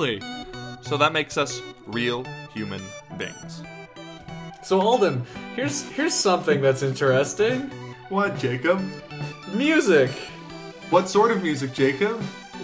[0.00, 0.20] but.
[0.82, 2.80] So that makes us real human
[3.18, 3.62] beings.
[4.62, 7.70] So Alden, here's here's something that's interesting.
[8.08, 8.80] What, Jacob?
[9.54, 10.10] Music,
[10.90, 12.20] What sort of music, Jacob?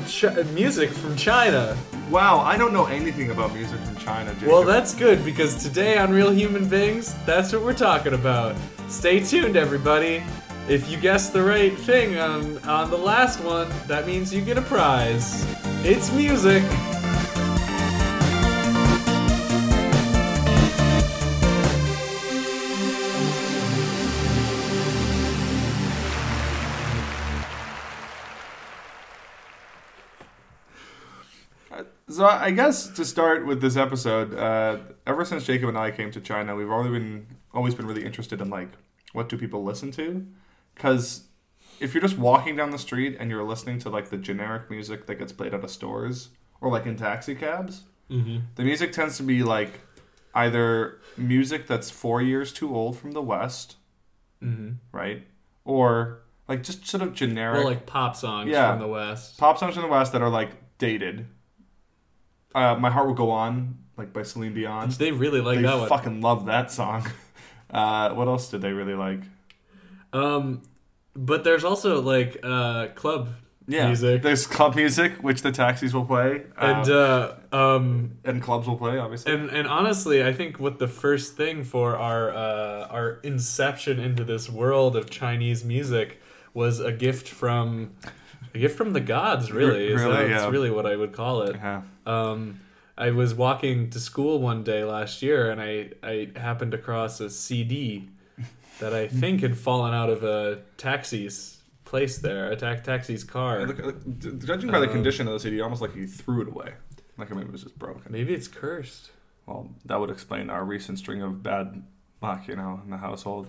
[0.09, 1.77] Ch- music from China.
[2.11, 4.49] Wow, I don't know anything about music from China, Jacob.
[4.49, 8.57] Well, that's good because today on Real Human Beings, that's what we're talking about.
[8.89, 10.23] Stay tuned, everybody.
[10.69, 14.59] If you guess the right thing on on the last one, that means you get
[14.59, 15.45] a prize.
[15.85, 16.63] It's music.
[32.17, 36.11] So I guess to start with this episode, uh, ever since Jacob and I came
[36.13, 38.71] to China, we've always been always been really interested in like
[39.13, 40.27] what do people listen to,
[40.75, 41.25] because
[41.79, 45.07] if you're just walking down the street and you're listening to like the generic music
[45.07, 46.31] that gets played out of stores
[46.63, 49.81] or like in taxi cabs, the music tends to be like
[50.35, 53.77] either music that's four years too old from the West,
[54.91, 55.23] right,
[55.67, 58.71] or like just sort of generic Well, like pop songs Yeah.
[58.71, 59.37] from the West.
[59.37, 61.27] pop songs from the West that are like dated.
[62.55, 64.91] Uh, My Heart Will Go On, like by Celine Dion.
[64.91, 65.89] They really like They that one.
[65.89, 67.07] fucking love that song.
[67.69, 69.19] Uh, what else did they really like?
[70.13, 70.63] Um,
[71.17, 73.31] but there's also like uh club
[73.67, 78.41] Yeah, music There's club music, which the taxis will play, and uh, uh um and
[78.41, 79.33] clubs will play, obviously.
[79.35, 84.23] and and honestly, I think what the first thing for our uh our inception into
[84.25, 86.21] this world of Chinese music
[86.55, 87.95] was a gift from
[88.57, 89.53] a gift from the gods.
[89.53, 90.39] Really, is Really, that- yeah.
[90.39, 91.57] that's really what I would call it.
[91.57, 91.83] yeah.
[92.07, 92.61] Um,
[92.99, 97.29] I was walking to school one day last year, and I I happened across a
[97.31, 98.09] CD
[98.81, 103.67] that I think had fallen out of a taxi's place there, a ta- taxi's car.
[103.67, 106.49] Look, look, judging by the Um, condition of the CD, almost like he threw it
[106.49, 106.73] away,
[107.19, 108.03] like maybe it was just broken.
[108.11, 109.11] Maybe it's cursed,
[109.47, 111.83] Well, that would explain our recent string of bad
[112.23, 113.47] luck, you know, in the household.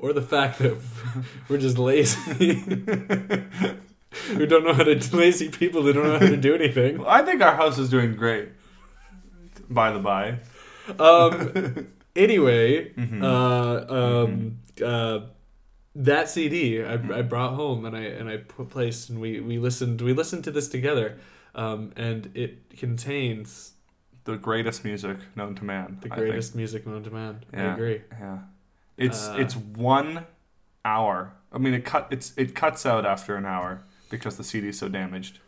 [0.00, 0.76] or the fact that
[1.48, 2.64] we're just lazy.
[4.36, 7.04] we don't know how to lazy people who don't know how to do anything.
[7.06, 8.50] I think our house is doing great.
[9.70, 10.38] By the by,
[10.98, 11.88] Um.
[12.16, 13.22] Anyway, Mhm.
[13.22, 15.20] uh, um, uh,
[15.94, 19.58] that CD I, I brought home and I and I put placed and we we
[19.58, 21.18] listened we listened to this together,
[21.54, 23.74] um, and it contains
[24.24, 25.98] the greatest music known to man.
[26.02, 27.44] the greatest music known to man.
[27.52, 28.00] I agree.
[28.18, 28.38] Yeah,
[28.96, 30.26] it's Uh, it's one
[30.84, 31.34] hour.
[31.52, 34.78] I mean, it cut it's it cuts out after an hour because the CD is
[34.78, 35.38] so damaged.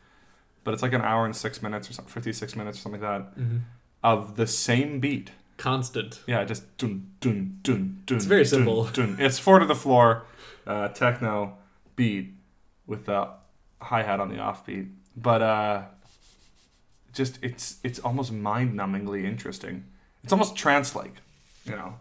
[0.62, 3.00] But it's like an hour and six minutes or something, fifty six minutes or something
[3.00, 3.58] like that hmm
[4.02, 5.30] of the same beat.
[5.56, 6.20] Constant.
[6.26, 8.16] Yeah, just dun dun dun dun.
[8.16, 8.84] It's very dun, simple.
[8.84, 9.16] Dun.
[9.18, 10.24] It's four to the floor,
[10.66, 11.58] uh, techno
[11.96, 12.32] beat
[12.86, 13.28] with the
[13.82, 14.90] hi hat on the offbeat.
[15.16, 15.82] But uh,
[17.12, 19.84] just it's it's almost mind numbingly interesting.
[20.24, 21.16] It's almost trance like,
[21.66, 21.94] you know.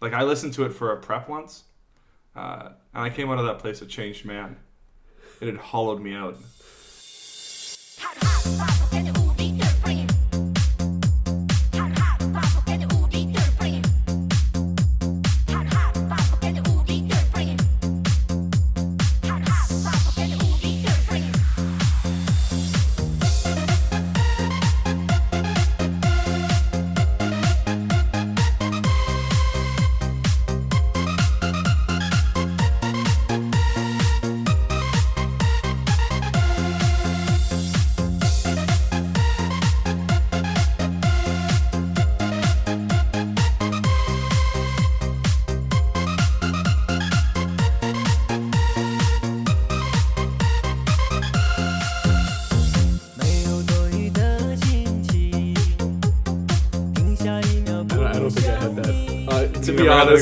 [0.00, 1.64] Like I listened to it for a prep once,
[2.34, 4.56] uh, and I came out of that place a changed man.
[5.40, 6.36] It had hollowed me out.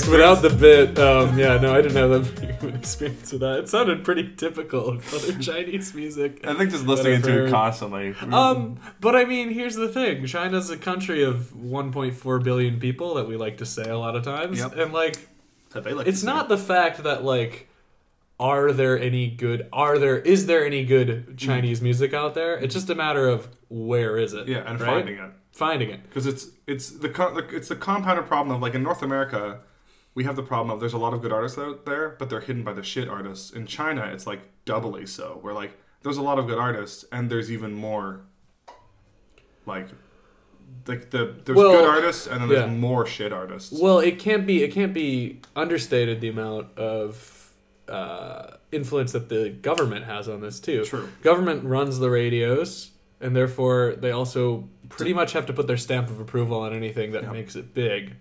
[0.03, 1.97] To You be never had that honest, without the bit, um, yeah, no, I didn't
[1.97, 2.11] have
[2.61, 3.61] that experience with that.
[3.61, 6.47] It sounded pretty typical of other Chinese music.
[6.47, 8.15] I think just listening to it constantly.
[8.33, 13.29] Um, but I mean, here's the thing: China's a country of 1.4 billion people that
[13.29, 14.77] we like to say a lot of times, Yep.
[14.77, 15.29] and like,
[15.75, 17.69] like it's not the fact that like,
[18.41, 19.69] are there any good?
[19.73, 20.19] Are there?
[20.19, 22.57] Is there any good Chinese music out there?
[22.57, 24.49] It's just a matter of where is it?
[24.49, 24.87] yeah, and right?
[25.05, 25.31] finding it.
[25.53, 26.03] Finding it.
[26.03, 29.61] because it's it's the it's the compounded problem of like in North America,
[30.15, 32.41] we have the problem of there's a lot of good artists out there, but they're
[32.41, 33.51] hidden by the shit artists.
[33.51, 35.39] In China, it's like doubly so.
[35.43, 35.73] Where like
[36.03, 38.21] there's a lot of good artists, and there's even more.
[39.67, 39.89] Like,
[40.87, 42.77] like the there's Well, good artists, and then there's yeah.
[42.77, 43.73] more shit artists.
[43.81, 47.53] Well, it can't be it can't be understated the amount of
[47.89, 50.85] uh, influence that the government has on this too.
[50.85, 51.09] True.
[51.23, 52.91] Government runs the radios,
[53.21, 57.13] and therefore they also pretty much have to put their stamp of approval on anything
[57.13, 57.33] that Yep.
[57.33, 58.17] makes it big.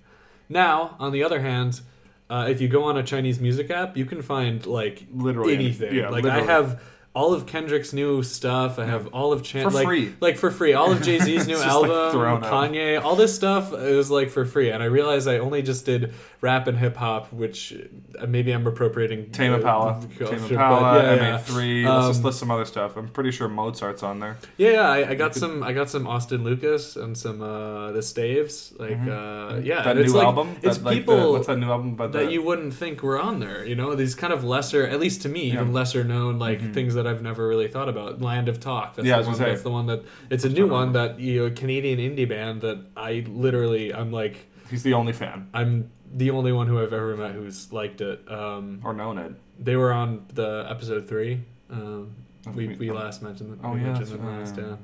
[0.50, 1.82] Now, on the other hand,
[2.30, 5.66] uh, if you go on a Chinese music app, you can find like Literally any-
[5.66, 5.96] anything.
[5.96, 6.48] yeah, like literally.
[6.48, 6.82] I have
[7.16, 8.80] all of Kendrick's new stuff.
[8.80, 10.14] I have all of Chan For like, free.
[10.20, 10.74] like for free.
[10.74, 12.44] All of Jay Z's new It's just, like, album, out.
[12.44, 13.72] Kanye, all this stuff.
[13.74, 17.32] is like for free, and I realized I only just did rap and hip hop,
[17.32, 17.74] which
[18.20, 19.30] uh, maybe I'm appropriating.
[19.32, 21.38] Tame Impala, Tame Impala, yeah, yeah.
[21.40, 21.86] MA3.
[21.86, 22.98] Let's just Um, list some other stuff.
[22.98, 24.38] I'm pretty sure Mozart's on there.
[24.58, 25.62] Yeah, yeah, I, I got some.
[25.64, 28.74] I got some Austin Lucas and some uh, the Staves.
[28.80, 29.84] Like, uh, yeah, Mm-hmm.
[29.86, 30.56] that new it's like, album.
[30.64, 33.20] It's that, like, people The, what's that new album about that you wouldn't think were
[33.22, 33.64] on there.
[33.66, 35.54] You know, these kind of lesser, at least to me, Yeah.
[35.56, 36.74] even lesser known like Mhm.
[36.74, 38.22] things that I've never really thought about.
[38.22, 38.96] Land of Talk.
[38.96, 39.48] That's Yeah, I the was one.
[39.48, 39.52] say.
[39.52, 42.80] That's the one that it's a new one that you know, Canadian indie band that
[42.98, 47.16] I literally I'm like He's the only fan I'm the only one who I've ever
[47.18, 48.30] met who's liked it.
[48.32, 49.34] Um, or known it.
[49.60, 51.42] they were on the episode three.
[51.72, 52.14] Um,
[52.54, 53.60] we, we- last mentioned them.
[53.64, 54.58] Oh, we yeah, mentioned them last.
[54.58, 54.76] Yeah.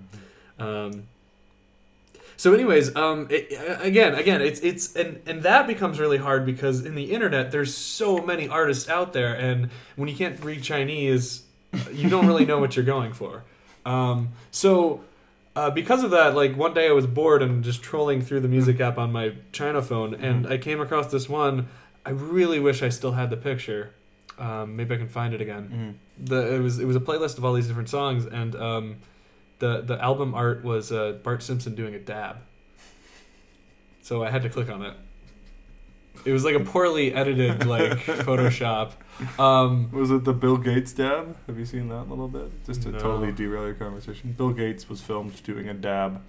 [0.66, 1.04] Um,
[2.38, 3.52] so, anyways, um, it,
[3.82, 7.76] again, again, it's it's and and that becomes really hard because in the internet there's
[7.76, 11.44] so many artists out there, and when you can't read Chinese,
[11.92, 13.44] you don't really know what you're going for.
[13.86, 15.04] Um, so.
[15.56, 18.48] Uh, because of that, like one day I was bored and just trolling through the
[18.48, 21.68] music app on my China phone, and I came across this one.
[22.06, 23.92] I really wish I still had the picture.
[24.38, 27.44] Um, maybe I can find it again the it was it was a playlist of
[27.46, 28.98] all these different songs and um
[29.60, 32.38] the the album art was uh, Bart Simpson doing a dab.
[34.02, 34.94] So I had to click on it.
[36.26, 38.92] It was like a poorly edited like Photoshop.
[39.40, 41.36] Um Was it the Bill Gates dab?
[41.48, 42.52] Have you seen that a little bit?
[42.66, 43.00] Just to No.
[43.00, 44.34] totally derail your conversation.
[44.38, 46.22] Bill Gates was filmed doing a dab,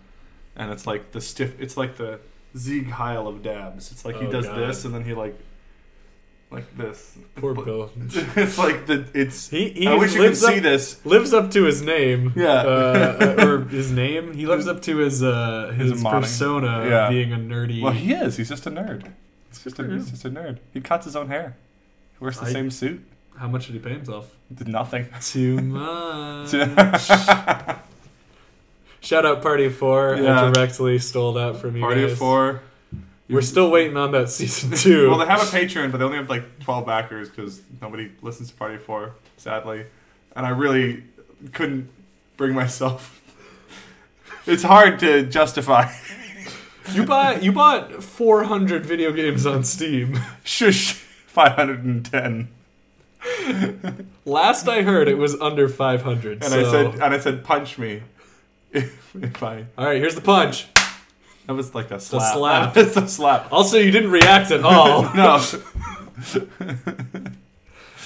[0.56, 1.60] and it's like the stiff.
[1.60, 2.20] It's like the
[2.54, 3.92] Sieg Heil of dabs.
[3.92, 4.58] It's like he Oh, does God.
[4.58, 5.38] this and then he like,
[6.50, 7.16] like this.
[7.36, 7.90] poor But- Bill.
[8.36, 9.48] it's like the it's.
[9.48, 11.04] He he I wish you could lives up, see this.
[11.06, 12.32] lives up to his name.
[12.34, 12.48] Yeah.
[12.54, 14.34] Uh, or his name.
[14.34, 17.04] He lives up to his uh his, His persona Yeah.
[17.06, 18.36] of being a nerdy Well, he is.
[18.36, 19.12] He's just a nerd.
[19.64, 20.56] It's just a, he's just a nerd.
[20.72, 21.54] He cuts his own hair.
[22.18, 23.04] He wears the I- same suit.
[23.36, 24.34] How much did he pay himself?
[24.54, 25.06] Did nothing.
[25.20, 26.50] Too much.
[29.00, 30.16] Shout out Party of Four.
[30.20, 30.46] Yeah.
[30.46, 32.12] I directly stole that from you Party guys.
[32.12, 32.62] of four.
[33.28, 35.08] We're still waiting on that season two.
[35.08, 38.50] Well, they have a Patreon, but they only have like 12 backers because nobody listens
[38.50, 39.84] to Party of Four, sadly.
[40.34, 41.04] And I really
[41.52, 41.88] couldn't
[42.36, 43.22] bring myself.
[44.46, 45.92] it's hard to justify.
[46.94, 50.19] You bought you bought 400 video games on Steam.
[50.44, 51.04] Shush.
[51.26, 52.48] 510.
[54.25, 56.42] Last I heard, it was under 500.
[56.42, 56.60] And so.
[56.60, 58.02] I said, and I said, punch me.
[58.72, 60.69] If, if I, "All right, here's the punch."
[61.48, 62.22] that was like a slap.
[62.22, 62.75] a slap.
[62.75, 62.76] slap.
[62.87, 63.52] it's a slap.
[63.52, 65.12] Also, you didn't react at all.
[65.12, 65.38] No,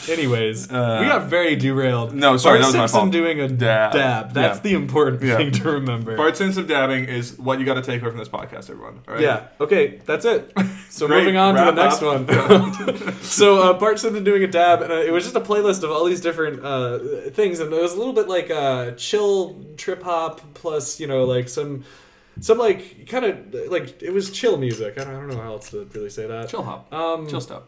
[0.09, 2.15] Anyways, Uh, we got very derailed.
[2.15, 3.13] no, sorry, Bart that was my Simpson fault.
[3.13, 3.93] doing a Dab.
[3.93, 4.33] dab.
[4.35, 4.63] That's Yeah.
[4.63, 5.37] the important Yeah.
[5.37, 6.17] thing to remember.
[6.17, 9.01] Bart Simpson dabbing is what you got to take away from this podcast, everyone.
[9.09, 9.23] All right?
[9.23, 9.41] Yeah.
[9.61, 10.53] Okay, that's it.
[10.95, 12.29] So moving on to the next up.
[12.29, 13.15] one.
[13.23, 15.91] so uh, Bart Simpson doing a dab, and uh, it was just a playlist of
[15.91, 16.99] all these different uh,
[17.33, 21.25] things, and it was a little bit like uh, chill trip hop plus you know
[21.25, 21.83] like some
[22.41, 24.95] some like kind of like it was chill music.
[25.01, 26.49] I don't, I don't know how else to really say that.
[26.49, 26.93] Chill hop.
[26.95, 27.63] Um, Chill stuff.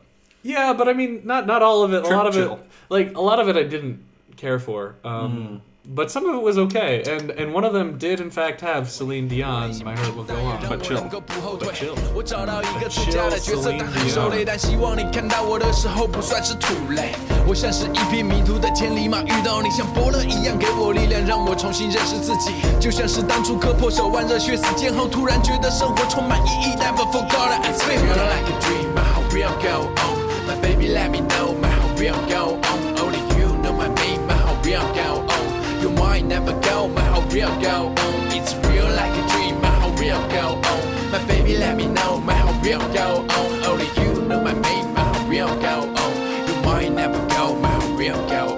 [0.45, 1.99] Yeah, but I mean, not not all of it.
[2.03, 2.53] a Trip lot of chill.
[2.53, 2.59] it,
[2.89, 3.99] like a lot of it, I didn't
[4.37, 4.95] care for.
[5.03, 8.61] Um, But some of it was okay, and and one of them did in fact
[8.61, 9.73] have Celine Dion.
[9.83, 10.61] My heart will go on.
[10.69, 11.01] But chill.
[11.09, 17.13] But chill.我找到一个最佳的角色，但很受累，但希望你看到我的时候不算是土雷。
[17.47, 22.53] 我像是一匹迷途的千里马，遇到你像伯乐一样给我力量，让我重新认识自己。
[22.79, 27.65] 就像是当初割破手腕，热血四溅后，突然觉得生活充满意义，Never forgot it.
[27.65, 30.14] I feel like a dream, my heart will go on.
[30.46, 32.98] My baby let me know, my heart real go on.
[32.98, 35.82] Only you know my name, my heart will go on.
[35.82, 38.14] Your mind never go, my heart will go on.
[38.36, 41.10] It's real like a dream, my heart will go on.
[41.10, 43.64] My baby let me know, my heart will go on.
[43.64, 46.48] Only you know my name, my heart will go on.
[46.48, 48.55] Your mind never go, my heart real go on.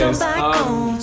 [0.00, 0.98] Um,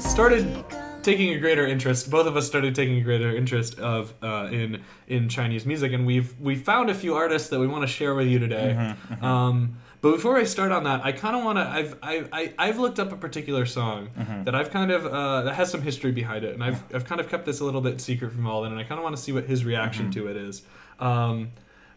[0.00, 0.64] started
[1.02, 2.10] taking a greater interest.
[2.10, 6.06] Both of us started taking a greater interest of uh, in in Chinese music, and
[6.06, 8.74] we've we found a few artists that we want to share with you today.
[8.78, 9.24] Mm-hmm, mm-hmm.
[9.24, 11.68] Um, but before I start on that, I kind of want to.
[11.68, 14.44] I've I, I, have looked up a particular song mm-hmm.
[14.44, 17.20] that I've kind of uh, that has some history behind it, and I've I've kind
[17.20, 19.20] of kept this a little bit secret from Alden, and I kind of want to
[19.20, 20.22] see what his reaction mm-hmm.
[20.22, 20.62] to it is.
[21.00, 21.50] Um,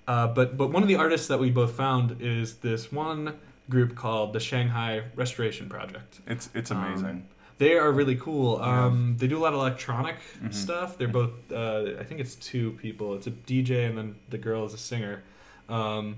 [0.06, 3.40] uh, but but one of the artists that we both found is this one
[3.70, 6.20] group called the Shanghai Restoration Project.
[6.28, 7.28] It's it's Um, amazing.
[7.58, 8.62] They are really cool.
[8.62, 10.52] Um, They do a lot of electronic Mm-hmm.
[10.52, 10.98] stuff.
[10.98, 13.16] They're both, uh, I think it's two people.
[13.16, 15.24] It's a DJ and then the girl is a singer.
[15.68, 16.18] Um,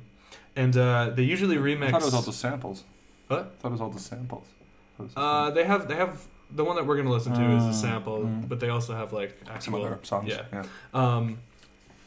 [0.55, 1.87] and uh, they usually remix.
[1.87, 2.83] I thought it was all the samples.
[3.27, 3.39] What?
[3.39, 4.45] I thought it was all the samples.
[4.47, 7.11] I thought it was just Uh, they have they have the one that we're gonna
[7.11, 8.49] listen to is a Mm, sample, mm.
[8.49, 10.27] but they also have like some actual other songs.
[10.27, 10.43] Yeah.
[10.51, 10.65] yeah.
[10.93, 11.37] Um,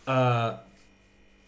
[0.07, 0.57] uh,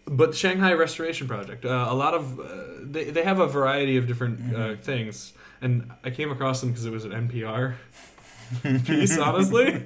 [0.06, 2.44] but the Shanghai Restoration Project, uh, a lot of uh,
[2.82, 4.82] they they have a variety of different uh, Mm-hmm.
[4.82, 7.74] things, and I came across them because it was an NPR
[8.86, 9.18] piece.
[9.18, 9.82] honestly,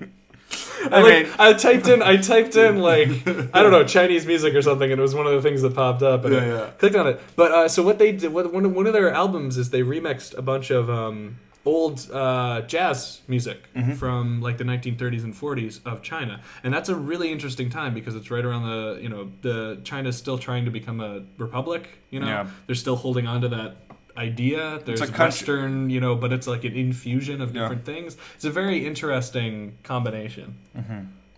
[0.90, 3.08] I, like, mean- I typed in I typed in like
[3.54, 5.74] I don't know Chinese music or something, and it was one of the things that
[5.74, 6.70] popped up, and Yeah, I yeah.
[6.78, 7.20] clicked on it.
[7.36, 9.82] But uh, so what they did, what, one of, one of their albums is they
[9.82, 11.38] remixed a bunch of um,
[11.72, 13.92] old uh, jazz music Mm-hmm.
[14.02, 16.34] from like the 1930s and 40s of China,
[16.64, 19.58] and that's a really interesting time because it's right around the you know the
[19.90, 21.12] China's still trying to become a
[21.46, 21.82] republic.
[22.10, 22.46] You know, Yeah.
[22.66, 23.70] they're still holding on to that
[24.16, 24.80] idea.
[24.84, 27.60] There's a country- Western, you know, but it's like an infusion of Yeah.
[27.62, 28.16] different things.
[28.36, 30.48] It's a very interesting combination.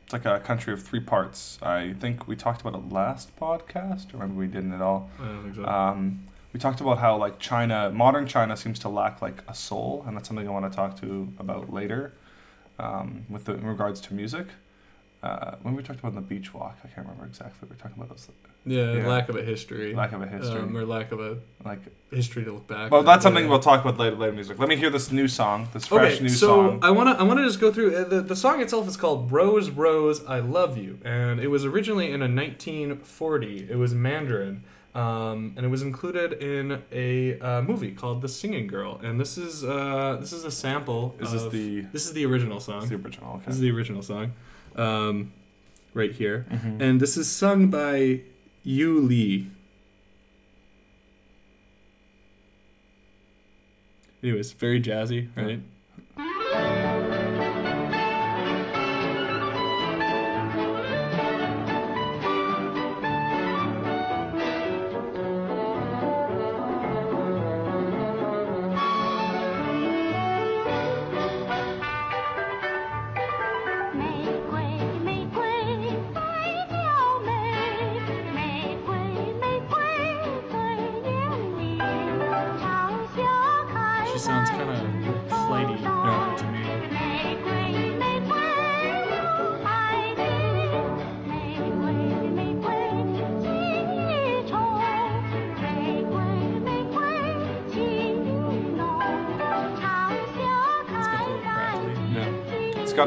[0.04, 1.58] It's like a country of three parts.
[1.62, 5.00] I think we talked about it last podcast, or maybe we didn't at all.
[5.20, 5.64] I don't think so.
[5.66, 6.20] Um,
[6.52, 10.16] we talked about how like China, modern China, seems to lack like a soul, and
[10.16, 12.14] that's something I want to talk to about later,
[12.78, 14.46] um, with the, in regards to music.
[15.22, 17.68] Uh, when we talked about the beach walk, I can't remember exactly.
[17.68, 18.28] We were talking about this
[18.64, 19.06] yeah, yeah.
[19.06, 19.94] lack of a history.
[19.94, 21.80] lack of a history, Um, or lack of a like.
[22.10, 22.90] history to look back.
[22.90, 23.50] Well, that's something Yeah.
[23.50, 24.16] we'll talk about later.
[24.16, 24.58] Later music.
[24.58, 25.68] Let me hear this new song.
[25.74, 26.80] This fresh Okay, new so song.
[26.82, 29.68] I wanna I wanna just go through uh, the the song itself is called "Rose
[29.70, 33.68] Rose I Love You" and it was originally in a 1940.
[33.70, 34.64] It was Mandarin.
[34.94, 39.38] Um, and it was included in a uh, movie called The Singing Girl, and this
[39.38, 41.14] is uh, this is a sample.
[41.20, 42.88] Is this the- this is the original song?
[42.88, 43.34] The original.
[43.36, 43.44] Okay.
[43.46, 44.32] This is the original song,
[44.74, 45.32] um,
[45.94, 46.80] right here, Mhm.
[46.82, 48.22] and this is sung by
[48.64, 49.46] Yu Li.
[54.22, 55.60] Anyways, very jazzy, right?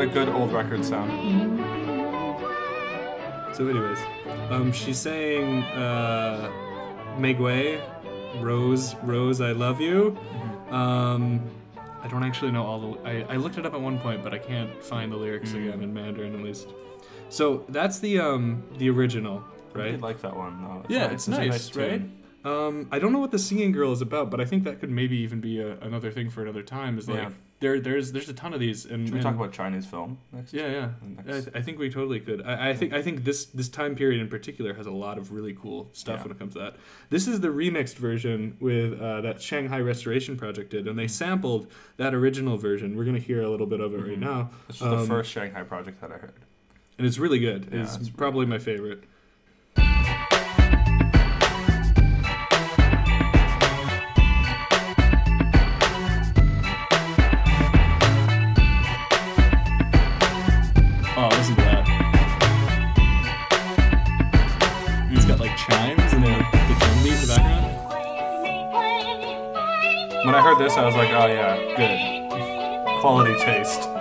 [0.04, 1.10] A good old record sound.
[3.56, 4.00] So, anyways,
[4.50, 6.52] um, she's saying, uh,
[7.18, 7.82] Megway,
[8.42, 10.18] Rose, Rose, I love you.
[10.72, 11.40] Um,
[12.02, 13.00] I don't actually know all the.
[13.08, 15.82] I, I looked it up at one point, but I can't find the lyrics again
[15.82, 16.68] in Mandarin at least.
[17.30, 19.42] So that's the um the original,
[19.74, 19.86] I right?
[19.86, 20.62] really like that one.
[20.62, 20.84] though.
[20.90, 22.02] Yeah, it's a nice, right?
[22.44, 24.90] Um, I don't know what the singing girl is about, but I think that could
[24.90, 26.98] maybe even be a, another thing for another time.
[26.98, 27.30] Is like Yeah.
[27.64, 30.18] There, there's, there's a ton of these, and, Should we and- talk about Chinese film
[30.34, 30.54] next?
[30.54, 30.90] yeah, yeah.
[31.26, 31.48] Next.
[31.56, 32.42] I, I think we totally could.
[32.46, 35.32] I, I think I think this this time period in particular has a lot of
[35.32, 36.24] really cool stuff Yeah.
[36.24, 36.76] when it comes to that.
[37.10, 41.68] This is the remixed version with uh, that Shanghai Restoration Project did, and they sampled
[41.98, 42.98] that original version.
[42.98, 45.64] We're gonna hear a little bit of it right now, This the Um, first Shanghai
[45.64, 46.34] project that I heard.
[46.98, 47.70] and it's really good.
[47.72, 49.06] Yeah, it's it's probably my favorite.
[70.34, 73.02] When I heard this, I was like, oh yeah, good.
[73.02, 73.93] Quality taste.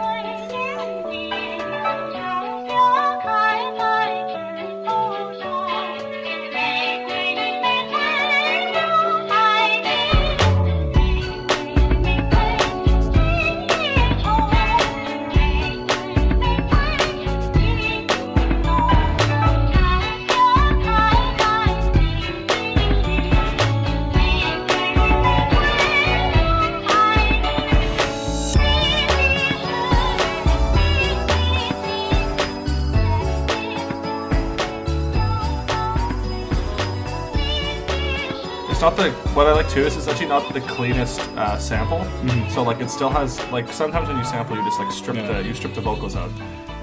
[38.83, 41.99] Not the what I like too is it's actually not the cleanest uh, sample.
[41.99, 42.51] Mm-hmm.
[42.51, 45.41] So like it still has like sometimes when you sample you just like strip Yeah.
[45.41, 46.31] the you strip the vocals out.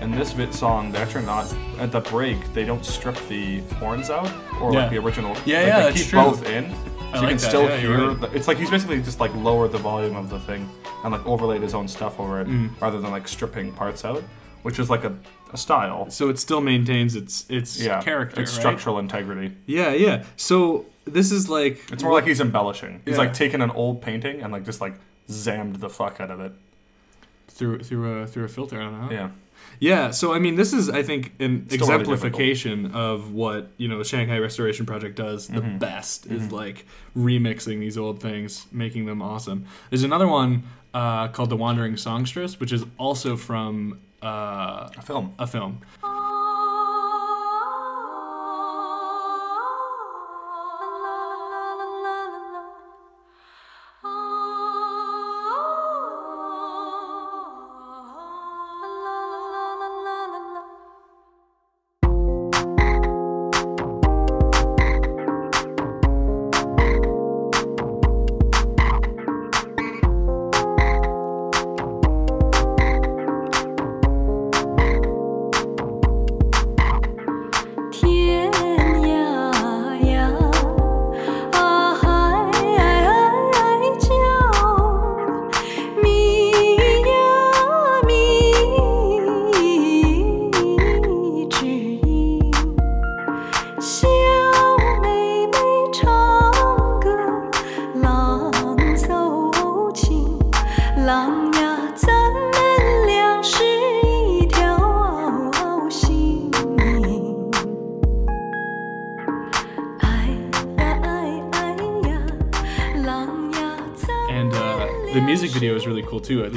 [0.01, 2.37] And this bit song, they're actually not at the break.
[2.53, 4.79] They don't strip the horns out or Yeah.
[4.83, 5.35] like the original.
[5.45, 6.21] Yeah, like, yeah, They keep true.
[6.23, 8.07] both in, so I you like can that, still yeah, hear.
[8.07, 8.21] right.
[8.21, 10.69] The, it's like he's basically just like lowered the volume of the thing
[11.03, 12.79] and like overlaid his own stuff over it Mm.
[12.81, 14.23] rather than like stripping parts out,
[14.61, 15.13] which is like a,
[15.51, 16.09] a style.
[16.09, 18.59] So it still maintains its its Yeah, character, It's right?
[18.61, 19.51] structural integrity.
[19.65, 20.23] Yeah, yeah.
[20.37, 23.01] So this is like It's more like he's embellishing.
[23.05, 23.19] He's Yeah.
[23.19, 24.95] like taken an old painting and like just like
[25.29, 26.53] zammed the fuck out of it.
[27.47, 28.79] through through a through a filter.
[28.79, 29.11] I don't know.
[29.11, 29.29] Yeah.
[29.81, 33.87] Yeah, so I mean, this is I think an Still really exemplification of what you
[33.87, 35.77] know the Shanghai Restoration Project does the Mm-hmm.
[35.77, 36.85] best is like
[37.15, 39.65] remixing these old things, making them awesome.
[39.89, 40.63] There's another one
[40.93, 45.33] uh, called The Wandering Songstress, which is also from uh, A film.
[45.37, 45.81] a film.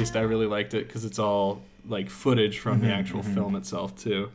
[0.03, 3.95] Least I really liked it because it's all like footage from the actual film itself
[3.95, 4.31] too.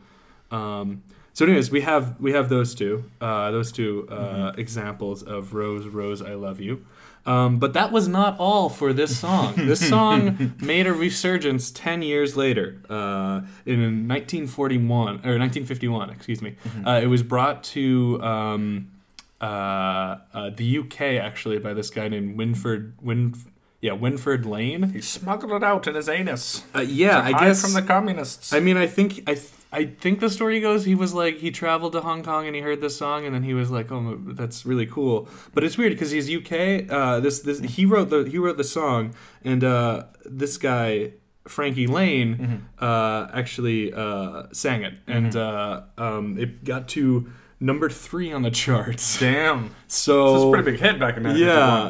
[0.51, 1.03] Um,
[1.35, 5.87] so, anyways, we have we have those two, uh, those two uh, examples of Rose,
[5.87, 6.87] Rose, I love you.
[7.27, 9.53] Um, but that was not all for this song.
[9.57, 16.09] this song made a resurgence ten years later, uh, in 1941 or 1951.
[16.09, 16.57] Excuse me.
[16.87, 18.23] Uh, it was brought to.
[18.23, 18.93] Um,
[19.41, 23.35] uh, uh, the UK actually by this guy named Winford Win
[23.81, 24.93] yeah Winford Lane.
[24.93, 26.65] He smuggled it out in his anus.
[26.75, 28.53] Uh, yeah, I guess from the communists.
[28.53, 31.51] I mean I think I th- I think the story goes he was like he
[31.51, 34.19] traveled to Hong Kong and he heard this song and then he was like oh
[34.27, 35.29] that's really cool.
[35.55, 36.91] But it's weird because he's UK.
[36.91, 39.15] Uh, this this he wrote the he wrote the song
[39.45, 41.13] and uh, this guy.
[41.47, 48.33] Frankie Laine uh, actually uh, sang it, and uh, um, it got to number three
[48.33, 49.19] on the charts.
[49.21, 49.75] Damn.
[49.87, 51.39] So This is a pretty big hit back in 1951.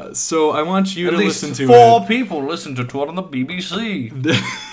[0.08, 2.08] Yeah, so I want you At to least listen to four it.
[2.08, 4.10] people listen to it on the BBC.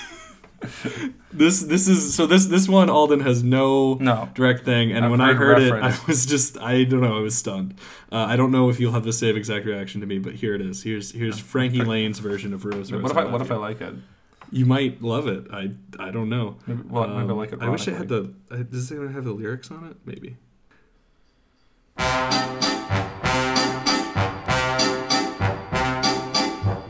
[1.31, 4.29] This this is so this this one Alden has no No.
[4.33, 5.73] direct thing, and I've when I heard heard it.
[5.83, 7.75] I was just I don't know I was stunned.
[8.11, 10.55] Uh, I don't know if you'll have the same exact reaction to me, but here
[10.55, 10.81] it is.
[10.81, 12.89] Here's here's Frankie Laine's version of Rose.
[12.91, 13.93] Rose What if I Love what if I like it?
[14.49, 15.45] You might love it.
[15.51, 16.55] I I don't know.
[16.65, 17.61] Maybe, well, maybe I like it.
[17.61, 18.33] I wish it had the.
[18.71, 19.97] Does it have the lyrics on it?
[20.05, 20.37] Maybe.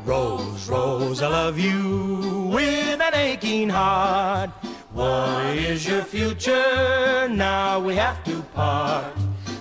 [0.05, 4.51] Rose, Rose, I love you with an aching heart.
[4.93, 7.27] What is your future?
[7.27, 9.13] Now we have to part.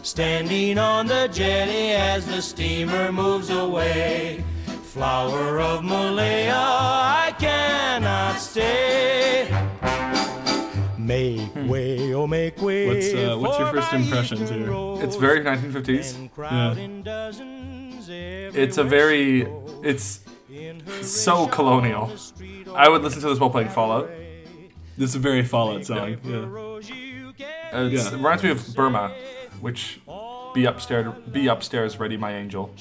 [0.03, 4.45] Standing on the jetty as the steamer moves away.
[4.83, 9.49] Flower of Malaya, I cannot stay.
[11.05, 12.87] Make way, oh make way.
[12.87, 14.71] What's, uh, what's your first my impressions here?
[15.05, 16.17] It's very 1950s.
[16.17, 19.47] And crowding dozens It's a very
[19.83, 20.21] it's
[21.03, 22.11] so colonial.
[22.75, 24.09] I would listen to this while playing Fallout.
[24.97, 26.17] This is a very Fallout song.
[26.25, 26.37] Yeah.
[26.37, 28.09] Uh, it's, Yeah.
[28.09, 29.15] It reminds me of Burma,
[29.61, 30.01] which
[30.55, 32.75] be upstairs, be upstairs, ready, my angel.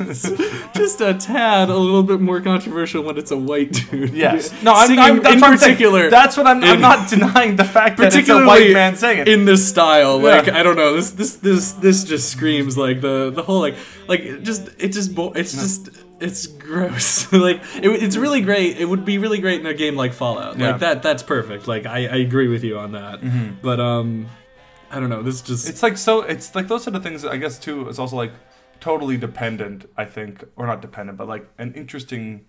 [0.00, 0.22] it's
[0.74, 4.10] just a tad a little bit more controversial when it's a white dude.
[4.14, 4.50] Yes.
[4.62, 6.10] No, I'm, I'm that's in what particular.
[6.10, 6.62] That's what I'm.
[6.64, 9.26] I'm not denying the fact that it's a white man singing.
[9.26, 10.18] in this style.
[10.18, 10.58] Like Yeah.
[10.58, 13.76] I don't know, this this this this just screams like the the whole like
[14.08, 15.88] like just it just it's just
[16.20, 17.32] it's gross.
[17.32, 18.78] like it, it's really great.
[18.78, 20.58] It would be really great in a game like Fallout.
[20.58, 20.72] Yeah.
[20.72, 21.66] Like that that's perfect.
[21.68, 23.20] Like I, I agree with you on that.
[23.62, 24.26] But um,
[24.90, 25.22] I don't know.
[25.22, 26.22] This just it's like so.
[26.22, 27.24] It's like those sort of things.
[27.24, 27.88] I guess too.
[27.88, 28.32] It's also like
[28.80, 29.88] totally dependent.
[29.96, 32.46] I think, or not dependent, but like an interesting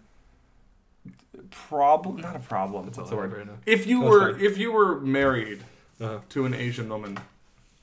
[1.49, 2.17] problem.
[2.17, 2.85] Not a problem.
[2.85, 3.33] What's the word?
[3.33, 3.53] right now.
[3.65, 4.41] If you That's were fine.
[4.45, 5.63] if you were married
[5.99, 6.19] Uh-huh.
[6.29, 7.19] to an Asian woman,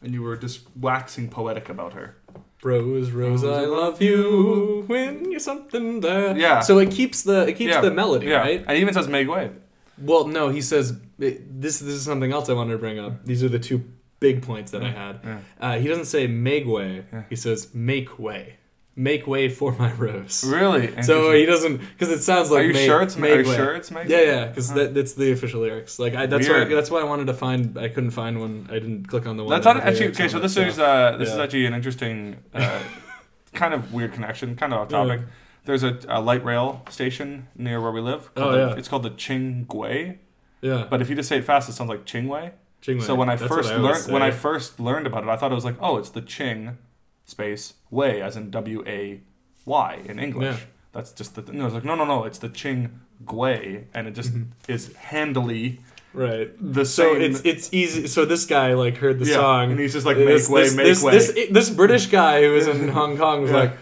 [0.02, 2.16] and you were just waxing poetic about her.
[2.64, 6.36] Rose, Rose, I love you when you're something there.
[6.36, 6.58] Yeah.
[6.60, 8.38] So it keeps the it keeps the melody, yeah.
[8.40, 8.60] right?
[8.66, 9.50] And it even says Meg Way.
[9.96, 11.38] Well, no, he says this.
[11.78, 13.24] This is something else I wanted to bring up.
[13.24, 13.84] These are the two
[14.20, 15.20] big points that I had.
[15.24, 15.38] Yeah.
[15.60, 17.04] Uh, he doesn't say make way.
[17.30, 18.56] He says make way.
[18.96, 20.42] Make way for my rose.
[20.42, 21.02] Really?
[21.02, 22.62] So he doesn't because it sounds like.
[22.62, 23.54] Are you make, sure it's make are you way.
[23.54, 26.00] sure it's make Yeah, yeah, because that, that's the official lyrics.
[26.00, 27.78] Like I, that's why that's why I wanted to find.
[27.78, 28.66] I couldn't find one.
[28.70, 29.50] I didn't click on the one.
[29.52, 30.26] That's that not actually okay.
[30.26, 32.80] So this is uh, this is actually an interesting, uh,
[33.54, 35.04] kind of weird connection, kind of off Yeah.
[35.04, 35.20] topic.
[35.64, 38.28] There's a, a light rail station near where we live.
[38.36, 38.74] Oh, called the- yeah.
[38.74, 40.18] It's called the Chingwei,
[40.60, 40.86] yeah.
[40.90, 42.50] but if you just say it fast, it sounds like Chingwei.
[42.82, 43.02] Chingwei.
[43.02, 44.36] So when I That's first what always learned when I say.
[44.36, 46.78] first learned about it, I thought it was like, oh, it's the Ching
[47.24, 49.20] space Wei, as in W A
[49.66, 50.56] Y in English.
[50.56, 50.64] Yeah.
[50.92, 51.52] That's just the.
[51.52, 52.24] No, it's like no, no, no.
[52.24, 54.50] It's the Ching Gui, and it just mm-hmm.
[54.72, 55.80] is handily
[56.14, 56.50] right.
[56.60, 57.22] the So same.
[57.22, 58.06] it's it's easy.
[58.06, 60.62] So this guy like heard the Yeah, song, and he's just like, this, "Make way,
[60.62, 63.56] this, make this, way." This, this British guy who was in Hong Kong was Yeah.
[63.58, 63.72] like,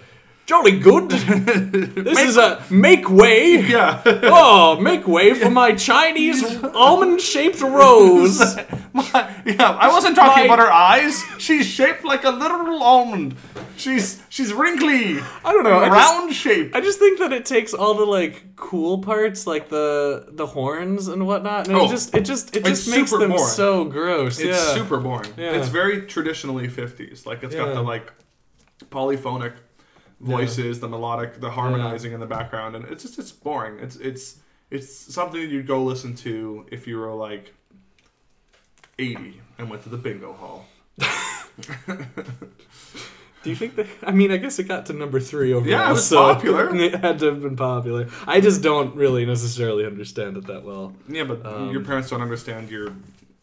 [0.46, 1.11] "Jolly good.
[1.11, 3.56] this is a make way.
[3.61, 4.02] yeah.
[4.38, 8.38] Oh, make way for my Chinese almond-shaped rose."
[8.92, 11.22] My- yeah, I wasn't talking My- about her eyes.
[11.38, 13.35] She's shaped like a literal almond.
[13.76, 15.18] She's she's wrinkly.
[15.44, 15.78] I don't know.
[15.78, 16.74] I Round shape.
[16.74, 21.09] I just think that it takes all the like cool parts, like the the horns
[21.09, 21.85] and whatnot, and Oh.
[21.85, 23.44] it just it just it It's just makes super them boring.
[23.46, 24.38] so gross.
[24.38, 24.74] It's yeah.
[24.74, 25.30] super boring.
[25.37, 25.52] Yeah.
[25.59, 27.26] It's very traditionally 50s.
[27.26, 27.74] Like it's got Yeah.
[27.74, 28.12] the like
[28.90, 29.52] polyphonic
[30.20, 33.79] voices, the melodic, the harmonizing in the background, and it's just it's boring.
[33.79, 34.37] It's it's
[34.70, 37.55] it's something you'd go listen to if you were like
[38.98, 40.66] 80 and went to the bingo hall.
[43.42, 43.87] Do you think that?
[44.02, 45.70] I mean, I guess it got to number three overall.
[45.70, 46.74] Yeah, it was so popular.
[46.87, 48.09] It had to have been popular.
[48.26, 50.94] I just don't really necessarily understand it that well.
[51.09, 52.92] Yeah, but Um, your parents don't understand your,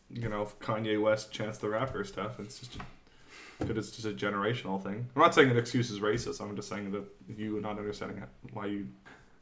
[0.09, 2.37] you know, Kanye West, Chance the Rapper stuff.
[2.39, 2.77] It's just
[3.67, 5.07] because it's just a generational thing.
[5.15, 6.41] I'm not saying it excuses racist.
[6.41, 7.03] I'm just saying that
[7.37, 8.87] you are not understanding it, why you.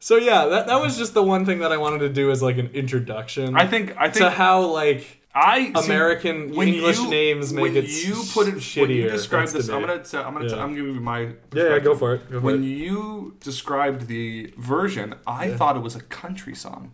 [0.00, 2.42] So yeah, that that was just the one thing that I wanted to do as
[2.42, 3.56] like an introduction.
[3.56, 7.74] I think I think to how like I see, American when English you- names make
[7.74, 9.68] it you put it when you describe this.
[9.68, 10.62] I'm gonna t- I'm gonna t- Yeah.
[10.62, 11.20] I'm gonna give you my
[11.54, 12.30] Yeah, yeah, go for it.
[12.30, 12.66] Go for When it.
[12.66, 16.92] you described the version, I thought it was a country song.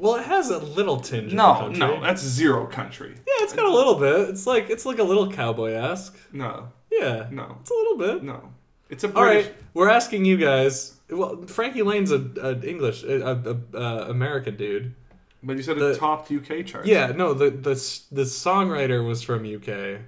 [0.00, 1.32] Well, it has a little tinge.
[1.32, 1.78] No, of country.
[1.80, 3.10] no, that's zero country.
[3.16, 4.30] Yeah, it's got a little bit.
[4.30, 6.16] It's like it's like a little cowboy esque.
[6.32, 7.28] No, Yeah.
[7.30, 7.58] No.
[7.60, 8.22] It's a little bit.
[8.24, 8.52] no,
[8.88, 9.46] it's a All British.
[9.46, 10.96] right, we're asking you guys.
[11.10, 14.94] Well, Frankie Laine's a, a English, a, a, a, uh, American dude.
[15.42, 16.86] But you said The- it topped UK charts.
[16.88, 17.74] Yeah, no, the the
[18.12, 20.00] the songwriter was from UK.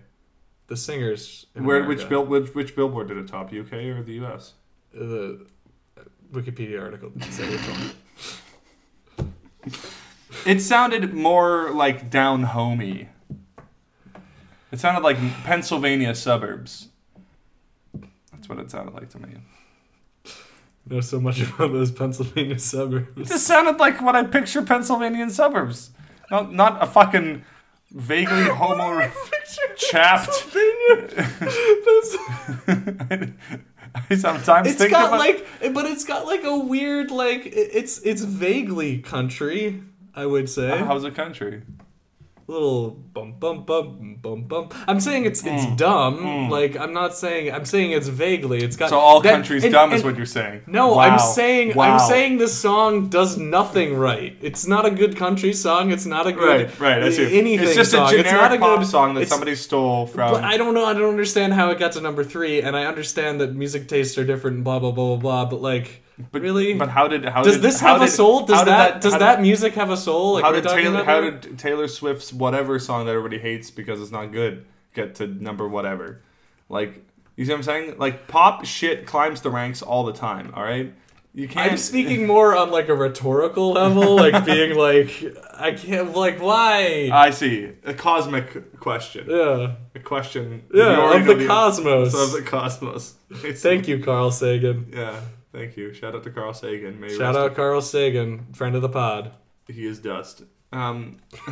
[0.69, 1.47] The singers.
[1.55, 2.01] in Where America.
[2.03, 3.53] which bill which, which billboard did it top?
[3.53, 4.55] UK or the US?
[4.95, 5.47] The
[6.33, 9.33] Wikipedia article didn't say which one.
[10.47, 13.09] It sounded more like down homey.
[14.71, 16.89] It sounded like Pennsylvania suburbs.
[18.33, 19.35] That's what it sounded like to me.
[20.87, 23.09] Know so much about those Pennsylvania suburbs.
[23.17, 25.91] It just sounded like what I picture Pennsylvania suburbs.
[26.31, 27.45] Not not a fucking
[27.91, 29.11] vaguely homo
[29.77, 30.47] chapped.
[33.95, 37.43] I sometimes It's think got about like, but it's got like a weird like.
[37.47, 39.83] It's it's vaguely country.
[40.15, 40.79] I would say.
[40.79, 41.63] how's a country?
[42.49, 44.69] Little bum bum bum bum bum.
[44.89, 45.77] I'm saying it's it's Hmm.
[45.77, 46.51] dumb.
[46.51, 48.59] Like I'm not saying I'm saying it's vaguely.
[48.63, 50.63] It's got So all that- countries and- dumb is what you're saying.
[50.67, 50.99] No, Wow.
[51.01, 51.93] I'm saying Wow.
[51.95, 54.37] I'm saying this song does nothing right.
[54.43, 55.91] It's not a good country song.
[55.91, 57.03] It's not a good Right, right.
[57.03, 57.39] I see.
[57.39, 57.67] anything.
[57.69, 58.07] It's just song.
[58.07, 60.33] a generic it's not a pop good, song that somebody stole from.
[60.33, 60.85] But I don't know.
[60.85, 64.19] I don't understand how it got to number three, and I understand that music tastes
[64.19, 65.45] are different and blah blah blah blah blah.
[65.47, 66.75] But like, But, Really?
[66.75, 68.45] But how did how Does did, this have a soul?
[68.45, 70.35] Does did that, does that did- music have a soul?
[70.35, 74.11] Like how did Taylor how did Taylor Swift's whatever song that everybody hates because it's
[74.13, 76.21] not good get to number whatever?
[76.69, 77.03] Like
[77.37, 77.99] you see what I'm saying?
[77.99, 80.53] Like pop shit climbs the ranks all the time.
[80.55, 80.93] All right,
[81.35, 81.73] you can't.
[81.73, 87.09] I'm speaking more on like a rhetorical level, like being like, I can't, like, why?
[87.11, 89.27] I see a cosmic question.
[89.31, 90.65] yeah, A question.
[90.75, 92.15] yeah, of know the cosmos.
[92.15, 93.15] Of the cosmos.
[93.33, 94.93] Thank you, Carl Sagan.
[94.95, 95.19] Yeah,
[95.53, 95.93] thank you.
[95.93, 97.01] Shout out to Carl Sagan.
[97.01, 99.33] May Shout out Carl Sagan, friend of the pod.
[99.69, 100.43] He is dust.
[100.73, 101.19] Um,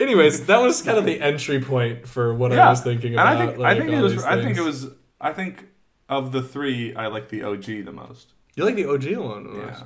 [0.00, 3.26] Anyways, that was kind of the entry point for what I was thinking about.
[3.26, 4.24] And I think like, I think it was.
[4.24, 4.86] I think it was.
[5.20, 5.66] I think
[6.08, 8.32] of the three, I like the OG the most.
[8.54, 9.44] You like the OG one?
[9.44, 9.84] the most?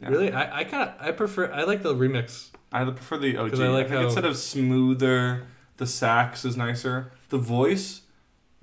[0.00, 0.08] Yeah.
[0.08, 0.32] Really?
[0.32, 2.50] I, I kind of I prefer I like the remix.
[2.70, 3.58] I prefer the OG.
[3.58, 5.46] I like think how- instead of smoother,
[5.78, 7.12] the sax is nicer.
[7.30, 8.02] The voice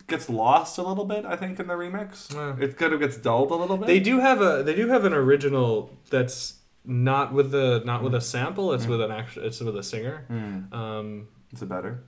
[0.07, 1.25] gets lost a little bit.
[1.25, 2.55] I think in the remix, Yeah.
[2.63, 3.87] it kind of gets dulled a little bit.
[3.87, 8.13] They do have a they do have an original that's not with the not with
[8.15, 8.73] a sample.
[8.73, 9.43] It's with an actual.
[9.43, 10.25] It's with a singer.
[10.29, 10.73] Mm.
[10.73, 12.03] Um, It's a better.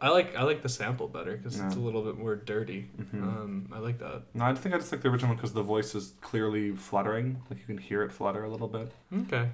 [0.00, 2.90] I like I like the sample better because it's a little bit more dirty.
[3.00, 3.22] Mhm.
[3.22, 4.22] Um, I like that.
[4.34, 7.40] No, I think I just like the original because the voice is clearly fluttering.
[7.48, 8.90] Like you can hear it flutter a little bit.
[9.16, 9.50] Okay.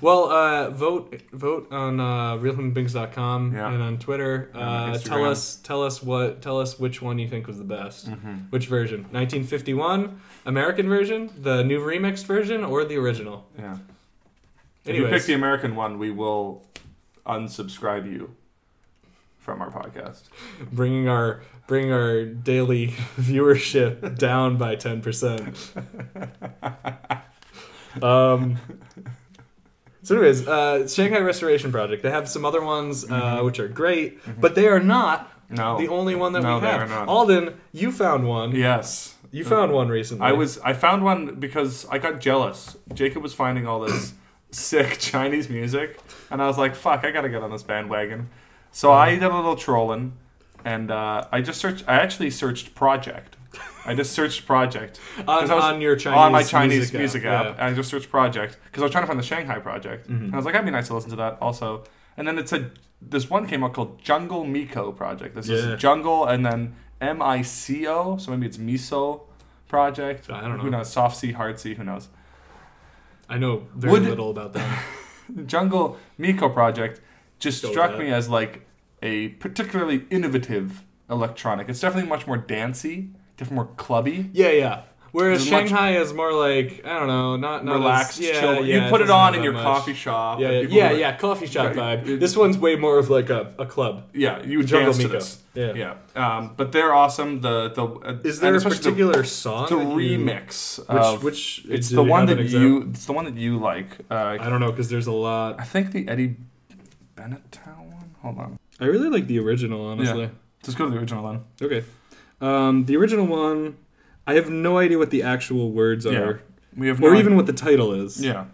[0.00, 3.72] Well, uh, vote vote on uh, realhumanbeings.com Yeah.
[3.72, 4.50] and on Twitter.
[4.54, 8.10] Uh, tell us tell us what tell us which one you think was the best.
[8.10, 8.34] Mm-hmm.
[8.50, 9.00] Which version?
[9.12, 13.46] 1951 American version, the new remixed version, or the original?
[13.58, 13.78] Yeah.
[14.84, 16.62] If you pick the American one, we will
[17.26, 18.34] unsubscribe you
[19.38, 20.24] from our podcast.
[20.72, 27.20] bringing our bringing our daily viewership down by 10%.
[28.02, 28.56] Um,
[30.04, 32.02] so, anyways, uh, Shanghai Restoration Project.
[32.04, 35.76] They have some other ones uh, which are great, but they are not No.
[35.78, 37.08] the only one that No, we have.
[37.08, 38.54] Alden, you found one.
[38.54, 39.14] Yes.
[39.32, 40.24] You found one recently.
[40.24, 42.76] I was I found one because I got jealous.
[42.94, 44.14] Jacob was finding all this
[44.52, 45.98] sick Chinese music,
[46.30, 48.28] and I was like, "Fuck, I gotta get on this bandwagon."
[48.70, 49.00] So Uh-huh.
[49.00, 50.12] I did a little trolling,
[50.64, 51.82] and uh, I just searched.
[51.88, 53.33] I actually searched project.
[53.86, 57.32] I just searched project on, was- on your Chinese on my Chinese music, music, app.
[57.32, 57.50] app, yeah.
[57.52, 57.60] Mm-hmm.
[57.60, 60.32] and I just searched project because I was trying to find the Shanghai project, and
[60.32, 61.84] I was like, "That'd be nice to listen to that." Also,
[62.16, 65.34] and then it said this one came out called Jungle Miko project.
[65.34, 65.56] This Yeah.
[65.74, 69.22] is Jungle, and then M I C O, so maybe it's Miso
[69.68, 70.30] project.
[70.30, 70.62] I don't know.
[70.62, 70.78] Who know.
[70.78, 70.92] knows?
[70.92, 71.74] Soft C, hard C.
[71.74, 72.08] Who knows?
[73.28, 74.82] I know very Would- little about that.
[75.46, 77.00] Jungle Miko project
[77.38, 78.66] just Go struck me as like
[79.02, 81.68] a particularly innovative electronic.
[81.68, 84.30] It's definitely much more dancey, definitely more clubby.
[84.32, 84.82] yeah, yeah.
[85.12, 88.40] Whereas It's much- Shanghai is more like I don't know, not not Relaxed, as, yeah,
[88.40, 88.66] chill.
[88.66, 89.62] Yeah, you put it on in your much.
[89.62, 90.40] coffee shop.
[90.40, 92.02] Yeah, yeah, yeah, yeah, coffee shop Right.
[92.04, 92.18] vibe.
[92.18, 94.08] This one's way more of like a, a club.
[94.12, 95.40] Yeah, you would dance to this.
[95.54, 95.72] Yeah.
[95.76, 97.40] Yeah, um, but they're awesome.
[97.42, 99.68] The the uh, Is there a especially the- particular song?
[99.70, 100.78] the, that you- remix?
[100.80, 103.90] Which of- which it's the one that you it's the one that you like.
[104.10, 105.60] Uh, I don't know because there's a lot.
[105.60, 106.34] I think the Eddie
[107.14, 108.10] Bennett one.
[108.22, 110.28] Hold on, I really like the original, honestly.
[110.64, 111.44] just go to the original one.
[111.62, 111.84] Okay.
[112.44, 113.76] Um, the original one,
[114.26, 116.18] I have no idea what the actual words Yeah.
[116.18, 116.40] are,
[116.76, 118.20] We have or no even what the title is.
[118.22, 118.44] yeah.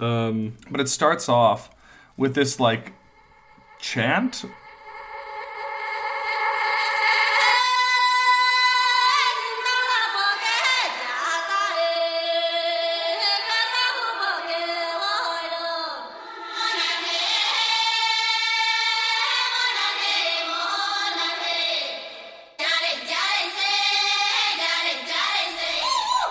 [0.00, 1.70] Um, But it starts off
[2.16, 2.92] with this like
[3.78, 4.44] chant.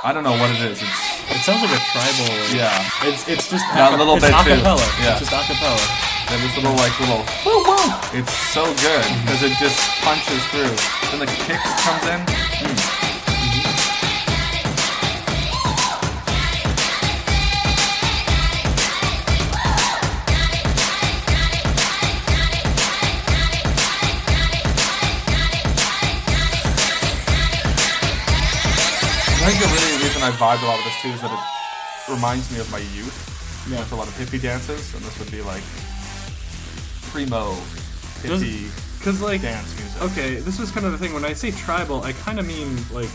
[0.05, 0.77] I don't know what it is.
[0.85, 0.93] It's
[1.33, 2.29] it sounds like a tribal.
[2.53, 2.69] yeah.
[3.09, 4.53] It's it's just That aca- little it's bit too.
[4.61, 4.85] acapella.
[5.01, 5.17] Yeah.
[5.17, 5.81] It's just acapella.
[6.29, 7.25] And this little like little
[8.13, 10.73] It's so good because it just punches through.
[11.09, 12.21] Then the kick comes in.
[12.21, 13.04] Mm.
[30.25, 33.13] I vibe a lot of this too is that it reminds me of my youth.
[33.69, 33.77] Yeah.
[33.77, 35.61] With a lot of hippie dances, and this would be like
[37.11, 37.53] primo
[38.21, 40.01] hippie Because like, dance music.
[40.01, 41.13] okay, this was kind of the thing.
[41.13, 43.09] When I say tribal, I kind of mean like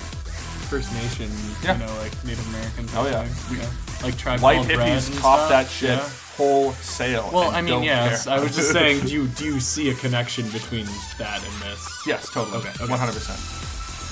[0.70, 1.28] First Nation.
[1.64, 1.74] Yeah.
[1.74, 2.86] You know, like Native American.
[2.94, 3.26] Oh, yeah.
[3.50, 3.60] you?
[4.04, 6.08] Like tribal White hippies cop that shit yeah.
[6.36, 7.28] wholesale.
[7.32, 8.24] Well, I mean, yes.
[8.24, 8.34] care.
[8.34, 10.86] I was just saying, do you do you see a connection between
[11.18, 12.06] that and this?
[12.06, 12.58] yes, totally.
[12.58, 12.86] Okay, okay.
[12.86, 13.40] One hundred percent.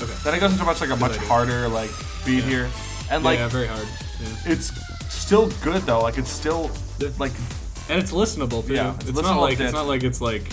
[0.02, 0.18] Okay.
[0.24, 1.90] Then it goes into much like a much harder like
[2.24, 2.50] beat Yeah.
[2.50, 2.70] here,
[3.10, 3.86] and Yeah, like yeah, very hard.
[4.20, 4.52] Yeah.
[4.52, 4.72] it's
[5.12, 6.00] still good though.
[6.00, 6.70] Like it's still
[7.18, 7.32] like
[7.88, 8.74] And it's listenable too.
[8.74, 10.44] Yeah, it's, it's not like it's not like it's like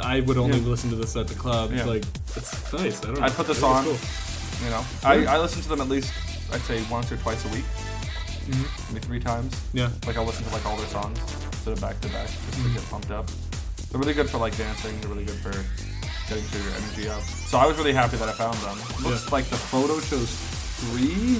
[0.00, 0.66] I would only Yeah.
[0.66, 1.72] listen to this at the club.
[1.72, 1.84] Yeah.
[1.84, 2.04] Like
[2.36, 3.02] it's nice.
[3.02, 3.26] I don't know.
[3.26, 3.86] I'd put this on.
[3.86, 6.12] it's you know, I, I listen to them at least
[6.52, 8.94] I'd say once or twice a week, mm-hmm.
[8.94, 9.58] maybe three times.
[9.72, 9.90] Yeah.
[10.06, 11.18] Like I'll listen to like all their songs
[11.62, 12.74] sort of back to back just to mm-hmm.
[12.74, 13.26] get pumped up.
[13.90, 14.98] They're really good for like dancing.
[15.00, 15.52] They're really good for
[16.28, 17.22] getting your energy up.
[17.22, 18.76] So I was really happy that I found them.
[19.02, 19.32] Looks Yeah.
[19.32, 20.30] like the photo shows
[20.80, 21.38] three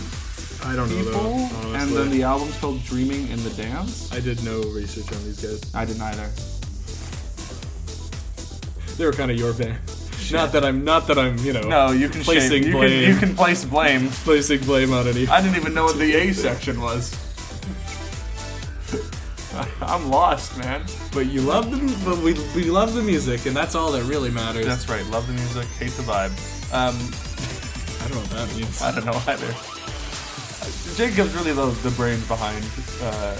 [0.64, 1.74] I don't know people, though.
[1.74, 5.40] and then the album's called "Dreaming in the Dance." I did no research on these
[5.40, 5.74] guys.
[5.74, 6.28] I didn't either.
[8.96, 9.78] They were kind of your band.
[10.30, 12.72] Not that I'm not that I'm you know No, you can placing shame.
[12.72, 14.08] You blame can, you can place blame.
[14.24, 15.26] placing blame on any.
[15.26, 17.16] I didn't even know what the A section was.
[19.82, 20.84] I'm lost, man.
[21.12, 24.30] But you love the but we we love the music and that's all that really
[24.30, 24.66] matters.
[24.66, 25.04] That's right.
[25.06, 26.30] Love the music, hate the vibe.
[26.72, 26.94] Um,
[28.04, 28.82] I don't know what that means.
[28.82, 29.79] I don't know either.
[30.96, 32.64] Jacob's really the, the brains behind.
[33.00, 33.36] Uh,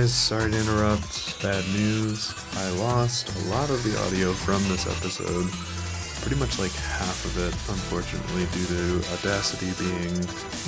[0.00, 1.42] guys, sorry to interrupt.
[1.42, 2.32] Bad news.
[2.56, 5.50] I lost a lot of the audio from this episode.
[6.22, 10.14] Pretty much like half of it, unfortunately, due to Audacity being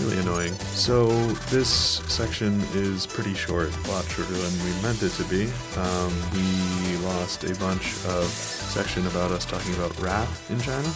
[0.01, 0.53] really annoying.
[0.75, 1.09] So,
[1.49, 1.71] this
[2.13, 5.45] section is pretty short, a lot shorter than we meant it to be.
[5.81, 10.93] Um, we lost a bunch of section about us talking about rap in China,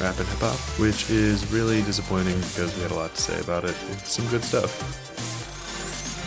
[0.00, 3.40] rap and hip hop, which is really disappointing because we had a lot to say
[3.40, 3.74] about it.
[3.90, 5.09] It's some good stuff.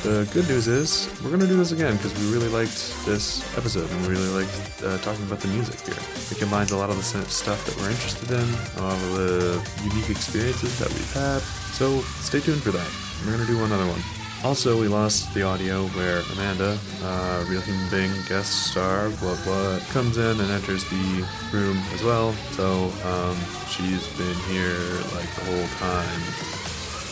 [0.04, 3.90] The good news is we're gonna do this again because we really liked this episode
[3.90, 5.96] and we really liked uh, talking about the music here.
[6.30, 9.72] It combines a lot of the stuff that we're interested in, a lot of the
[9.88, 11.40] unique experiences that we've had.
[11.80, 12.92] So stay tuned for that.
[13.24, 14.02] We're gonna do another one.
[14.44, 19.80] Also, we lost the audio where Amanda, uh, Real Human Being guest star, blah blah,
[19.96, 22.34] comes in and enters the room as well.
[22.60, 23.38] So um,
[23.70, 24.76] she's been here
[25.16, 26.53] like the whole time.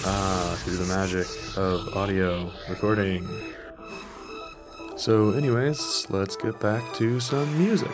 [0.04, 3.28] Ah, through the magic of audio recording.
[4.98, 7.92] So, anyways, let's get back to some music.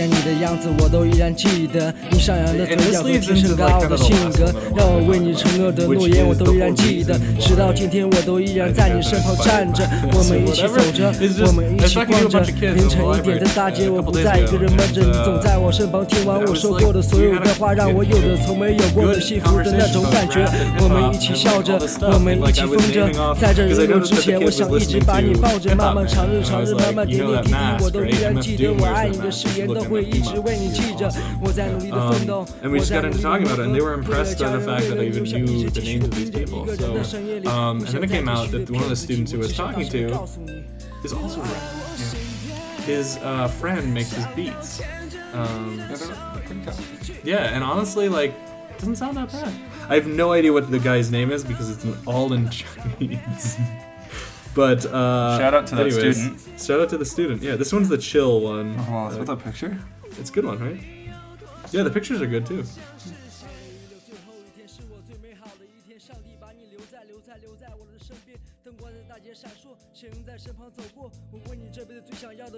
[0.00, 9.84] 你的样子我都依然记得，你上扬的嘴角和天生高傲的性格，让我为你承诺的诺言我都依然记得，直到今天我都依然在你身旁站着。
[10.12, 11.12] 我们一起走着，
[11.46, 12.40] 我们一起逛着，
[12.72, 20.46] 凌晨一点的大街 我不再一个人闷着，你总在我身旁，听完我说过的所有的话，让我有着从没有过的幸福的那种感觉。
[20.80, 29.68] 我们一起笑着，我们一起疯着，在这日落之前，我想一直把你抱着，慢慢长日长日慢慢点点滴滴我都依然记得，我爱你的誓言。
[29.81, 32.83] look 都 at 会 Mickey 一直 Mouse, 为你 you're 记着 awesome.，我在努力的 Um, 奋斗， and we 我
[32.83, 33.95] just 在 got 努 into 力 talking 的 about it, and 磨 they 合 were
[33.95, 35.63] 为了 impressed 家 by the 人 fact 为 that 了 I 留 even 下一 knew
[35.63, 36.65] 直 the 继续 names 的 of 拼 these 着一 people.
[36.65, 38.67] 个人 So, 的深夜里， um, 不 and 想 then it 再 came 继 out 续的 that
[38.67, 40.51] one of the 骗自己 students who 我 was 只想大 talking 声地 to 告诉你
[41.07, 42.07] is also rap.
[42.87, 44.79] His uh, friend makes his beats.
[45.33, 47.15] Um, Yeah, they're- they're pretty talented.
[47.25, 48.33] yeah, and honestly, like,
[48.79, 49.51] doesn't sound that bad.
[49.89, 53.57] I have no idea what the guy's name is because it's all in Chinese.
[54.54, 56.60] but uh, Shout out to that anyways, student.
[56.60, 57.42] Shout out to the student.
[57.42, 58.76] Yeah, this one's the chill one.
[58.88, 59.78] Oh, Uh, with a picture.
[60.18, 60.80] it's a good one, right?
[61.70, 62.64] Yeah, the pictures are good too.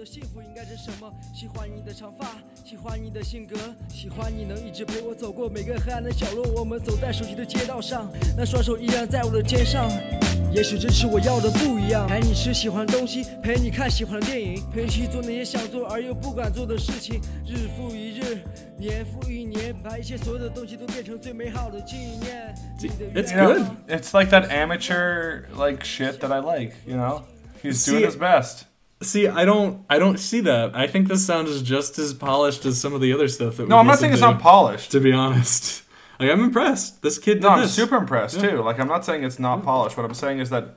[0.05, 1.11] 幸福应该是什么？
[1.33, 3.57] 喜欢你的长发，喜欢你的性格，
[3.89, 6.45] 喜欢你能一直陪我走过每个黑暗的角落。
[6.55, 9.89] 我们走在熟悉的街道上，那双手依然在我的肩上。
[10.53, 18.37] 也许这是我要的不一样，陪你吃喜欢的东西，陪你看喜欢的电影，陪你去做那些想做而又不敢做的事情，日复一日，
[18.77, 22.55] 年复一年，把一切所有的东西都变成最美好的纪念。
[22.79, 23.65] It's good.
[23.87, 26.73] It's like that amateur like shit that I like.
[26.85, 27.23] You know,
[27.61, 28.65] he's doing his best.
[29.01, 30.75] See, I don't, I don't see that.
[30.75, 33.67] I think this sound is just as polished as some of the other stuff that.
[33.67, 34.91] No, I'm not saying it's to, not polished.
[34.91, 35.83] To be honest,
[36.19, 37.01] like I'm impressed.
[37.01, 37.73] This kid did No, I'm this.
[37.73, 38.51] super impressed Yeah.
[38.51, 38.61] too.
[38.63, 39.97] Like I'm not saying it's not polished.
[39.97, 40.75] What I'm saying is that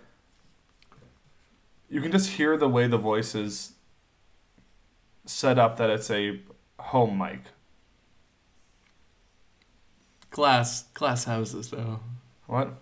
[1.89, 3.73] you can just hear the way the voice is
[5.25, 6.41] set up that it's a
[6.81, 7.41] home mic.
[10.31, 12.01] glass, glass houses though.
[12.47, 12.75] What?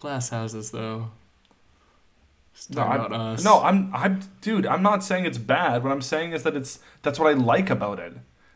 [0.00, 1.10] Glass houses though.
[2.70, 3.44] No, I'm, us.
[3.44, 4.66] no, I'm, I'm, dude.
[4.66, 5.82] I'm not saying it's bad.
[5.82, 8.14] What I'm saying is that it's that's what I like about it.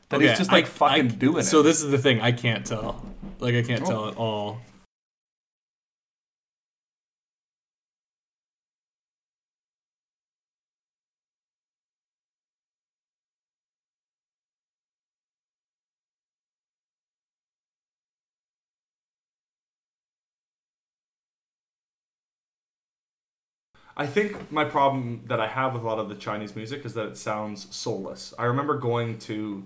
[0.09, 1.45] That Okay, he's just like I- fucking I- doing So it.
[1.45, 2.21] So this is the thing.
[2.21, 3.05] I can't tell.
[3.41, 3.87] Like I can't Oh.
[3.87, 4.59] tell at all.
[23.97, 26.95] I think my problem that I have with a lot of the Chinese music is
[26.95, 28.35] that it sounds soulless.
[28.39, 29.65] I remember going to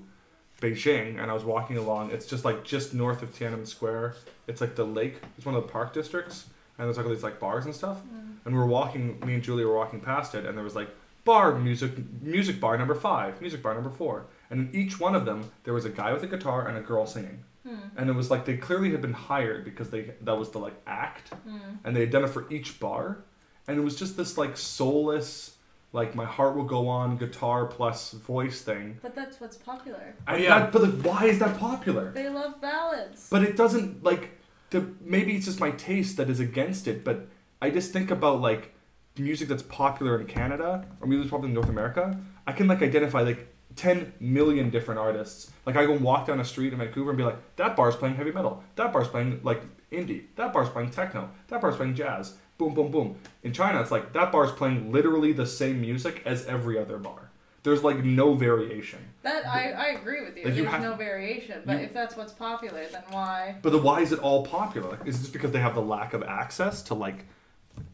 [0.61, 2.13] Beijing and I was walking along.
[2.13, 4.15] It's just like just north of Tiananmen Square.
[4.47, 5.17] It's like the lake.
[5.37, 6.47] It's one of the park districts,
[6.79, 7.99] and there's like all these like bars and stuff.
[7.99, 8.37] Mm.
[8.45, 9.19] And we were walking.
[9.21, 10.91] Me and Julie were walking past it, and there was like
[11.25, 15.25] bar music, music bar number five, music bar number four, and in each one of
[15.25, 17.45] them there was a guy with a guitar and a girl singing.
[17.67, 17.77] Hmm.
[17.97, 20.75] And it was like they clearly had been hired because they that was the like
[20.87, 21.59] act, hmm.
[21.85, 23.25] and they had done it for each bar
[23.71, 25.57] and it was just this like soulless
[25.93, 28.99] like my heart will go on guitar plus voice thing.
[29.03, 30.15] But that's what's popular.
[30.29, 30.61] and oh, yeah.
[30.61, 32.13] that, but like, why is that popular?
[32.13, 33.29] They love ballads.
[33.29, 34.39] but it doesn't like
[34.71, 37.27] the maybe it's just my taste that is against it but
[37.61, 38.73] i just think about like
[39.19, 42.19] music that's popular in canada or music that's popular in north america.
[42.47, 45.51] I can like identify like 10 million different artists.
[45.67, 48.15] Like i go walk down a street in vancouver and be like that bar's playing
[48.15, 48.63] heavy metal.
[48.77, 50.27] That bar's playing like indie.
[50.37, 51.31] That bar's playing techno.
[51.49, 55.33] That bar's playing jazz boom boom boom in china it's like that bar's playing literally
[55.33, 57.31] the same music as every other bar
[57.63, 60.45] there's like no variation that I, I agree with you.
[60.47, 61.61] Like, you There's have- no variation.
[61.67, 63.57] But you- if that's what's popular, then why?
[63.61, 64.93] But the why is it all popular?
[64.93, 67.27] Like, is it just because they have the lack of access to like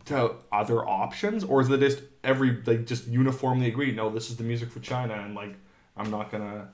[0.04, 3.90] to other options, or is it just every they just uniformly agree?
[3.90, 5.54] No, this is the music for China, and like
[5.96, 6.68] I'm not gonna.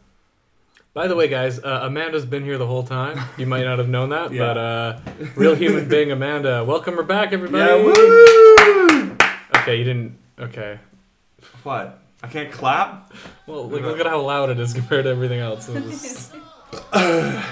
[0.95, 3.19] By the way, guys, uh, Amanda's been here the whole time.
[3.39, 4.41] You might not have known that, Yeah.
[4.47, 4.99] but uh,
[5.37, 7.65] real human being Amanda, welcome her back, everybody.
[7.65, 9.17] Yeah, woo!
[9.57, 10.19] Okay, you didn't.
[10.39, 10.79] Okay.
[11.63, 11.99] What?
[12.23, 13.11] I can't clap.
[13.47, 15.67] Well, look, look at how loud it is compared to everything else.
[15.69, 16.31] Gross.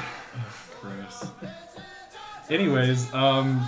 [2.51, 3.65] Anyways, um,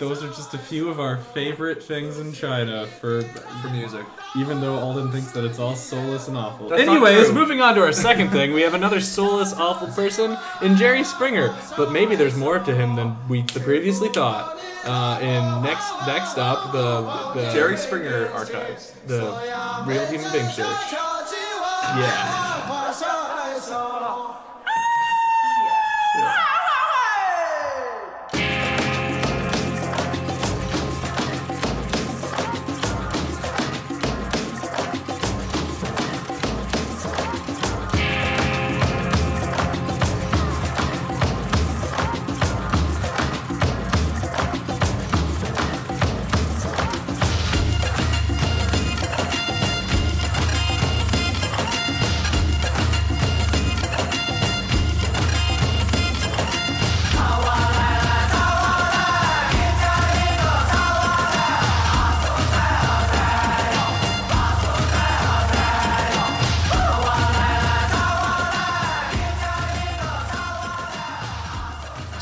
[0.00, 4.04] those are just a few of our favorite things in China for For music.
[4.36, 6.68] even though Alden thinks that it's all soulless and awful.
[6.68, 7.34] That's not Anyways, true.
[7.34, 11.54] moving on to our second thing, we have another soulless, awful person in Jerry Springer.
[11.76, 14.60] But maybe there's more to him than we previously thought.
[14.84, 17.00] Uh, in next next up, the,
[17.40, 18.92] the Jerry Springer archives.
[19.06, 19.20] the
[19.86, 20.92] Real Human Bing Search.
[21.96, 22.43] Yeah.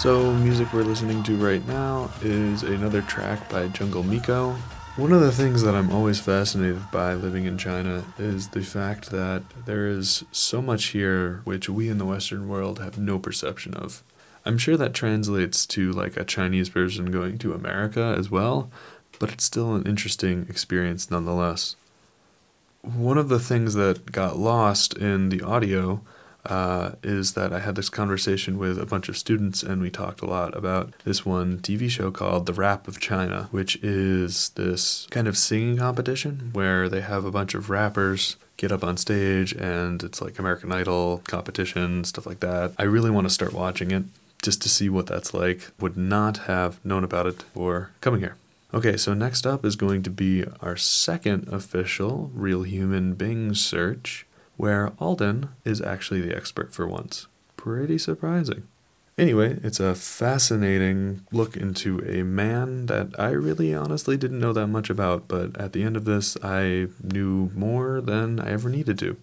[0.03, 4.51] So, music we're listening to right now is another track by Jungle Miko.
[4.97, 9.11] One of the things that I'm always fascinated by living in China is the fact
[9.11, 13.75] that there is so much here which we in the Western world have no perception
[13.75, 14.03] of.
[14.45, 18.73] I'm sure that translates to like a Chinese person going to America as well,
[19.21, 21.77] but it's still an interesting experience nonetheless.
[22.81, 26.01] One of the things that got lost in the audio
[26.45, 30.21] uh, is that I had this conversation with a bunch of students, and we talked
[30.21, 35.07] a lot about this one TV show called The Rap of China, which is this
[35.11, 39.53] kind of singing competition where they have a bunch of rappers get up on stage
[39.55, 42.73] and it's like American Idol competition, stuff like that.
[42.79, 44.05] I really want to start watching it
[44.43, 45.71] just to see what that's like.
[45.81, 48.37] Would not have known about it before coming here.
[48.75, 54.27] Okay, so next up is going to be our second official Real Human Bing search,
[54.63, 57.27] where Alden is actually the expert for once.
[57.57, 58.69] Pretty surprising.
[59.19, 64.69] Anyway, it's a fascinating look into a man that I really honestly didn't know that
[64.69, 69.01] much about, but at the end of this, I knew more than I ever needed
[69.01, 69.17] to.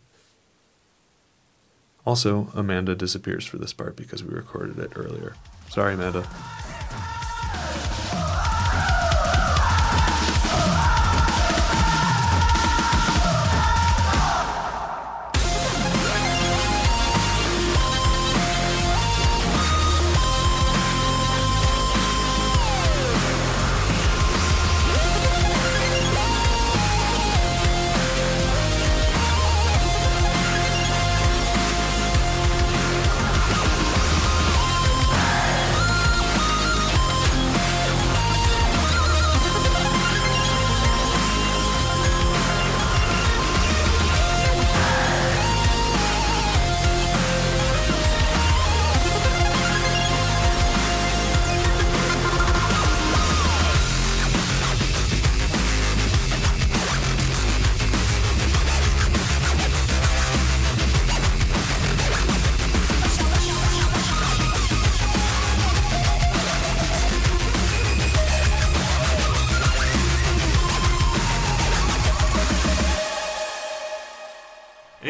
[2.06, 5.38] Also, Amanda disappears for this part because we recorded it earlier.
[5.70, 6.28] Sorry, Amanda.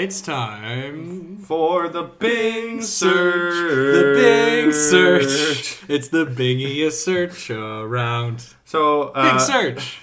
[0.09, 3.53] It's time For the Bing search.
[3.53, 3.93] search.
[3.93, 5.83] The Bing search.
[5.87, 8.55] It's the bingiest search around.
[8.65, 9.99] So, uh, Bing search.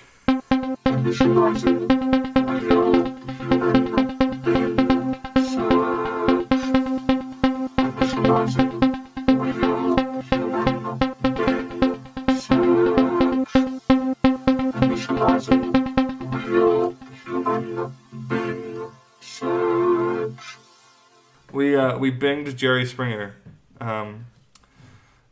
[22.47, 23.35] Binged Jerry Springer.
[23.81, 24.27] Um,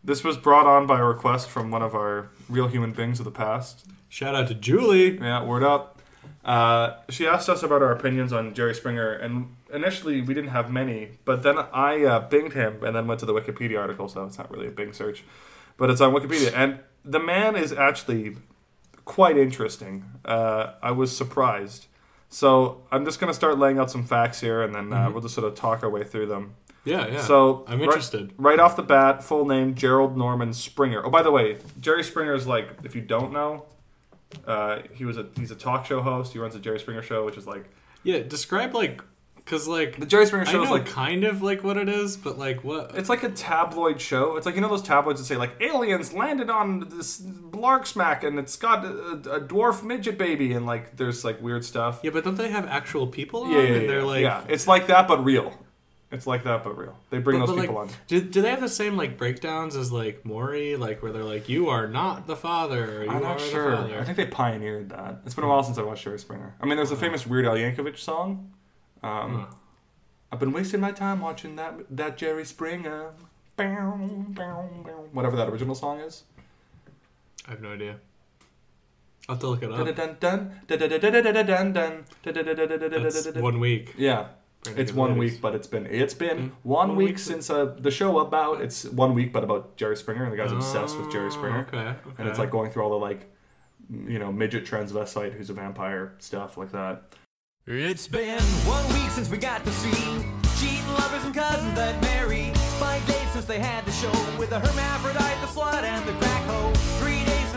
[0.03, 3.25] this was brought on by a request from one of our real human beings of
[3.25, 3.87] the past.
[4.09, 5.19] Shout out to Julie.
[5.19, 6.03] Yeah, word up.
[6.45, 10.71] Uh, she asked us about our opinions on Jerry Springer, and initially we didn't have
[10.71, 14.25] many, but then I uh, binged him and then went to the Wikipedia article, so
[14.25, 15.25] it's not really a Bing search,
[15.79, 18.37] but it's on Wikipedia, and the man is actually
[19.07, 20.05] quite interesting.
[20.25, 21.87] Uh, I was surprised.
[22.29, 25.35] So I'm just gonna start laying out some facts here, and then uh, we'll just
[25.35, 26.57] sort of talk our way through them.
[26.85, 27.21] Yeah, yeah.
[27.23, 28.33] So I'm interested.
[28.37, 31.05] Right, off the bat, full name Gerald Norman Springer.
[31.05, 33.65] Oh, by the way, Jerry Springer is like, if you don't know,
[34.47, 36.33] uh, he was a he's a talk show host.
[36.33, 37.65] He runs a Jerry Springer show, which is like
[38.03, 39.01] Yeah, describe like,
[39.47, 42.39] cause like the Jerry Springer show is like kind of like what it is, but
[42.39, 42.93] like what?
[42.95, 44.37] it's like a tabloid show.
[44.37, 48.25] It's like you know those tabloids that say like aliens landed on this Blark Smack
[48.25, 52.01] and it's got a, a dwarf midget baby and like there's like weird stuff.
[52.03, 53.53] Yeah, but don't they have actual people on?
[53.53, 54.45] Yeah, yeah, and yeah, they're like, yeah.
[54.49, 55.55] It's like that but real.
[56.15, 56.97] It's like that but real.
[57.11, 57.95] They bring But, those but, people like, on.
[58.07, 61.49] Do, do they have the same like breakdowns as like Maury, like where they're like,
[61.49, 63.75] "You are not the father." You I'm not sure.
[63.77, 65.23] father." I think they pioneered that.
[65.27, 66.55] It's been a while since I watched Jerry Springer.
[66.61, 68.53] I mean, there's a famous Weird Al Yankovic song.
[69.03, 69.49] Um,
[70.31, 73.11] I've been wasting my time watching that that Jerry Springer.
[73.57, 76.23] Whatever that original song is.
[77.49, 77.97] I have no idea.
[79.29, 79.85] I'll have to look it up.
[83.05, 83.95] That's one week.
[83.99, 84.29] Yeah.
[84.65, 85.33] Brandon It's one Ladies.
[85.35, 86.51] week, but it's been it's been Mm.
[86.63, 89.97] one, One week, week since uh, the show about it's one week, but about Jerry
[89.97, 91.67] Springer and the guy's obsessed with Jerry Oh, Springer.
[91.69, 91.97] Okay, okay.
[92.19, 93.31] and it's like going through all the like
[94.07, 97.03] you know midget transvestite who's a vampire stuff like that
[97.67, 100.25] It's been one week since we got to see
[100.59, 102.51] cheating lovers and cousins that marry.
[102.81, 106.43] Five days since they had the show with the hermaphrodite, the slut, and the crack
[106.45, 106.73] hoe.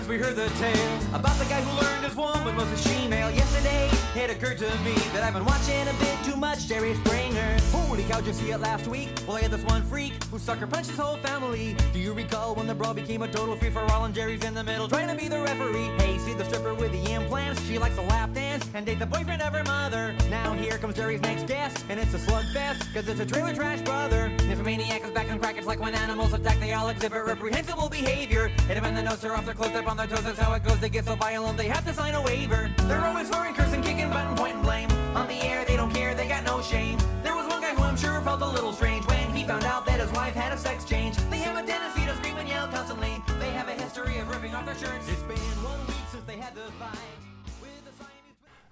[0.08, 3.30] We heard the tale about the guy who learned his woman was a she-male.
[3.30, 7.58] Yesterday, it occurred to me that I've been watching a bit too much Jerry Springer.
[7.72, 9.10] Holy cow, did you see it last week?
[9.28, 11.76] Well, I had this one freak who sucker punched his whole family.
[11.92, 14.54] Do you recall when the brawl became a total free for all and Jerry's in
[14.54, 15.90] the middle trying to be the referee?
[15.98, 17.62] Hey, see the stripper with the implants?
[17.68, 20.16] She likes to lap dance and date the boyfriend of her mother.
[20.30, 23.82] Now here comes Jerry's next guest, and it's a slugfest, cause it's a trailer trash
[23.82, 24.30] brother.
[24.48, 28.48] Nymphomaniac is back on crack, it's like when animals attack, they all exhibit reprehensible behavior.
[28.68, 30.54] Hit them in the nose, they're off their clothes, up on their toes, that's how
[30.54, 30.80] it goes.
[30.80, 32.72] They get so violent, they have to sign a waiver.
[32.84, 34.90] They're always swearing, cursing, kicking, button, pointing blame.
[35.16, 36.98] On the air, they don't care, they got no shame.
[37.24, 39.86] There was one guy who I'm sure felt a little strange when he found out
[39.88, 41.18] that his wife had a sex change.
[41.30, 43.22] They have a tendency to scream and yell constantly.
[43.40, 45.10] They have a history of ripping off their shirts.
[45.10, 47.00] It's been one week since they had the fight.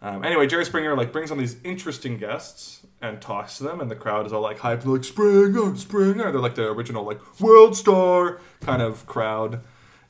[0.01, 3.89] Um, anyway, Jerry Springer like brings on these interesting guests and talks to them, and
[3.89, 6.31] the crowd is all like hyped, like Springer, Springer.
[6.31, 9.61] They're like the original like world star kind of crowd.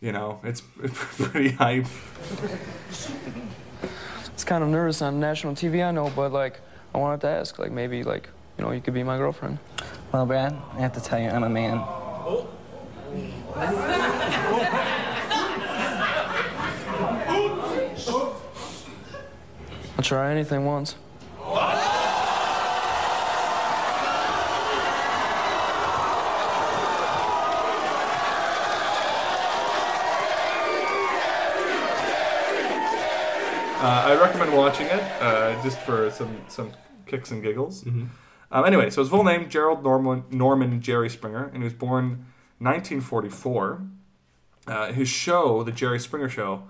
[0.02, 1.86] You know, it's, it's pretty hype.
[4.34, 6.60] It's kind of nervous on national TV, I know, but like,
[6.94, 9.60] I wanted to ask, like, maybe, like, you know, you could be my girlfriend.
[10.12, 11.84] Well, Brad, I have to tell you, I'm a man.
[19.98, 20.96] I'll try anything once.
[33.88, 36.72] I recommend watching it uh, just for some some
[37.06, 37.86] kicks and giggles.
[38.52, 42.26] Um, anyway, so his full name Gerald Norman Norman Jerry Springer, and he was born
[42.60, 43.82] 1944.
[44.68, 46.64] Uh, his show, the Jerry Springer Show,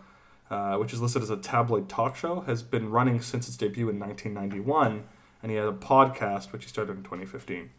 [0.50, 3.88] uh, which is listed as a tabloid talk show, has been running since its debut
[3.90, 5.04] in 1991,
[5.42, 7.70] and he had a podcast which he started in 2015.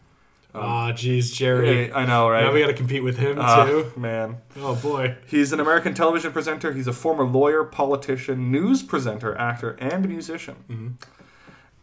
[0.58, 1.92] Ah, jeez, Jerry.
[1.92, 2.44] I know, right?
[2.44, 3.92] Now we got to compete with him Ah, too.
[3.96, 4.38] man.
[4.58, 5.16] Oh boy.
[5.26, 6.72] He's an American television presenter.
[6.72, 10.98] He's a former lawyer, politician, news presenter, actor, and musician.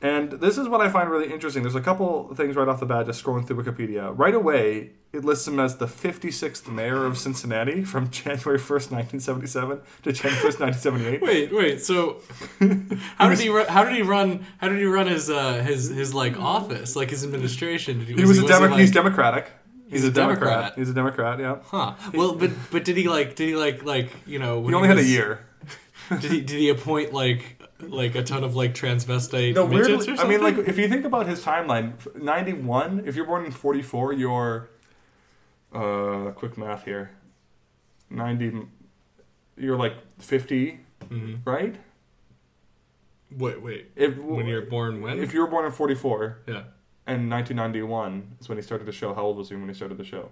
[0.03, 1.63] And this is what I find really interesting.
[1.63, 4.13] There's a couple things right off the bat, just scrolling through Wikipedia.
[4.15, 9.79] Right away, it lists him as the 56th mayor of Cincinnati from January 1st, 1977
[10.03, 11.21] to January 1st, 1978.
[11.23, 11.81] Wait, wait.
[11.81, 12.17] So,
[13.17, 13.65] how did he run?
[13.67, 14.45] How did he run?
[14.57, 17.99] How did he run his uh, his his like office, like his administration?
[17.99, 19.45] Did He was, a Demo- like- he's Democratic.
[19.85, 20.49] He's, He's a a Democrat.
[20.49, 20.73] Democrat.
[20.79, 21.57] He's a Democrat, yeah.
[21.65, 21.93] Huh.
[22.13, 23.35] Well, but but did he like?
[23.35, 24.59] Did he like like you know?
[24.59, 25.45] when He only had a year.
[26.09, 30.13] Did he did he appoint like like a ton of like transvestite No, midgets weirdly,
[30.13, 33.51] or I mean, like, if you think about his timeline, 91, if you're born in
[33.51, 34.69] 44, you're,
[35.73, 37.11] uh, quick math here,
[38.09, 38.67] 90,
[39.57, 40.79] you're like 50,
[41.09, 41.39] Mhm.
[41.45, 41.75] right?
[43.35, 43.87] wait, wait.
[43.95, 45.19] If, when you're born, when?
[45.19, 46.63] If you were born in 44, yeah,
[47.07, 49.97] and 1991 is when he started the show, how old was he when he started
[49.97, 50.29] the show?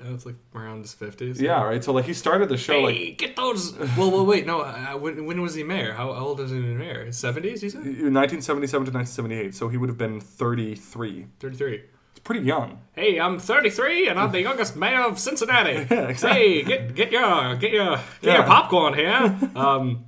[0.00, 1.40] Yeah, it's like around his fifties.
[1.40, 1.82] Yeah, right?
[1.82, 3.72] So, like, he started the show, Hey, like, get those.
[3.96, 4.46] Well, well, wait.
[4.46, 5.92] No, uh, when, when was he mayor?
[5.92, 7.10] How, how old was he mayor?
[7.12, 7.78] Seventies, you said.
[7.84, 11.26] 1977 to 1978, so he would have been 33.
[11.40, 11.82] Thirty-three.
[12.12, 12.80] It's pretty young.
[12.92, 15.86] Hey, I'm 33 and I'm the youngest mayor of Cincinnati.
[15.90, 16.40] Yeah, exactly.
[16.40, 18.34] Hey, get get your get your get Yeah.
[18.36, 19.38] your popcorn here.
[19.56, 20.06] Um,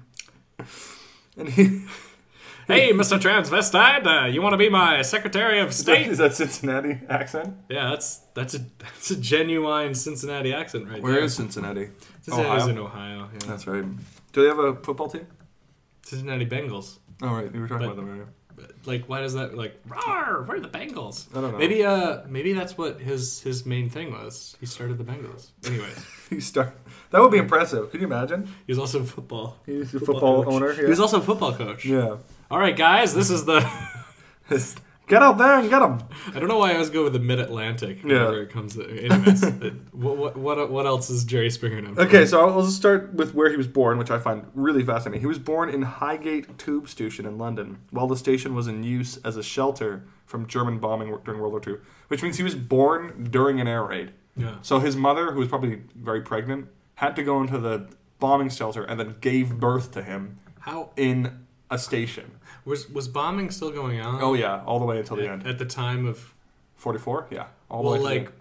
[1.37, 1.81] And he,
[2.67, 3.19] hey, Mr.
[3.19, 6.07] Transvestite, uh, you want to be my Secretary of State?
[6.09, 7.55] is that Cincinnati accent?
[7.69, 11.25] Yeah, that's that's a that's a genuine Cincinnati accent right Where there.
[11.25, 11.89] is Cincinnati?
[12.23, 12.69] Cincinnati's Ohio?
[12.73, 13.29] in Ohio.
[13.33, 13.39] Yeah.
[13.47, 13.85] That's right.
[14.33, 15.27] Do they have a football team?
[16.03, 16.99] Cincinnati Bengals.
[17.23, 17.53] Oh, right.
[17.55, 18.29] You were talking But- about them earlier.
[18.87, 19.83] Like, why does that like?
[19.89, 21.27] Rawr, where are the Bengals?
[21.37, 21.59] I don't know.
[21.59, 24.57] Maybe uh maybe that's what his his main thing was.
[24.61, 25.49] He started the Bengals.
[25.67, 25.91] Anyway,
[26.31, 26.73] He start.
[27.11, 27.91] That would be impressive.
[27.91, 28.47] Could you imagine?
[28.67, 29.57] he was also football.
[29.67, 30.53] He's a football, coach.
[30.55, 30.73] owner.
[30.73, 31.85] He was also a football coach.
[31.85, 32.19] Yeah.
[32.51, 33.69] All right, guys, this is the.
[35.07, 36.03] Get out there and get them.
[36.35, 38.05] I don't know why I always go with the Mid Atlantic Yeah.
[38.25, 38.89] whenever it comes to.
[38.89, 39.45] Anyways,
[39.93, 42.01] what, what what what else is Jerry Springer known for?
[42.03, 45.21] Okay, so I'll just start with where he was born, which I find really fascinating.
[45.21, 49.19] He was born in Highgate Tube Station in London, while the station was in use
[49.19, 53.29] as a shelter from German bombing during World War II, which means he was born
[53.31, 54.13] during an air raid.
[54.39, 54.57] Yeah.
[54.63, 57.91] So his mother, who was probably very pregnant, had to go into the
[58.21, 62.31] bombing shelter and then gave birth to him How in a station.
[62.65, 64.23] was was bombing still going on?
[64.23, 65.47] Oh yeah, all the way until the at, end.
[65.47, 66.33] at the time of
[66.77, 67.29] 44?
[67.31, 67.47] Yeah.
[67.71, 68.35] All well, the way to the like end.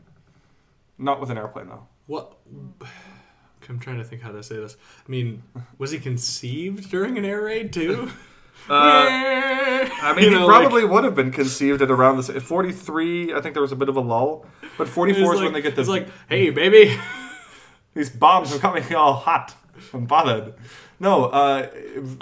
[0.97, 1.87] Not with an airplane though.
[2.07, 2.35] what?
[3.69, 4.75] I'm trying to think how to say this.
[5.07, 5.41] I mean,
[5.77, 8.09] was he conceived during an air raid too?
[8.69, 8.71] Uh,
[10.01, 12.29] I mean, You he know, probably would have been conceived at around this.
[12.29, 14.45] At 43, I think there was a bit of a lull.
[14.77, 15.81] But 44 is It's when like- they get the.
[15.81, 16.97] It's like, hey, baby.
[17.93, 19.55] These bombs are coming all hot
[19.91, 20.53] and bothered.
[21.03, 21.67] No, uh,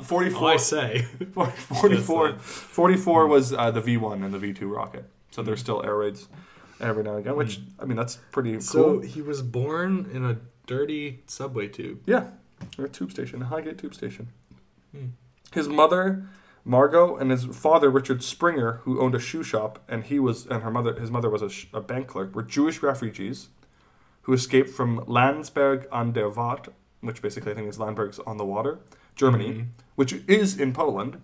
[0.04, 0.42] 44.
[0.42, 1.02] Oh, I say.
[1.34, 5.06] 44, uh, 44 was uh, the V1 and the V2 rocket.
[5.30, 6.28] So there's still air raids
[6.80, 9.02] every now and again, which, I mean, that's pretty So cool.
[9.04, 12.02] So he was born in a dirty subway tube.
[12.08, 12.32] Yeah.
[12.80, 14.30] Or a tube station, a Highgate tube station.
[14.92, 15.10] Hmm.
[15.54, 16.26] His mother,
[16.66, 20.64] Margot, and his father, Richard Springer, who owned a shoe shop, and he was, and
[20.64, 23.50] her mother, his mother was a, sh- a bank clerk, were Jewish refugees
[24.24, 26.70] who escaped from Landsberg an der Watt,
[27.02, 28.80] which basically I think is Landberg's on the water,
[29.16, 29.66] Germany, Mhm.
[29.96, 31.22] which is in Poland.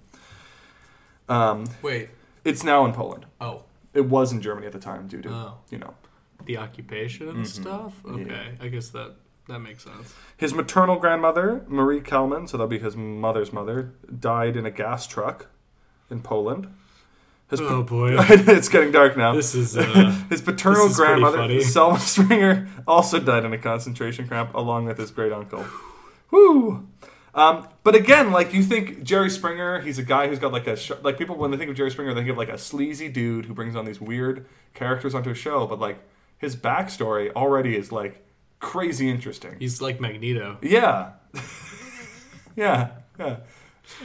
[1.30, 2.10] Um, Wait.
[2.44, 3.26] it's now in Poland.
[3.40, 3.64] Oh.
[3.94, 5.54] It was in Germany at the time due to, Oh.
[5.70, 5.94] you know.
[6.46, 7.48] The occupation and Mhm.
[7.48, 8.02] stuff?
[8.06, 8.12] Yeah.
[8.14, 8.58] Okay.
[8.62, 9.16] I guess that
[9.48, 10.14] that makes sense.
[10.36, 15.08] His maternal grandmother, Marie Kallmann, so that'll be his mother's mother, died in a gas
[15.08, 15.46] truck
[16.10, 16.68] in Poland.
[17.50, 18.16] His Oh, boy.
[18.20, 19.34] it's getting dark now.
[19.34, 19.84] This is, uh,
[20.30, 21.62] his paternal is grandmother.
[21.62, 25.66] Selma Springer, also died in a concentration camp along with his great uncle.
[26.32, 26.86] Woo!
[27.34, 30.76] Um, but again, like you think Jerry Springer, he's a guy who's got like a
[30.76, 33.08] sh- like people when they think of Jerry Springer, they think of like a sleazy
[33.10, 35.68] dude who brings on these weird characters onto a show.
[35.68, 36.00] But like
[36.40, 38.26] his backstory already is like
[38.60, 39.56] crazy interesting.
[39.60, 40.58] He's like Magneto.
[40.64, 41.12] Yeah.
[42.56, 42.90] yeah.
[43.20, 43.38] Yeah.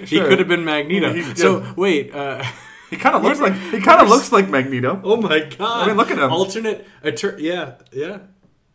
[0.04, 1.12] He could have been Magneto.
[1.12, 2.44] He- he- so wait, uh,
[2.92, 5.00] he kind of looks like he kind of looks like Magneto.
[5.02, 5.84] Oh my god!
[5.84, 6.30] I mean, look at him.
[6.30, 8.18] Alternate, atter- yeah, yeah.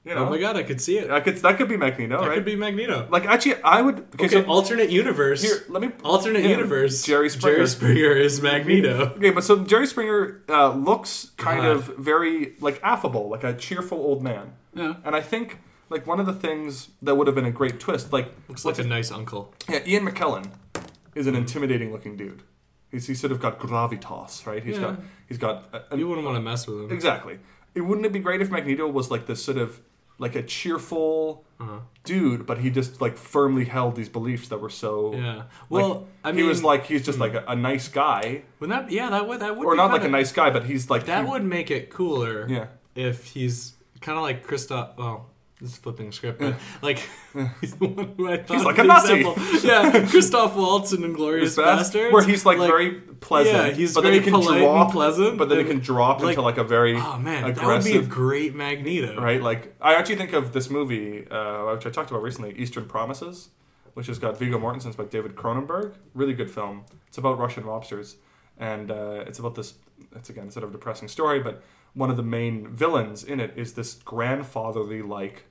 [0.03, 0.26] You know?
[0.26, 1.09] oh my god, I could see it.
[1.09, 2.36] That could that could be Magneto, That right?
[2.36, 3.07] could be Magneto.
[3.09, 3.99] Like actually, I would.
[4.15, 5.41] Okay, so alternate universe.
[5.43, 7.03] Here, let me alternate yeah, universe.
[7.03, 7.57] Jerry Springer.
[7.57, 9.13] Jerry Springer is Magneto.
[9.18, 11.72] Okay, but so Jerry Springer uh, looks kind God.
[11.72, 14.53] of very like affable, like a cheerful old man.
[14.74, 14.95] Yeah.
[15.03, 15.59] And I think
[15.89, 18.80] like one of the things that would have been a great twist, like Looks like
[18.80, 19.53] a nice uncle.
[19.70, 20.51] yeah, Ian McKellen
[21.15, 22.43] is an intimidating looking dude.
[22.92, 24.64] He's he's sort of got gravitas, right?
[24.64, 24.82] He's Yeah.
[24.82, 26.92] got he's got a, a- You wouldn't want to mess with him.
[26.92, 27.40] exactly.
[27.76, 29.80] It wouldn't it be great if Magneto was like this sort of
[30.20, 31.80] like a cheerful Uh-huh.
[32.04, 35.36] dude, but he just like firmly held these beliefs that were so Yeah.
[35.36, 38.92] like, Well, I he was like he's just like a, a nice guy, Wouldn't that?
[38.92, 39.66] Yeah, that would that would.
[39.68, 41.90] or be not like a nice guy, but he's like That he- would make it
[41.92, 42.48] cooler.
[42.50, 42.68] Yeah.
[42.96, 44.98] If he's kind of like Christoph.
[44.98, 45.30] Well,
[45.62, 46.99] this is flipping script, but like
[47.62, 49.14] he's the one who I thought He's like a Nazi.
[49.22, 49.43] example.
[49.68, 53.55] Yeah, Christoph Waltz in Inglourious Basterds, where he's like, very pleasant.
[53.55, 55.38] Yeah, he's but very then he can polite drop, and pleasant.
[55.39, 57.55] But then he can drop like, into like a very Oh man, aggressive.
[57.91, 59.20] that would be a great Magneto.
[59.22, 59.41] right?
[59.41, 63.49] Like I actually think of this movie, uh, which I talked about recently, Eastern Promises,
[63.95, 65.95] which has got Viggo Mortensen by David Cronenberg.
[66.14, 66.86] Really good film.
[67.08, 68.16] It's about Russian mobsters,
[68.60, 69.74] and uh, it's about this.
[70.16, 71.64] It's again sort of a depressing story, but
[72.02, 75.45] one of the main villains in it is this grandfatherly like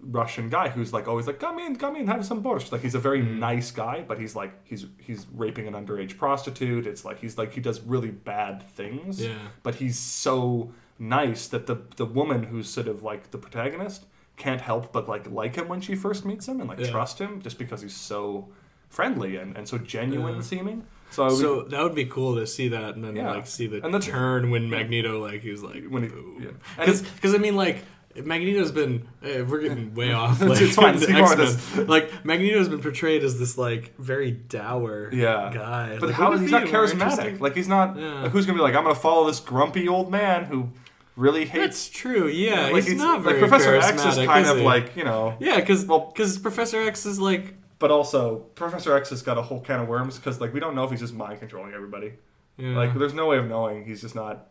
[0.00, 2.72] Russian guy who's like always like come in, come in, have some borscht.
[2.72, 3.38] Like he's a very Mm.
[3.38, 6.86] nice guy, but he's like he's he's raping an underage prostitute.
[6.86, 9.22] It's like he's like he does really bad things.
[9.22, 9.34] Yeah.
[9.62, 14.04] But he's so nice that the the woman who's sort of like the protagonist
[14.36, 16.90] can't help but like like him when she first meets him and like Yeah.
[16.90, 18.48] trust him just because he's so
[18.88, 20.40] friendly and, and so genuine Yeah.
[20.42, 20.84] seeming.
[21.14, 23.32] So, would- that would be cool to see that, and then Yeah.
[23.32, 26.38] like see the And that's- turn when Magneto like he's like when he boom.
[26.42, 26.84] yeah.
[26.86, 27.78] Because I mean, like
[28.16, 30.40] Magneto's been uh, we're getting way off.
[30.40, 31.86] It's- Like, it's fine, the with X-Men.
[31.88, 35.50] Like Magneto's been portrayed as this like very dour Yeah.
[35.52, 35.96] guy.
[35.98, 37.40] But Like, how it he's not charismatic.
[37.40, 37.96] Like he's not.
[37.98, 38.22] Yeah.
[38.22, 38.74] Like, who's gonna be like?
[38.76, 40.68] I'm gonna follow this grumpy old man who
[41.16, 41.54] really hates.
[41.64, 42.26] That's true.
[42.28, 45.34] Yeah, like he's, not like very Professor X is kind is of like you know.
[45.40, 49.80] yeah, because Professor X is like But also, Professor X has got a whole can
[49.80, 52.14] of worms because like we don't know if he's just mind controlling everybody.
[52.56, 52.76] Yeah.
[52.76, 53.84] Like there's no way of knowing.
[53.84, 54.46] He's just not.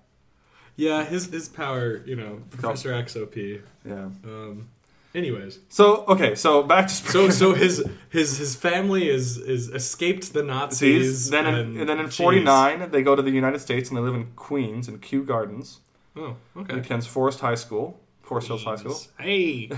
[0.75, 2.03] yeah his his power.
[2.05, 3.35] You know, Professor X OP.
[3.35, 4.09] Yeah.
[4.25, 4.69] Um.
[5.15, 10.33] Anyways, So okay, so back to so so his his his family is is escaped
[10.33, 10.79] the Nazis.
[10.79, 13.97] Sees then in, and, and then in '49 they go to the United States and
[13.97, 15.81] they live in Queens in Kew Gardens.
[16.15, 16.79] Oh, okay.
[16.79, 18.99] attends Forest High School, Forest Hills High School.
[19.19, 19.69] Hey,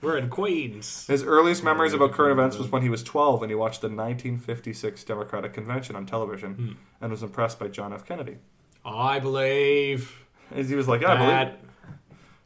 [0.00, 1.06] we're in Queens.
[1.06, 3.88] His earliest memories about current events was when he was 12 and he watched the
[3.88, 6.72] 1956 Democratic Convention on television Hmm.
[7.02, 8.04] and was impressed by John F.
[8.06, 8.36] Kennedy.
[8.84, 11.56] I believe And he was like, I believe."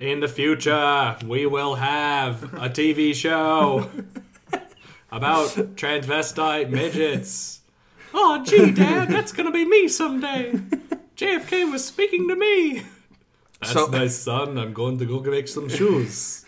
[0.01, 3.89] in the future we will have a TV show
[5.13, 7.61] about transvestite midgets.
[8.13, 10.53] Oh, gee, Dad, that's gonna be me someday.
[11.17, 12.83] JFK was speaking to me.
[13.61, 14.59] That's So- nice, son.
[14.59, 16.44] I'm going to go make some shoes.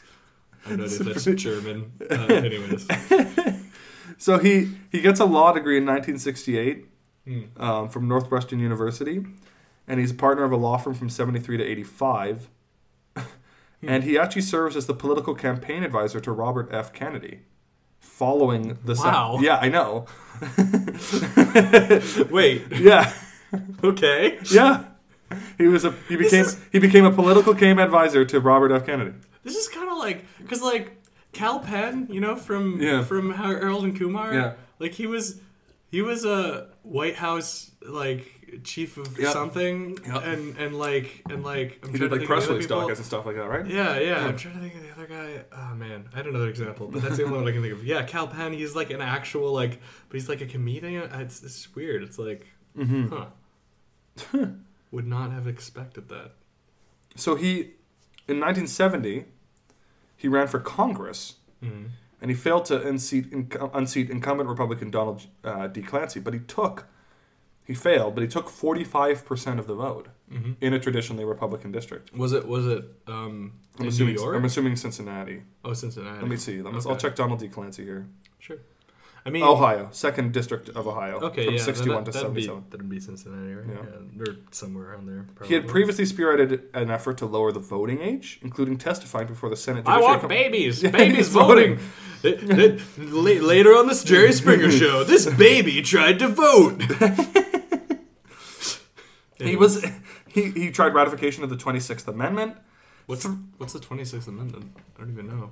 [0.66, 1.92] I don't know if that's German.
[2.10, 2.86] Uh, anyways,
[4.18, 6.86] So he he gets a law degree in 1968
[7.26, 7.40] Hmm.
[7.60, 9.24] um, from Northwestern University,
[9.88, 12.48] and he's a partner of a law firm from 73 to 85.
[13.16, 13.88] Hmm.
[13.90, 16.94] and he actually serves as the political campaign advisor to Robert F.
[16.94, 17.40] Kennedy,
[18.00, 19.38] following the sen- Wow.
[19.42, 20.06] yeah, I know.
[22.30, 22.62] wait.
[22.72, 23.12] Yeah.
[23.84, 24.38] Okay.
[24.50, 24.84] Yeah.
[25.58, 28.86] He was a he became is- he became a political campaign advisor to Robert F.
[28.86, 29.12] Kennedy.
[29.46, 30.86] This is kind of like because like
[31.32, 33.02] Kal Penn, you know, from Yeah.
[33.04, 34.34] from Har- Harold and Kumar.
[34.34, 34.52] Yeah.
[34.78, 35.40] Like he was
[35.88, 38.32] he was a White House like
[38.64, 39.32] chief of Yep.
[39.32, 40.24] something, Yep.
[40.24, 43.36] and and like and like I'm He did like press release dockets and stuff like
[43.36, 43.66] that, right?
[43.66, 44.26] Yeah, yeah, Yeah.
[44.26, 45.44] I'm trying to think of the other guy.
[45.52, 47.84] Oh man, I had another example, but that's the only one I can think of.
[47.84, 48.52] Yeah, Kal Penn.
[48.52, 51.04] He's like an actual like, but he's like a comedian.
[51.12, 52.02] It's, it's weird.
[52.02, 53.10] It's like, Mhm.
[54.32, 54.46] huh?
[54.92, 56.32] Would not have expected that.
[57.16, 57.74] So he,
[58.28, 59.24] in 1970,
[60.26, 61.90] he ran for Congress, Mhm.
[62.20, 65.82] and he failed to unseat, inc- unseat incumbent Republican Donald uh, D.
[65.82, 66.18] Clancy.
[66.18, 66.86] But he took,
[67.64, 70.56] he failed, but he took 45% of the vote Mhm.
[70.60, 72.12] in a traditionally Republican district.
[72.12, 72.48] Was it?
[72.48, 72.84] Was it?
[73.06, 74.36] Um, I'm in assuming, New York?
[74.36, 75.42] I'm assuming Cincinnati.
[75.64, 76.18] Oh, Cincinnati.
[76.22, 76.60] Let me see.
[76.60, 77.46] Let me, I'll check Donald D.
[77.48, 78.08] Clancy here.
[78.40, 78.58] Sure.
[79.26, 81.18] I mean, Ohio, second district of Ohio.
[81.20, 82.64] Okay, from yeah, 61 that, to that'd be 77.
[82.70, 83.66] that'd be Cincinnati, right?
[84.16, 84.22] Yeah.
[84.22, 85.26] or somewhere around there.
[85.46, 85.84] He had probably.
[85.84, 89.82] previously spearheaded an effort to lower the voting age, including testifying before the Senate.
[89.86, 90.82] I want babies.
[90.84, 91.80] Yeah, babies voting.
[92.22, 96.82] It- it- la- later on this Jerry Springer show, this baby tried to vote.
[99.38, 99.84] He was
[100.28, 102.56] he, he tried ratification of the 26th Amendment.
[103.06, 103.26] What's
[103.58, 104.74] what's the Twenty Sixth Amendment?
[104.96, 105.50] I don't even know.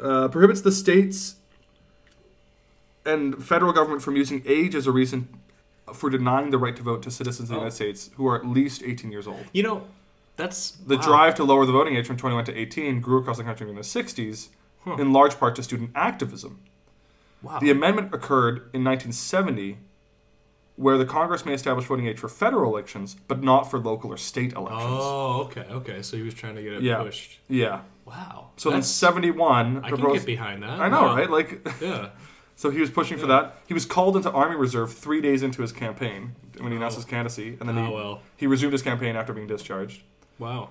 [0.00, 1.36] Uh, prohibits the states
[3.06, 5.28] and federal government from using age as a reason
[5.92, 7.58] for denying the right to vote to citizens of the Oh.
[7.58, 9.44] United States who are at least 18 years old.
[9.52, 9.84] You know,
[10.36, 11.02] that's The wow.
[11.02, 13.76] drive to lower the voting age from 21 to 18 grew across the country in
[13.76, 14.48] the 60s,
[14.84, 14.96] Huh.
[14.98, 16.60] in large part to student activism.
[17.42, 17.58] Wow.
[17.60, 19.78] The amendment occurred in 1970,
[20.76, 24.16] where the Congress may establish voting age for federal elections, but not for local or
[24.16, 24.82] state elections.
[24.82, 26.02] Oh, okay, okay.
[26.02, 27.02] So he was trying to get it yeah.
[27.02, 27.38] pushed.
[27.48, 27.80] Yeah.
[28.06, 28.48] Wow.
[28.56, 30.80] So in That's- 71, I can proposed- get behind that.
[30.80, 31.30] I know, right?
[31.30, 32.08] Like, Yeah.
[32.56, 33.58] so he was pushing for that.
[33.66, 37.00] He was called into Army Reserve three days into his campaign when he announced Oh.
[37.00, 38.20] his candidacy, and then Oh, he, well.
[38.36, 40.02] he resumed his campaign after being discharged.
[40.38, 40.70] Wow.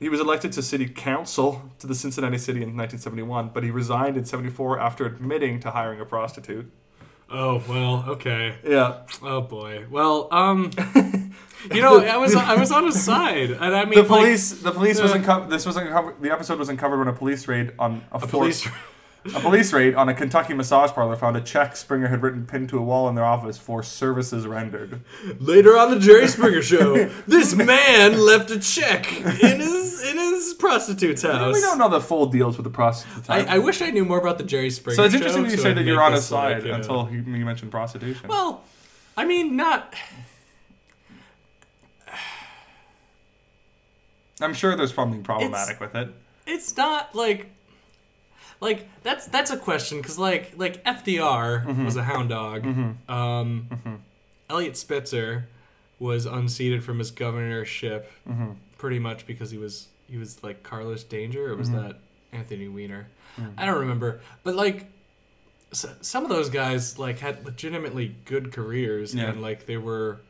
[0.00, 4.16] He was elected to city council to the Cincinnati city in 1971, but he resigned
[4.16, 6.70] in 74 after admitting to hiring a prostitute.
[7.30, 8.56] Oh well, okay.
[8.66, 9.02] Yeah.
[9.22, 9.86] Oh boy.
[9.90, 10.70] Well, um,
[11.72, 14.50] you know, I was I was on his side, and I mean, the like, police,
[14.60, 15.48] the police was uh, uncovered.
[15.48, 16.20] This was uncovered.
[16.20, 18.68] The episode was uncovered when a police raid on a, A fort- police-
[19.24, 22.68] a police raid on a Kentucky massage parlor found a check Springer had written pinned
[22.70, 25.00] to a wall in their office for services rendered.
[25.38, 30.54] Later on the Jerry Springer show, this man left a check in his in his
[30.54, 31.54] prostitute's house.
[31.54, 33.30] We don't know the full deals with the prostitutes.
[33.30, 34.96] I, I wish I knew more about the Jerry Springer.
[34.96, 36.74] so it's show, interesting that you so say that you're on his like, side know-
[36.74, 38.28] until you, you mentioned prostitution.
[38.28, 38.64] Well,
[39.16, 39.94] I mean, not.
[44.40, 46.08] I'm sure there's something problematic with it.
[46.46, 47.50] It's not like.
[48.62, 51.84] Like that's that's a question because like like FDR Mhm.
[51.84, 52.62] was a hound dog.
[52.62, 53.10] Mhm.
[53.10, 53.98] Um, Mhm.
[54.48, 55.48] Eliot Spitzer
[55.98, 58.54] was unseated from his governorship Mhm.
[58.78, 61.82] pretty much because he was he was like Carlos Danger or was Mhm.
[61.82, 61.98] that
[62.30, 63.08] Anthony Weiner?
[63.36, 63.52] Mhm.
[63.58, 64.86] I don't remember, but like
[65.72, 69.24] s some of those guys like had legitimately good careers Yeah.
[69.30, 70.20] and like they were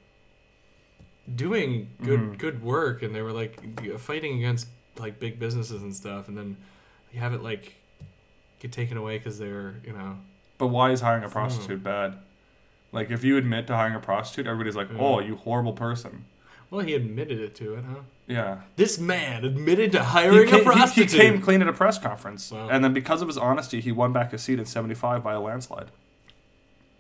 [1.37, 3.61] doing good good work and they were like
[3.99, 4.69] fighting against
[4.99, 6.57] like big businesses and stuff and then
[7.13, 7.75] you have it like
[8.63, 10.17] get taken away because they're you know
[10.59, 11.33] But why is hiring a Hmm.
[11.33, 12.17] prostitute bad?
[12.93, 16.25] Like, if you admit to hiring a prostitute, everybody's like, "Oh, you horrible person."
[16.71, 18.61] well he admitted it to it huh Yeah.
[18.77, 21.73] this man admitted to hiring he, a came, he- prostitute he came clean at a
[21.75, 22.69] press conference, Wow.
[22.71, 25.41] and then because of his honesty, he won back his seat in '75 by a
[25.41, 25.89] landslide.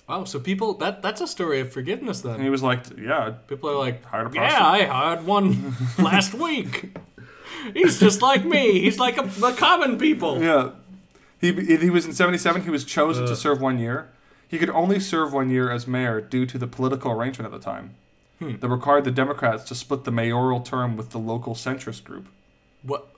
[0.08, 2.34] Oh, so people that that's a story of forgiveness then.
[2.34, 4.66] And he was like, "Yeah." People are like, Hired a prostitute?" "Yeah.
[4.66, 6.94] I hired one last week.
[7.72, 8.80] He's just like me.
[8.80, 10.70] He's like a, the common people." Yeah.
[11.43, 12.62] He, he was in 77.
[12.62, 13.34] He was chosen to Uh.
[13.34, 14.09] serve one year.
[14.49, 17.62] He could only serve one year as mayor due to the political arrangement at the
[17.64, 17.95] time
[18.38, 18.57] Hmm.
[18.61, 22.26] that required the Democrats to split the mayoral term with the local centrist group.
[22.82, 23.09] What?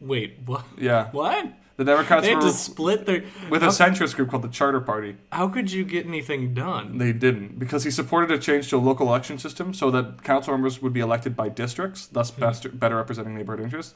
[0.00, 0.64] Wait, what?
[0.78, 1.08] Yeah.
[1.12, 1.52] What?
[1.76, 4.80] The Democrats They had were to split their with a centrist group called the Charter
[4.80, 5.16] Party.
[5.32, 6.98] how could you get anything done?
[6.98, 10.52] They didn't because he supported a change to a local election system so that council
[10.54, 12.40] members would be elected by districts, thus Hmm.
[12.40, 13.94] best, better representing neighborhood interests,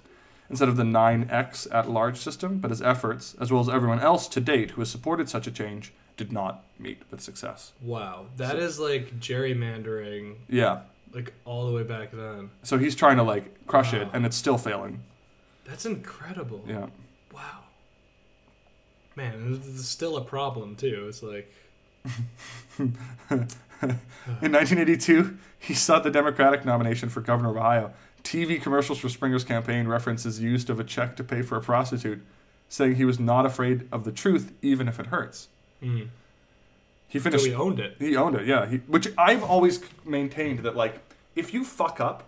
[0.50, 2.58] instead of the 9x at large system.
[2.58, 5.50] But his efforts, as well as everyone else to date who has supported such a
[5.50, 7.72] change, did not meet with success.
[7.80, 10.36] Wow, that is like gerrymandering.
[10.48, 10.80] Yeah.
[11.12, 12.50] Like all the way back then.
[12.62, 15.02] So he's trying to like crush it, and it's still failing.
[15.64, 16.64] That's incredible.
[16.66, 16.86] Yeah.
[17.32, 17.60] Wow.
[19.16, 21.06] Man, this is still a problem too.
[21.08, 21.52] It's like
[22.80, 27.92] In 1982, he sought the Democratic nomination for governor of Ohio.
[28.28, 32.20] TV commercials for Springer's campaign references use of a check to pay for a prostitute,
[32.68, 35.48] saying he was not afraid of the truth, even if it hurts.
[35.82, 36.08] Mm.
[37.08, 37.44] He finished.
[37.44, 37.96] So he owned it.
[37.98, 38.66] He owned it, yeah.
[38.66, 41.00] He, which I've always maintained that, like,
[41.34, 42.24] if you fuck up,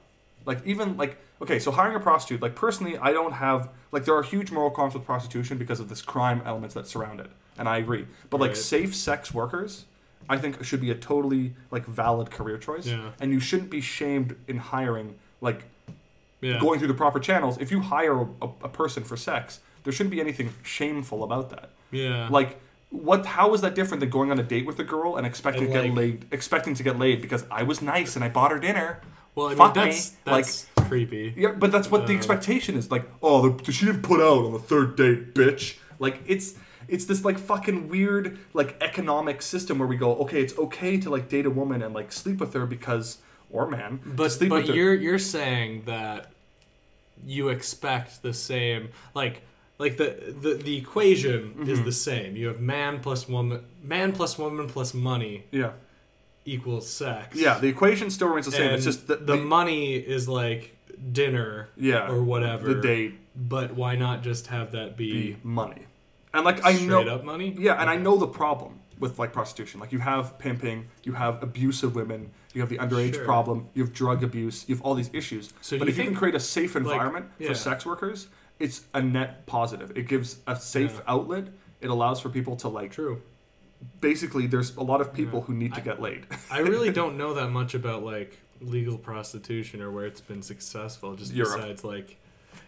[0.46, 4.14] like, even, like, okay, so hiring a prostitute, like, personally, I don't have, like, there
[4.14, 7.30] are huge moral qualms with prostitution because of this crime elements that surround it.
[7.59, 8.07] And I agree.
[8.30, 8.57] But, like, Right.
[8.57, 9.84] safe sex workers,
[10.30, 12.86] I think should be a totally like valid career choice.
[12.86, 13.11] Yeah.
[13.20, 15.64] And you shouldn't be shamed in hiring like
[16.41, 16.59] Yeah.
[16.61, 17.59] going through the proper channels.
[17.59, 21.70] If you hire a, a person for sex, there shouldn't be anything shameful about that.
[21.91, 22.28] Yeah.
[22.30, 22.61] Like
[22.91, 25.64] what how is that different than going on a date with a girl and expecting
[25.64, 28.51] And, to get laid expecting to get laid because I was nice and I bought
[28.51, 29.01] her dinner.
[29.34, 30.16] Well, I mean, Fuck that's me.
[30.24, 31.34] that's like creepy.
[31.36, 32.91] yeah, but that's what the Uh, expectation is.
[32.91, 35.76] Like, oh, the, she didn't put out on the third date, bitch.
[36.01, 36.55] Like, it's
[36.88, 41.11] it's this like fucking weird like economic system where we go, okay, it's okay to
[41.11, 43.18] like date a woman and like sleep with her because
[43.51, 46.30] or man, But but you're you're saying that
[47.26, 49.42] you expect the same like
[49.78, 51.84] like the the, the equation is Mhm.
[51.84, 52.36] the same.
[52.36, 55.72] You have man plus woman man plus woman plus money yeah.
[56.44, 57.36] equals sex.
[57.36, 58.66] Yeah, the equation still remains the same.
[58.66, 60.76] And it's just the, the, money is like
[61.12, 62.74] dinner Yeah, or whatever.
[62.74, 63.14] the date.
[63.36, 65.82] But why not just have that be, be money.
[66.34, 67.55] And like I know Straight up money?
[67.59, 69.80] Yeah, and I know the problem with like prostitution.
[69.80, 73.24] Like you have pimping, you have abusive women, you have the underage Sure.
[73.24, 75.53] problem, you have drug abuse, you have all these issues.
[75.61, 77.48] So but you if you can create a safe like, environment yeah.
[77.48, 78.28] for sex workers,
[78.59, 79.90] it's a net positive.
[79.96, 81.14] It gives a safe Yeah.
[81.14, 81.48] outlet.
[81.80, 83.22] It allows for people to like True.
[84.01, 86.26] basically there's a lot of people who need to get laid.
[86.51, 91.16] I really don't know that much about like legal prostitution or where it's been successful.
[91.16, 91.57] Just Europe.
[91.57, 92.18] besides like,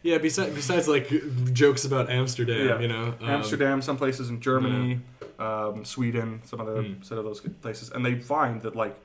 [0.02, 1.12] yeah, besides besides like
[1.52, 2.80] jokes about Amsterdam, Yeah.
[2.80, 5.00] you know, um, Amsterdam, some places in Germany,
[5.42, 7.02] um, Sweden, some other Hmm.
[7.02, 8.96] set of those places, and they find that like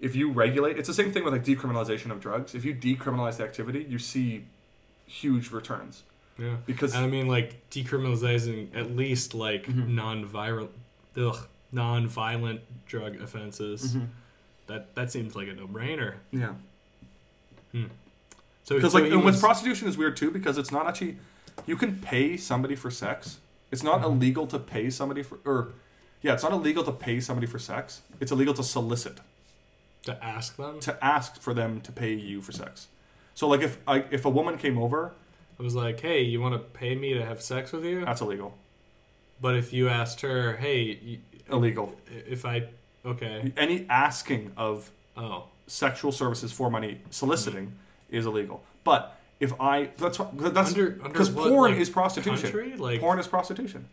[0.00, 2.54] if you regulate, it's the same thing with like decriminalization of drugs.
[2.54, 4.44] If you decriminalize the activity, you see
[5.06, 6.02] huge returns.
[6.38, 9.88] Yeah, Because- and I mean like decriminalizing at least like Mhm.
[10.00, 10.68] non-viral,
[11.16, 13.94] ugh, non-violent drug offenses.
[13.94, 14.08] Mhm.
[14.66, 16.14] That that seems like a no-brainer.
[16.32, 16.54] Yeah,
[17.72, 21.18] So because so like and with prostitution is weird too because it's not actually
[21.66, 23.38] you can pay somebody for sex.
[23.74, 24.12] It's not Mm-hmm.
[24.22, 25.56] illegal to pay somebody for or
[26.22, 28.00] yeah, it's not illegal to pay somebody for sex.
[28.22, 29.16] It's illegal to solicit.
[30.08, 32.88] to ask them, to ask for them to pay you for sex.
[33.34, 35.00] So like if I, if a woman came over,
[35.58, 38.04] I was like, hey, you want to pay me to have sex with you?
[38.04, 38.50] that's illegal.
[39.40, 41.18] But if you asked her, hey,
[41.50, 41.86] Illegal.
[42.36, 42.68] if I,
[43.04, 47.66] okay, Any asking of oh, sexual services for money, soliciting,
[48.08, 48.62] is illegal.
[48.84, 49.00] But
[49.44, 52.42] if I that's that's because porn like, is prostitution.
[52.42, 52.76] country?
[52.76, 53.86] Like- porn is prostitution.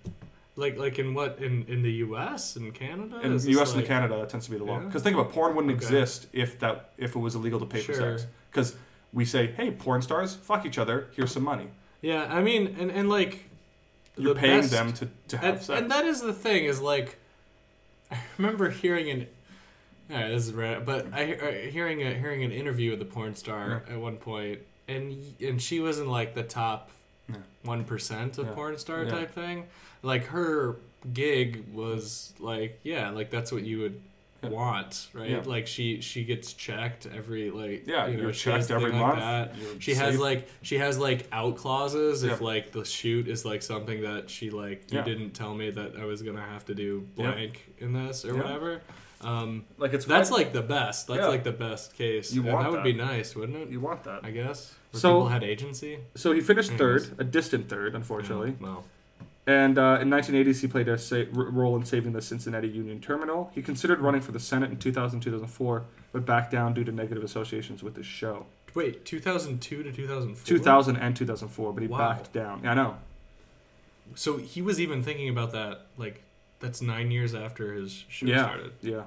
[0.55, 2.55] like like in what in in the U.S.
[2.55, 3.19] and Canada?
[3.23, 3.69] In the U.S.
[3.71, 4.79] and like- Canada, that tends to be the law.
[4.79, 4.85] Yeah?
[4.85, 5.83] Because think about porn wouldn't Okay.
[5.83, 8.25] exist if that if it was illegal to pay for sex.
[8.51, 8.75] Because
[9.13, 11.07] we say, hey, porn stars, fuck each other.
[11.15, 11.67] Here's some money.
[12.01, 13.45] Yeah, I mean, and and like
[14.17, 15.81] You're the paying best- them to, to have and, sex.
[15.81, 17.17] and that is the thing is like
[18.11, 19.27] I remember hearing an
[20.09, 23.05] all right, this is random, but I uh, hearing a hearing an interview with the
[23.05, 24.59] porn star at one point,
[24.95, 26.89] and and she was in like the top
[27.29, 27.35] Yeah.
[27.63, 28.53] one percent of Yeah.
[28.53, 29.09] porn star Yeah.
[29.11, 29.65] type thing.
[30.03, 30.77] Like her
[31.13, 34.01] gig was like yeah, like that's what you would
[34.43, 34.49] Yeah.
[34.49, 35.29] want, right?
[35.29, 35.43] Yeah.
[35.45, 38.91] Like she she gets checked every like Yeah, you know you're she has checked every
[38.91, 39.19] thing like month.
[39.19, 39.55] that.
[39.57, 43.61] You're She has like she has like out clauses if like the shoot is like
[43.61, 45.03] something that she like you Yeah.
[45.05, 47.31] didn't tell me that I was gonna have to do Yeah.
[47.31, 48.41] blank in this or Yeah.
[48.41, 48.81] whatever.
[49.21, 51.07] Um, like it's that's quite- like the best.
[51.07, 51.27] That's Yeah.
[51.27, 52.33] like the best case.
[52.33, 53.69] You And want that would be nice, wouldn't it?
[53.69, 54.21] you want that.
[54.23, 54.73] I guess.
[54.91, 55.99] Where So- people had agency.
[56.15, 57.07] So he finished Anyways.
[57.07, 58.55] third, a distant third, unfortunately.
[58.59, 58.83] Well,
[59.47, 63.51] And uh, in 1980s, he played a sa- role in saving the Cincinnati Union Terminal.
[63.55, 65.83] He considered running for the Senate in 2000 2004,
[66.13, 68.45] but backed down due to negative associations with the show.
[68.75, 70.45] wait, 2002 to 2004.
[70.45, 71.97] 2000 and 2004, but he Wow.
[71.97, 72.61] backed down.
[72.63, 72.97] Yeah, I know.
[74.15, 75.87] So he was even thinking about that.
[75.97, 76.21] Like
[76.59, 78.71] that's nine years after his show yeah, started.
[78.81, 79.03] yeah.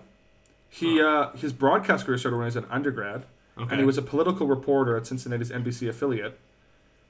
[0.69, 3.25] He uh, his broadcast career started when he was an undergrad,
[3.57, 3.71] Okay.
[3.71, 6.39] and he was a political reporter at Cincinnati's NBC affiliate,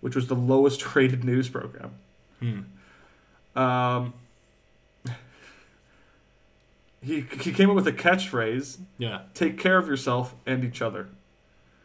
[0.00, 1.92] which was the lowest rated news program.
[2.40, 3.58] Hmm.
[3.58, 4.12] Um,
[7.02, 9.22] he he came up with a catchphrase: Yeah.
[9.34, 11.08] "Take care of yourself and each other."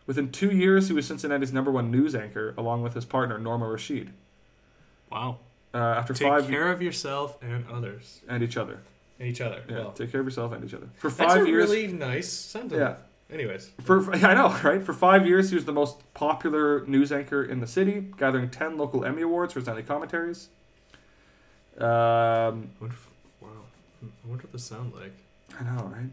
[0.05, 3.67] Within two years, he was Cincinnati's number one news anchor, along with his partner Norma
[3.67, 4.11] Rashid.
[5.11, 5.37] Wow.
[5.71, 8.79] Uh, after Take five care of yourself and others and each other,
[9.19, 9.61] and each other.
[9.69, 10.89] yeah, Well, take care of yourself and each other.
[10.97, 12.81] For that's five a years, really nice sentiment.
[12.99, 13.05] Yeah.
[13.31, 13.71] Anyways.
[13.81, 14.83] For, for- I know, right?
[14.83, 18.77] For five years, he was the most popular news anchor in the city, gathering ten
[18.77, 20.49] local Emmy awards for his nightly commentaries.
[21.77, 23.07] Um, I wonder if-
[23.41, 23.47] wow.
[23.99, 25.13] Hmm, I wonder what this sound like.
[25.59, 26.09] I know, right?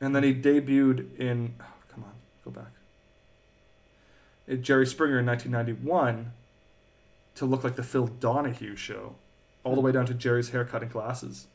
[0.00, 1.54] And then he debuted in.
[1.60, 2.12] Oh, come on,
[2.44, 2.70] go back.
[4.60, 6.32] Jerry Springer in 1991
[7.36, 9.14] to look like the Phil Donahue show,
[9.64, 11.46] all the way down to Jerry's haircut and glasses.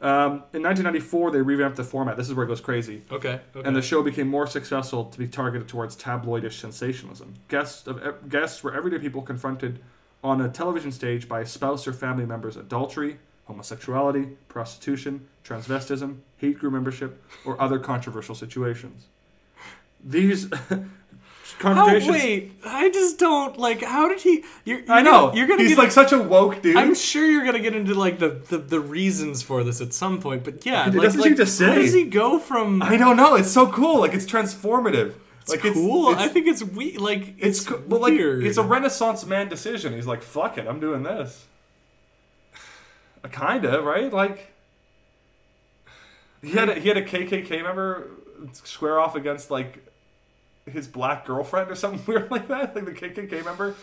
[0.00, 2.16] Um, in 1994, they revamped the format.
[2.16, 3.02] This is where it goes crazy.
[3.10, 3.40] Okay.
[3.54, 3.66] Okay.
[3.66, 7.34] And the show became more successful to be targeted towards tabloidish sensationalism.
[7.48, 9.80] Guests of guests were everyday people confronted
[10.22, 16.58] on a television stage by a spouse or family member's adultery, homosexuality, prostitution, transvestism, hate
[16.58, 19.06] group membership, or other controversial situations.
[20.04, 20.48] These
[21.58, 22.10] How, conversations.
[22.10, 23.82] wait, I just don't like.
[23.82, 24.44] How did he?
[24.64, 25.28] You're, you're I know.
[25.28, 25.62] Gonna, you're gonna.
[25.62, 26.76] He's get like such a woke dude.
[26.76, 30.20] I'm sure you're gonna get into like the, the, the reasons for this at some
[30.20, 31.66] point, but yeah, like, doesn't like, seem to say.
[31.66, 32.82] How does he go from?
[32.82, 33.34] I don't know.
[33.34, 34.00] It's so cool.
[34.00, 35.14] Like it's transformative.
[35.42, 36.12] It's like cool.
[36.12, 38.44] It's, I think it's we like it's, it's, co- but like weird.
[38.44, 39.94] it's a Renaissance man decision.
[39.94, 41.46] He's like, fuck it, I'm doing this.
[43.24, 44.12] Uh, Kinda right.
[44.12, 44.52] Like
[46.40, 48.10] he had a, he had a KKK member
[48.52, 49.84] square off against like
[50.70, 52.74] his black girlfriend or something weird like that.
[52.74, 53.74] Like the KKK member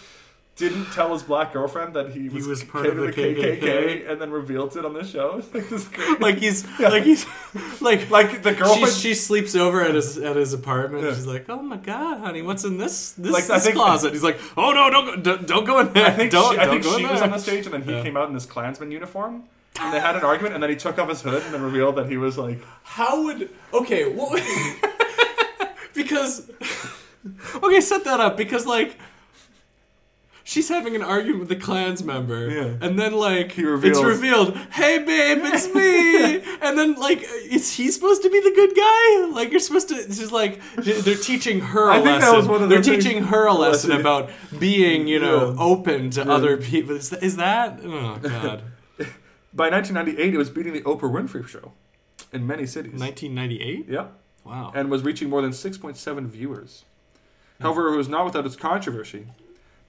[0.57, 4.09] didn't tell his black girlfriend that he was, was part of to the KKK, KKK.
[4.09, 5.43] and then revealed it on the show.
[5.53, 6.21] Like, this great.
[6.21, 7.25] like he's like he's
[7.81, 8.93] like like the girlfriend.
[8.93, 11.03] She, she sleeps over at his at his apartment.
[11.03, 11.13] Yeah.
[11.13, 14.23] She's like, "Oh my god, honey, what's in this this, Like, this think- closet?" He's
[14.23, 16.05] like, "Oh no, don't go, don't, go in there.
[16.07, 17.81] I think don't, she, I don't think go she was on the stage, and then
[17.83, 18.03] he Yeah.
[18.03, 19.43] came out in his Klansman uniform,
[19.81, 21.97] and they had an argument, and then he took off his hood and then revealed
[21.97, 24.05] that he was like, How would okay?
[24.05, 24.41] What,
[25.95, 26.49] because
[27.63, 28.97] okay, set that up because like.
[30.47, 32.75] She's having an argument with the Klans member, Yeah.
[32.79, 37.89] and then like reveals- it's revealed, "Hey babe, it's me," and then like, is he
[37.89, 39.25] supposed to be the good guy?
[39.33, 39.95] Like you're supposed to.
[40.07, 42.29] Just like they're teaching her a I think lesson.
[42.31, 44.01] that was one of they're teaching her a lesson Lesson.
[44.01, 44.29] about
[44.59, 45.63] being, you know, Yeah.
[45.63, 46.31] open to Yeah.
[46.31, 46.95] other people.
[46.95, 47.79] Is, is that?
[47.83, 48.61] Oh God.
[49.51, 51.71] by 1998, it was beating the Oprah Winfrey Show
[52.31, 52.99] in many cities.
[52.99, 53.87] 1998.
[53.89, 54.13] Yep.
[54.45, 54.71] Wow.
[54.75, 56.85] and was reaching more than 6.7 viewers.
[57.61, 59.27] However, it was not without its controversy,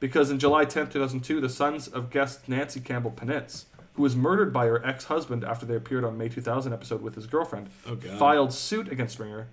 [0.00, 3.64] because in July 10, 2002, the sons of guest Nancy Campbell Panitz,
[3.94, 7.26] who was murdered by her ex-husband after they appeared on May 2000 episode with his
[7.26, 9.48] girlfriend, Oh, filed suit against Springer,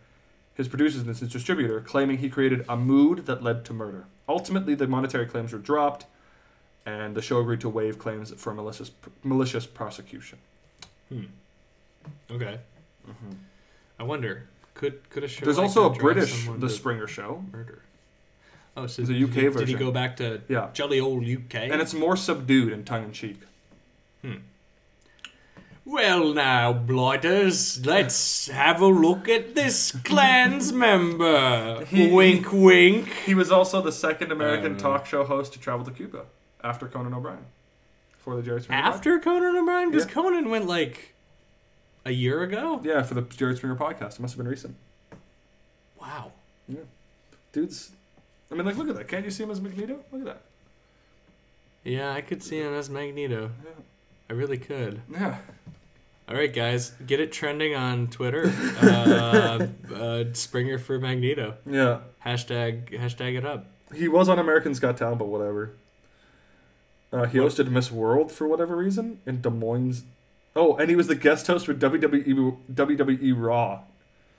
[0.53, 4.05] his producers and his distributor, claiming he created a mood that led to murder.
[4.30, 6.05] Ultimately, the monetary claims were dropped,
[6.85, 8.91] and the show agreed to waive claims for malicious
[9.23, 10.38] malicious prosecution.
[11.09, 11.23] Hmm.
[12.30, 12.59] Okay.
[13.99, 14.47] I wonder.
[14.73, 15.45] Could could a show?
[15.45, 17.43] There's like also a British The Springer Show.
[17.51, 17.81] Murder.
[18.75, 19.59] Oh, so It's a did- UK did, version.
[19.59, 20.69] Did he go back to Yeah.
[20.73, 21.69] jolly old UK?
[21.71, 23.39] And it's more subdued and tongue in cheek.
[24.23, 24.33] Hmm.
[25.85, 31.85] Well, now, blighters, let's have a look at this Klans member.
[31.91, 33.09] wink, wink.
[33.25, 34.79] He was also the second American Uh.
[34.79, 36.23] talk show host to travel to Cuba
[36.63, 37.45] after Conan O'Brien.
[38.17, 38.81] For the Jerry Springer.
[38.81, 40.13] After Conan O'Brien, because Yeah.
[40.13, 41.12] Conan went like
[42.05, 42.81] a year ago.
[42.84, 44.15] Yeah, for the Jerry Springer podcast.
[44.15, 44.75] It must have been recent.
[45.99, 46.31] Wow.
[46.67, 46.80] Yeah.
[47.51, 47.91] Dude's.
[48.51, 49.07] I mean, like, look at that.
[49.07, 49.99] Can't you see him as Magneto?
[50.11, 50.41] Look at that.
[51.84, 53.51] Yeah, I could see him as Magneto.
[53.63, 53.71] Yeah.
[54.30, 55.01] I really could.
[55.11, 55.38] Yeah.
[56.30, 58.53] All right, guys, get it trending on Twitter.
[58.81, 61.55] uh, uh, Springer for Magneto.
[61.65, 61.99] Yeah.
[62.25, 63.65] Hashtag hashtag it up.
[63.93, 65.73] He was on American's Got Talent, but whatever.
[67.11, 70.03] Uh, he hosted Miss World for whatever reason in Des Moines.
[70.55, 73.81] Oh, and he was the guest host for WWE, WWE Raw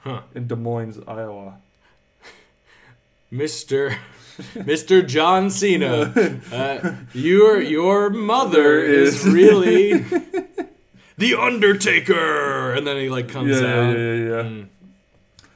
[0.01, 0.21] Huh.
[0.35, 1.55] in Des Moines, Iowa.
[3.33, 3.97] Mr.
[4.55, 5.07] Mr.
[5.07, 6.13] John Cena,
[6.53, 9.93] uh, your your mother is really
[11.19, 13.97] the Undertaker, and then he like comes yeah, out.
[13.97, 14.43] yeah, yeah, yeah.
[14.43, 14.67] Mm.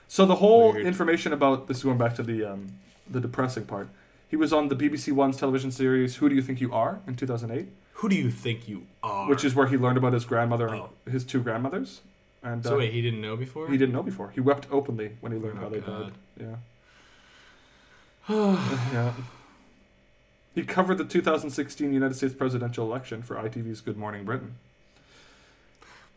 [0.08, 0.86] So the whole Weird.
[0.86, 2.68] information about this is going back to the um,
[3.08, 3.88] the depressing part.
[4.28, 7.14] He was on the BBC One's television series "Who Do You Think You Are" in
[7.16, 7.68] 2008,
[7.98, 9.28] Who do you think you are?
[9.28, 10.90] which is where he learned about his grandmother Oh.
[11.04, 12.00] and his two grandmothers.
[12.42, 13.68] And so uh, wait, he didn't know before.
[13.68, 14.30] he didn't know before.
[14.30, 16.12] He wept openly when he learned Oh, how they God.
[16.38, 16.56] died.
[18.28, 18.56] Yeah.
[18.92, 19.12] yeah.
[20.54, 24.54] He covered the 2016 United States presidential election for ITV's Good Morning Britain.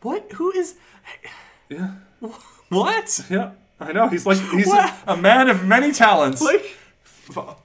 [0.01, 0.31] What?
[0.33, 0.75] Who is?
[1.69, 1.91] Yeah.
[2.69, 3.25] What?
[3.29, 3.51] Yeah.
[3.81, 4.07] I know.
[4.07, 6.41] He's like he's a, a man of many talents.
[6.41, 6.77] Like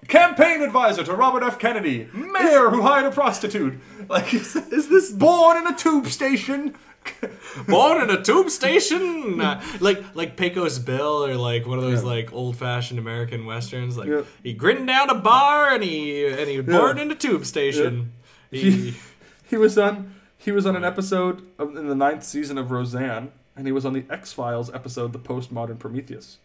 [0.09, 1.59] campaign advisor to Robert F.
[1.59, 3.79] Kennedy, mayor who hired a prostitute.
[4.09, 6.75] Like, is, is this born in a tube station?
[7.69, 12.03] born in a tube station, Uh, like like Pecos Bill or like one of those
[12.03, 12.09] Yeah.
[12.11, 13.97] like old fashioned American westerns.
[13.97, 14.23] Like Yeah.
[14.43, 16.63] he grinned down a bar and he and he Yeah.
[16.63, 18.13] born in a tube station.
[18.51, 18.95] He, He,
[19.51, 23.31] he was on he was on an episode of, in the ninth season of Roseanne,
[23.57, 26.39] and he was on the X Files episode The Postmodern Prometheus.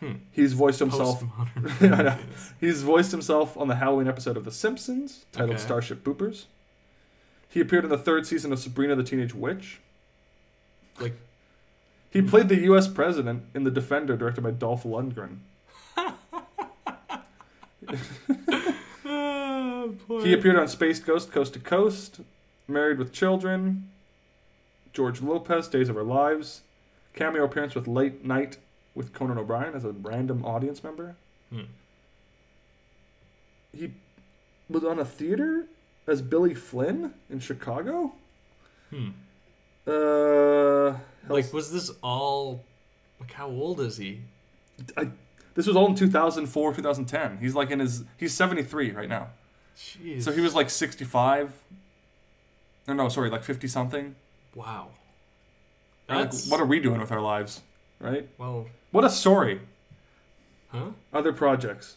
[0.00, 0.12] Hmm.
[0.30, 1.24] He's voiced himself.
[2.60, 5.60] He's voiced himself on the Halloween episode of The Simpsons, titled Okay.
[5.62, 6.44] Starship Poopers.
[7.48, 9.80] He appeared in the third season of Sabrina the Teenage Witch.
[11.00, 11.14] like
[12.10, 12.86] He played the U.S.
[12.86, 15.38] president in The Defender, directed by Dolph Lundgren.
[19.04, 19.94] oh.
[20.22, 22.20] He appeared on Space Ghost Coast to Coast,
[22.68, 23.88] Married with Children,
[24.92, 26.62] George Lopez, Days of Our Lives,
[27.14, 28.58] cameo appearance with Late Night
[28.98, 31.14] with Conan O'Brien as a random audience member.
[31.50, 31.60] Hmm.
[33.72, 33.92] He
[34.68, 35.66] was on a theater
[36.08, 38.12] as Billy Flynn in Chicago.
[38.90, 39.10] Hmm.
[39.86, 40.98] Uh,
[41.28, 42.64] Like, was this all?
[43.20, 44.22] Like, how old is he?
[44.96, 45.10] I,
[45.54, 47.38] this was all in 2004, 2010.
[47.38, 49.28] He's like in his he's 73 right now.
[49.76, 50.24] Jeez.
[50.24, 51.52] So he was like 65.
[52.88, 54.16] No, no, sorry, like 50 something.
[54.54, 54.88] Wow.
[56.08, 57.60] Like, what are we doing with our lives,
[58.00, 58.26] right?
[58.38, 59.60] well, What a story.
[60.68, 60.90] huh?
[61.12, 61.96] Other projects.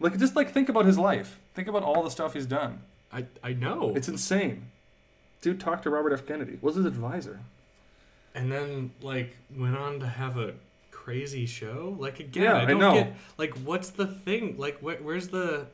[0.00, 1.38] Like just like think about his life.
[1.54, 2.80] Think about all the stuff he's done.
[3.12, 3.92] I I know.
[3.96, 4.66] It's insane.
[5.40, 6.26] Dude talked to Robert F.
[6.26, 6.58] Kennedy.
[6.60, 7.40] Was his advisor.
[8.34, 10.54] and then like went on to have a
[10.90, 11.96] crazy show.
[11.98, 12.94] Like again, Yeah, I I don't know.
[12.94, 14.56] get like what's the thing?
[14.58, 15.66] Like wh- where's the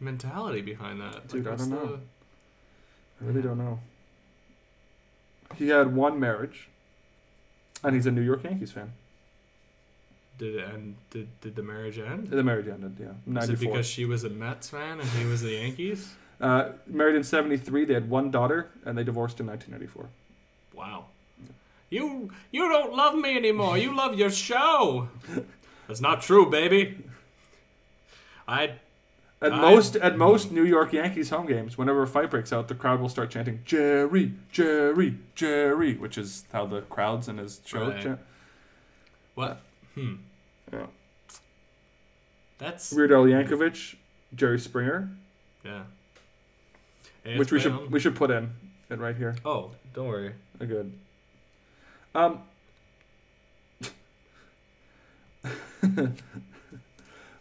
[0.00, 1.28] mentality behind that?
[1.28, 1.86] Dude, like, I don't know.
[1.86, 2.00] the-
[3.20, 3.78] I really don't know.
[5.56, 6.68] He had one marriage,
[7.84, 8.92] and he's a New York Yankees fan.
[10.42, 10.96] Did it end?
[11.10, 12.26] Did did the marriage end?
[12.26, 13.42] The marriage ended, yeah.
[13.42, 16.14] Is it because she was a Mets fan and he was the Yankees?
[16.40, 20.08] Uh, married in 73, they had one daughter, and they divorced in 1994.
[20.74, 21.04] Wow.
[21.90, 23.78] You you don't love me anymore.
[23.78, 25.08] You love your show.
[25.86, 27.04] That's not true, baby.
[28.48, 28.72] I
[29.40, 32.66] At I- most, at most New York Yankees home games, whenever a fight breaks out,
[32.66, 37.60] the crowd will start chanting "Jerry, Jerry, Jerry," which is how the crowds in his
[37.64, 38.02] show Right.
[38.02, 38.18] chant.
[39.36, 39.60] what?
[39.94, 40.14] Hmm.
[40.72, 40.86] Yeah.
[42.58, 43.96] That's Weird Al Yankovic,
[44.34, 45.08] Jerry Springer,
[45.64, 45.82] yeah.
[47.36, 48.50] which we should been- we should put in
[48.88, 49.34] it right here.
[49.44, 50.34] Oh, don't worry.
[50.60, 50.92] Uh, Good.
[52.14, 52.42] Um.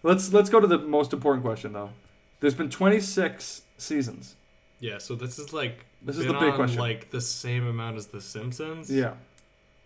[0.03, 1.91] let's let's go to the most important question though.
[2.40, 4.36] There's been 26 seasons.
[4.80, 6.80] Yeah, so this is like This is been the big on, question.
[6.80, 8.90] Like the same amount as The Simpsons.
[8.90, 9.14] Yeah.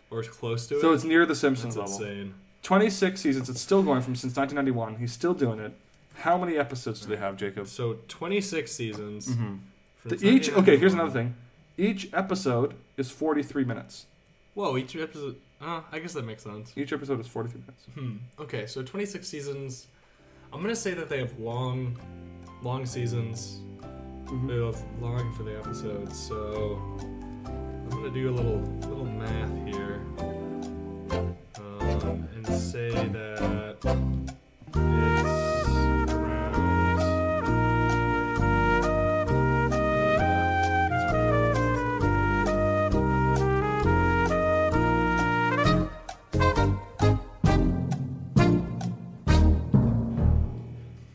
[0.09, 0.81] or close to it.
[0.81, 2.07] So it's near the Simpsons That's level.
[2.07, 2.33] insane.
[2.65, 3.47] 26 seasons.
[3.49, 4.95] It's still going from since 1991.
[4.99, 5.71] He's still doing it.
[6.15, 7.67] How many episodes do they have, Jacob?
[7.67, 9.27] So 26 seasons.
[9.27, 9.59] Mhm.
[10.03, 10.75] The- each okay.
[10.77, 11.35] Here's another thing.
[11.77, 14.07] Each episode is 43 minutes.
[14.55, 15.35] Whoa, each episode.
[15.61, 16.73] Uh, I guess that makes sense.
[16.75, 17.83] Each episode is 43 minutes.
[17.93, 18.17] Hmm.
[18.43, 19.87] Okay, so 26 seasons.
[20.51, 21.97] I'm gonna say that they have long,
[22.63, 23.59] long seasons.
[24.25, 24.47] Mm-hmm.
[24.47, 26.17] They have long for the episodes.
[26.19, 28.59] So I'm gonna do a little
[28.89, 29.99] little math here,
[32.03, 34.35] and say that it's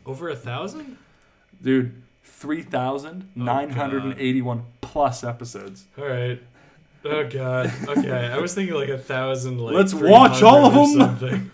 [0.05, 0.97] over a thousand.
[1.61, 5.85] Dude, 3,981 plus episodes.
[5.97, 6.41] All right.
[7.03, 7.71] Oh god.
[7.87, 9.57] Okay, I was thinking like a thousand.
[9.59, 10.85] Like Let's watch all of them.
[10.99, 11.51] Something.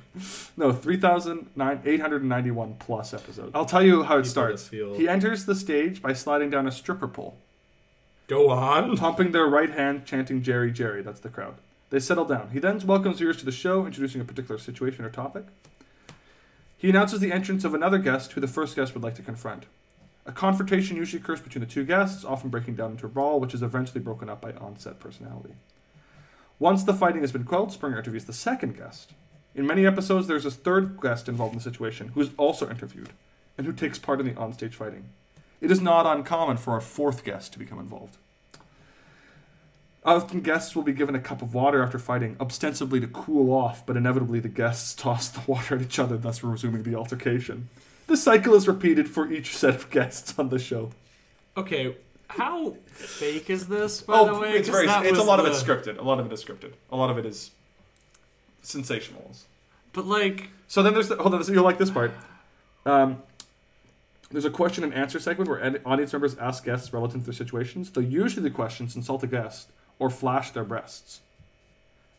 [0.58, 3.52] No, 3,891 plus episodes.
[3.54, 4.64] I'll tell you how it People starts.
[4.64, 7.38] that feel- He enters the stage by sliding down a stripper pole.
[8.28, 8.98] Go on.
[8.98, 11.02] Pumping their right hand, chanting Jerry, Jerry.
[11.04, 11.56] That's the crowd.
[11.92, 12.50] They settle down.
[12.52, 15.46] He then welcomes viewers to the show, introducing a particular situation or topic.
[16.78, 19.66] He announces the entrance of another guest who the first guest would like to confront.
[20.28, 23.54] A confrontation usually occurs between the two guests, often breaking down into a brawl, which
[23.54, 25.54] is eventually broken up by on-set personality.
[26.60, 29.14] Once the fighting has been quelled, Springer interviews the second guest.
[29.56, 33.10] In many episodes, there's a third guest involved in the situation who is also interviewed
[33.58, 35.06] and who takes part in the onstage fighting.
[35.62, 38.18] It is not uncommon for a fourth guest to become involved.
[40.04, 43.86] Often guests will be given a cup of water after fighting, ostensibly to cool off,
[43.86, 47.70] but inevitably the guests toss the water at each other, thus resuming the altercation.
[48.08, 50.92] The cycle is repeated for each set of guests on the show.
[51.56, 51.96] Okay,
[52.30, 54.02] how fake is this?
[54.02, 55.08] By the way, Oh, it's 'Cause very.
[55.10, 55.98] It's a was lot of the- it's scripted.
[55.98, 56.74] A lot of it is scripted.
[56.92, 57.52] A lot of it is
[58.62, 59.32] sensational.
[59.94, 61.44] But like, So then there's the, hold on.
[61.54, 62.12] You'll like this part.
[62.86, 63.22] Um,
[64.32, 67.34] there's a question and answer segment where ed- audience members ask guests relative to their
[67.34, 67.90] situations.
[67.92, 69.70] They'll usually the questions insult the guest
[70.00, 71.22] or flash their breasts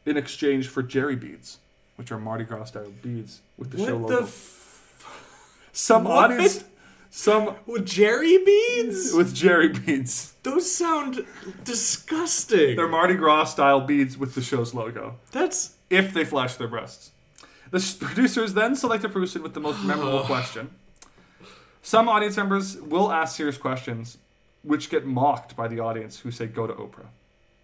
[0.06, 1.58] in exchange for Jerry beads,
[1.96, 4.26] which are Mardi Gras style beads with the What show the logo.
[5.78, 6.32] Some What?
[6.32, 6.64] audience,
[7.10, 9.12] some with Jerry beads.
[9.14, 10.34] with Jerry beads.
[10.42, 11.24] Those sound
[11.64, 12.76] disgusting.
[12.76, 15.16] They're Mardi Gras style beads with the show's logo.
[15.32, 17.12] That's if they flash their breasts.
[17.70, 20.70] The producers then select a person with the most memorable question.
[21.82, 24.18] Some audience members will ask serious questions,
[24.62, 27.06] which get mocked by the audience who say, go to Oprah.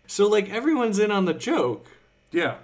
[0.06, 1.86] so like everyone's in on the joke.
[2.30, 2.56] Yeah.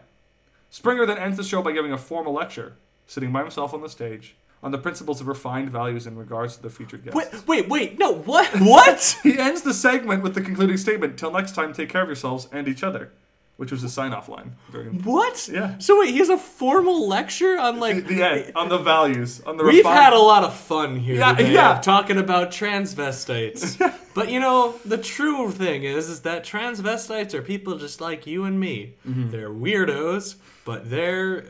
[0.70, 2.74] Springer then ends the show by giving a formal lecture,
[3.06, 6.62] sitting by himself on the stage, on the principles of refined values in regards to
[6.62, 7.16] the featured guests.
[7.16, 7.98] Wait, wait, wait.
[7.98, 8.48] No, what?
[8.60, 9.18] What?
[9.22, 12.46] he ends the segment with the concluding statement Till next time, take care of yourselves
[12.52, 13.12] and each other.
[13.56, 14.56] which was his sign-off line.
[14.72, 15.46] during- What?
[15.52, 15.76] Yeah.
[15.78, 19.56] So wait, he has a formal lecture on like The end, on the values, on
[19.58, 21.78] the We've refined- had a lot of fun here Yeah, today yeah.
[21.82, 23.76] talking about transvestites.
[24.14, 28.44] but you know, the true thing is is that transvestites are people just like you
[28.44, 28.94] and me.
[29.08, 29.30] Mhm.
[29.30, 31.44] They're weirdos, but they're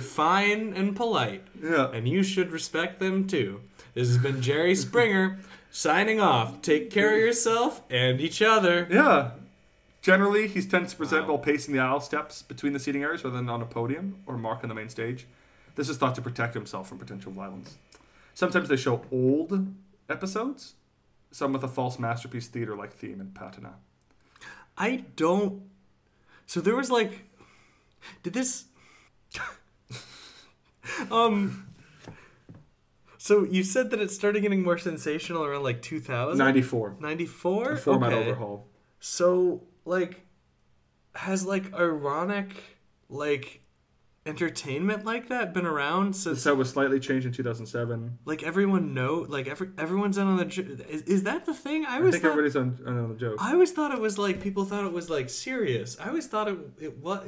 [0.00, 1.42] fine and polite.
[1.62, 1.90] Yeah.
[1.90, 3.60] And you should respect them too.
[3.94, 5.38] This has been Jerry Springer
[5.70, 6.62] signing off.
[6.62, 8.86] Take care of yourself and each other.
[8.90, 9.30] Yeah.
[10.02, 13.36] Generally, he tends to present while pacing the aisle steps between the seating areas rather
[13.36, 15.26] than on a podium or mark on the main stage.
[15.74, 17.76] This is thought to protect himself from potential violence.
[18.32, 19.66] Sometimes they show old
[20.08, 20.74] episodes,
[21.30, 23.74] some with a false masterpiece theater like theme in Patina.
[24.78, 25.62] I don't.
[26.46, 27.24] So there was like,
[28.22, 28.64] did this?
[31.10, 31.62] Um.
[33.18, 36.38] So you said that it started getting more sensational around like 2000.
[36.38, 36.96] 94.
[37.00, 37.72] 94.
[37.72, 38.28] A format Okay.
[38.30, 38.68] overhaul.
[39.00, 40.20] So like,
[41.14, 42.54] has like ironic
[43.08, 43.62] like
[44.26, 46.42] entertainment like that been around The since?
[46.42, 48.18] set was slightly changed in 2007.
[48.24, 50.44] Like everyone know, like every everyone's in on the.
[50.44, 51.84] jo- Is, is that the thing?
[51.84, 53.38] I I, think thought, everybody's on, on the joke.
[53.40, 55.96] I always thought it was like people thought it was like serious.
[55.98, 57.26] I always thought it it was.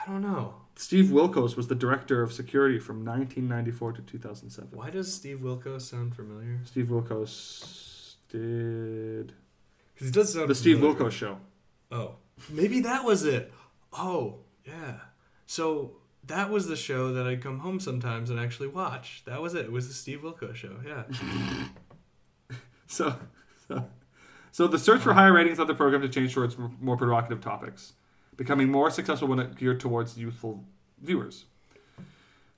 [0.00, 0.54] I don't know.
[0.76, 4.70] Steve Wilkos was the director of security from 1994 to 2007.
[4.72, 6.60] Why does Steve Wilkos sound familiar?
[6.64, 9.32] Steve Wilkos did
[9.94, 10.98] Because he does sound the Steve familiar.
[10.98, 11.38] Wilkos show.
[11.92, 12.16] Oh,
[12.50, 13.52] maybe that was it.
[13.92, 14.96] Oh, yeah.
[15.46, 19.22] So that was the show that I'd come home sometimes and actually watch.
[19.26, 19.66] That was it.
[19.66, 20.76] It was the Steve Wilkos show.
[20.86, 21.04] Yeah.
[22.86, 23.16] So,
[23.66, 23.86] so,
[24.52, 27.94] so the search for higher ratings of the program to change towards more provocative topics,
[28.36, 30.64] becoming more successful when it geared towards youthful
[31.00, 31.44] viewers.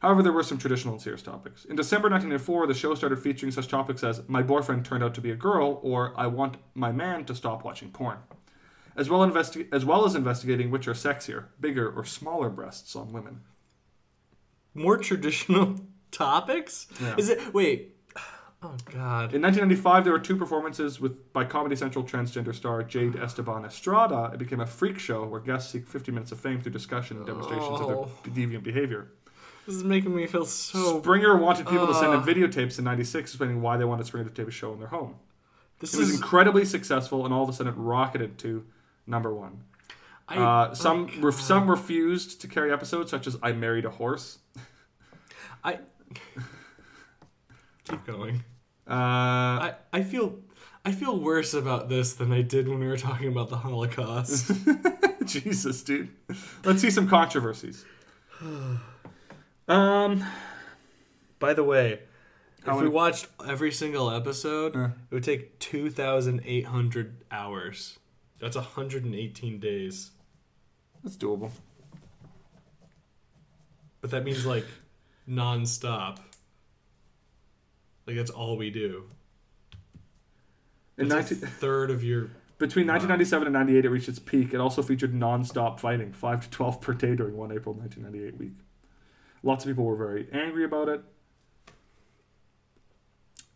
[0.00, 1.64] However, there were some traditional and serious topics.
[1.64, 5.20] In December 1994, the show started featuring such topics as "My boyfriend turned out to
[5.20, 8.18] be a girl" or "I want my man to stop watching porn,"
[8.94, 13.12] as well, investi- as well as investigating which are sexier, bigger or smaller breasts on
[13.12, 13.40] women.
[14.74, 15.76] More traditional
[16.10, 16.86] topics?
[17.00, 17.14] Yeah.
[17.16, 17.54] Is it?
[17.54, 17.95] Wait.
[18.66, 19.34] Oh God.
[19.34, 24.30] In 1995, there were two performances with by Comedy Central transgender star Jade Esteban Estrada.
[24.34, 27.26] It became a freak show where guests seek 50 minutes of fame through discussion and
[27.26, 28.10] demonstrations of Oh.
[28.24, 29.08] their deviant behavior.
[29.66, 31.00] This is making me feel so.
[31.00, 32.24] Springer wanted people to send in Uh.
[32.24, 35.16] videotapes in '96 explaining why they wanted Springer to tape a show in their home.
[35.78, 38.64] This it was incredibly successful, and all of a sudden it rocketed to
[39.06, 39.64] number one.
[40.28, 43.90] I- uh, some oh, ref- some refused to carry episodes, such as "I Married a
[43.90, 44.38] Horse."
[45.62, 45.80] I.
[47.84, 48.42] Keep going.
[48.88, 50.38] Uh, I, I feel
[50.84, 54.52] I feel worse about this than I did when we were talking about the Holocaust.
[55.24, 56.08] Jesus, dude.
[56.64, 57.84] Let's see some controversies.
[59.68, 60.24] Um.
[61.40, 61.98] By the way,
[62.64, 64.90] if we watched every single episode, Uh.
[65.10, 67.98] it would take 2,800 hours.
[68.38, 70.12] That's 118 days.
[71.02, 71.50] That's doable.
[74.00, 74.66] But that means like
[75.26, 76.20] non-stop.
[78.06, 79.04] Like that's all we do.
[80.98, 84.54] In 19- a third of your Between 1997 and 98, it reached its peak.
[84.54, 88.54] It also featured non-stop fighting, 5 to 12 per day during one April 1998 week.
[89.42, 91.02] Lots of people were very angry about it.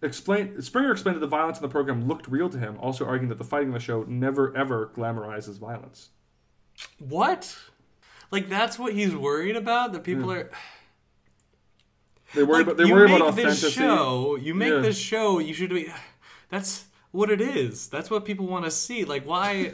[0.02, 3.28] Explain, Springer explained that the violence in the program looked real to him, also arguing
[3.28, 6.10] that the fighting in the show never ever glamorizes violence.
[6.98, 7.54] What?
[8.30, 9.92] Like that's what he's worried about?
[9.92, 10.30] That people hmm.
[10.30, 10.50] are
[12.34, 14.36] They worry like, about they you worry make about this show.
[14.36, 14.80] You make Yeah.
[14.80, 15.38] this show.
[15.38, 15.92] You should be.
[16.48, 17.88] That's what it is.
[17.88, 19.04] That's what people want to see.
[19.04, 19.72] Like why?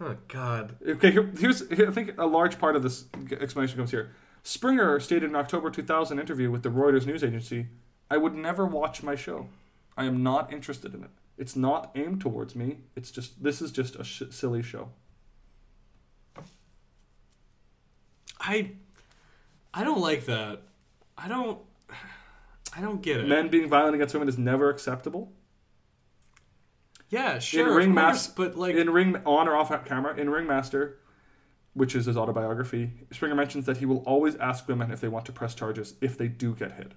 [0.00, 0.76] Oh God.
[0.86, 3.04] Okay, here, here's here, I think a large part of this
[3.40, 4.10] explanation comes here.
[4.42, 7.66] Springer stated in an October 2000 interview with the Reuters news agency,
[8.10, 9.48] "I would never watch my show.
[9.96, 11.10] I am not interested in it.
[11.38, 12.78] It's not aimed towards me.
[12.94, 14.90] It's just this is just a sh- silly show."
[18.40, 18.72] I.
[19.72, 20.62] I don't like that.
[21.16, 21.58] I don't.
[22.76, 23.28] I don't get it.
[23.28, 25.32] Men being violent against women is never acceptable.
[27.10, 30.98] Yeah, sure, in Ring course, but like in Ring on or off camera in Ringmaster,
[31.74, 35.24] which is his autobiography, Springer mentions that he will always ask women if they want
[35.26, 36.92] to press charges if they do get hit.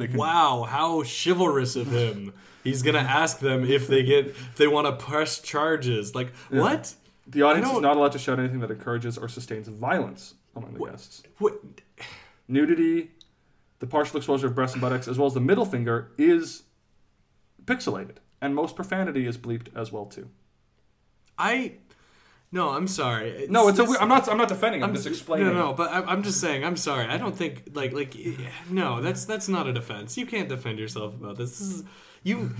[0.00, 2.32] Can- Wow, how chivalrous of him.
[2.64, 6.14] He's gonna ask them if they get if they want to press charges.
[6.14, 6.60] Like Yeah.
[6.62, 6.94] what?
[7.28, 10.84] The audience is not allowed to shout anything that encourages or sustains violence among the
[10.86, 11.22] guests.
[11.38, 11.60] What?
[12.50, 13.10] Nudity,
[13.78, 16.64] the partial exposure of breasts and buttocks, as well as the middle finger, is
[17.64, 20.28] pixelated, and most profanity is bleeped as well too.
[21.38, 21.74] I
[22.52, 23.46] No, I'm sorry.
[23.48, 23.84] No, it's a.
[23.84, 24.28] Weird, I'm not.
[24.28, 24.82] I'm not defending.
[24.82, 25.46] I'm, just explaining.
[25.46, 26.64] No, no, no, but I, I'm just saying.
[26.64, 27.06] I'm sorry.
[27.06, 28.34] I don't think like like eh,
[28.68, 29.00] no.
[29.00, 30.18] That's that's not a defense.
[30.18, 31.58] You can't defend yourself about this.
[31.58, 31.84] This is
[32.22, 32.50] you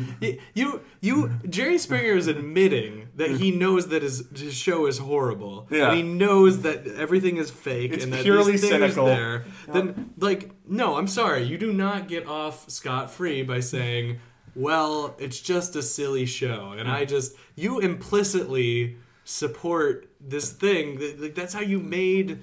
[0.54, 1.30] you you.
[1.48, 5.66] Jerry Springer is admitting that he knows that his his show is horrible.
[5.70, 5.88] Yeah.
[5.88, 9.06] and he knows that everything is fake It's and that purely these things cynical.
[9.06, 9.44] there.
[9.68, 11.42] Then like no, I'm sorry.
[11.44, 14.20] You do not get off scot free by saying.
[14.56, 17.08] Well, it's just a silly show, and I mm.
[17.08, 20.98] just you implicitly support this thing.
[21.18, 22.40] Like that's how you made.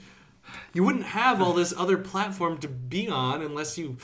[0.74, 3.98] You wouldn't have all this other platform to be on unless you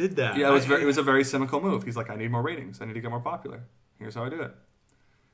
[0.00, 0.36] did that.
[0.36, 1.84] Yeah, it was I- very, it was a very cynical move.
[1.84, 2.80] He's like, I need more ratings.
[2.80, 3.62] I need to get more popular.
[3.98, 4.54] Here's how I do it.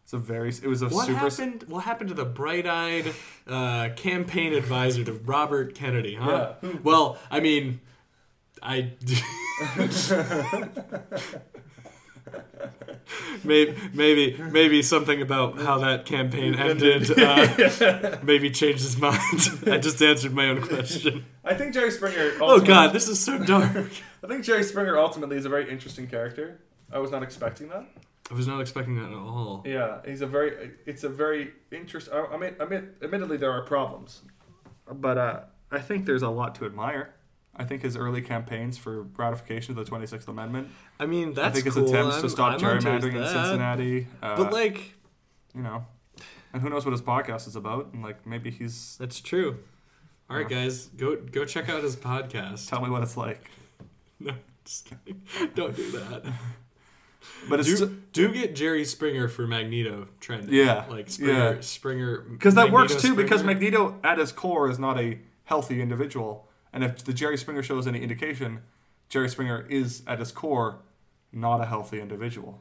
[0.04, 0.50] It's a very.
[0.50, 1.18] It was a What super.
[1.18, 1.64] happened?
[1.68, 3.12] What happened to the bright-eyed
[3.46, 6.14] uh, campaign advisor to Robert Kennedy?
[6.14, 6.54] Huh?
[6.62, 6.70] Yeah.
[6.82, 7.80] Well, I mean,
[8.62, 8.92] I.
[13.44, 17.18] maybe, maybe, maybe something about how that campaign ended.
[17.18, 19.20] Uh, maybe changed his mind.
[19.66, 21.24] I just answered my own question.
[21.44, 22.32] I think Jerry Springer.
[22.40, 23.90] Oh God, this is so dark.
[24.22, 26.60] I think Jerry Springer ultimately is a very interesting character.
[26.92, 27.86] I was not expecting that.
[28.30, 29.62] I was not expecting that at all.
[29.64, 30.72] Yeah, he's a very.
[30.84, 32.12] It's a very interesting.
[32.12, 34.22] I I mean, I mean, admittedly there are problems,
[34.90, 35.40] but uh,
[35.70, 37.14] I think there's a lot to admire.
[37.58, 40.68] I think his early campaigns for ratification of the Twenty Sixth Amendment.
[41.00, 41.88] I mean, that's I think his cool.
[41.88, 43.26] attempts I'm- to stop I'm gerrymandering in.
[43.26, 44.06] Cincinnati.
[44.22, 44.94] Uh, But like,
[45.54, 45.86] you know,
[46.52, 47.90] and who knows what his podcast is about?
[47.92, 48.96] And like, maybe he's.
[48.98, 49.58] That's true.
[50.28, 52.68] All right, guys, go go check out his podcast.
[52.68, 53.50] Tell me what it's like.
[54.18, 54.32] No,
[54.64, 55.22] just kidding.
[55.54, 56.24] Don't do that.
[57.48, 60.54] But it's do, do get Jerry Springer for Magneto trending.
[60.54, 61.60] Yeah, like Springer, yeah.
[61.60, 63.14] Springer, because that works too.
[63.14, 66.45] Because Magneto, at his core, is not a healthy individual,
[66.76, 68.60] and if the Jerry Springer show is any indication,
[69.08, 70.82] Jerry Springer is at his core
[71.32, 72.60] not a healthy individual.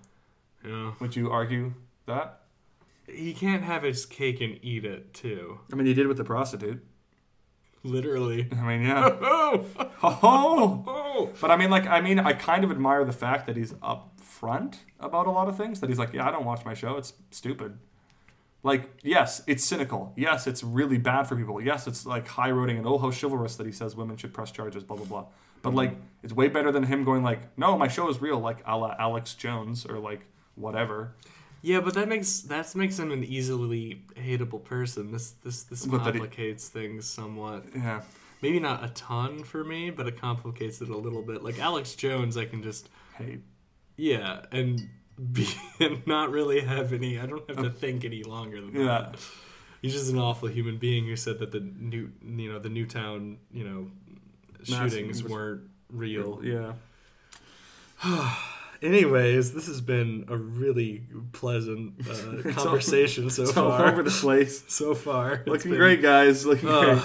[0.65, 0.93] Yeah.
[0.99, 1.73] Would you argue
[2.07, 2.39] that?
[3.07, 5.59] he can't have his cake and eat it too.
[5.71, 6.83] I mean, he did with the prostitute.
[7.83, 8.49] Literally.
[8.51, 9.09] I mean, yeah.
[9.21, 9.65] Oh,
[10.03, 11.29] oh, oh.
[11.39, 14.77] But I mean, like, I mean, I kind of admire the fact that he's upfront
[14.99, 15.79] about a lot of things.
[15.79, 16.97] That he's like, yeah, I don't watch my show.
[16.97, 17.77] It's stupid.
[18.65, 20.11] Like, yes, it's cynical.
[20.15, 21.61] Yes, it's really bad for people.
[21.61, 24.49] Yes, it's like high roading and oh how chivalrous that he says women should press
[24.49, 24.83] charges.
[24.83, 25.25] Blah blah blah.
[25.61, 25.77] But mm-hmm.
[25.77, 28.75] like, it's way better than him going like, no, my show is real, like a
[28.75, 30.25] la Alex Jones or like
[30.55, 31.13] whatever.
[31.61, 35.11] Yeah, but that makes that makes him an easily hateable person.
[35.11, 37.65] This this this But that he- complicates things somewhat.
[37.75, 38.01] Yeah.
[38.41, 41.43] Maybe not a ton for me, but it complicates it a little bit.
[41.43, 43.41] Like Alex Jones, I can just hate.
[43.95, 44.89] Yeah, and
[45.31, 45.47] be
[45.79, 47.19] and not really have any.
[47.19, 48.85] I don't have to think any longer than Yeah.
[48.85, 49.15] that.
[49.81, 53.37] He's just an awful human being who said that the new you know the Newtown
[53.51, 53.91] you know
[54.69, 55.61] Mass- shootings weren't
[55.91, 56.41] real.
[56.43, 56.73] Yeah.
[58.81, 62.11] Anyways, this has been a really pleasant uh,
[62.45, 63.87] It's all- conversation so far.
[63.87, 64.63] over the place.
[64.67, 66.45] so far, Looking been- great, guys.
[66.45, 66.83] Looking Ugh.
[66.97, 67.03] great.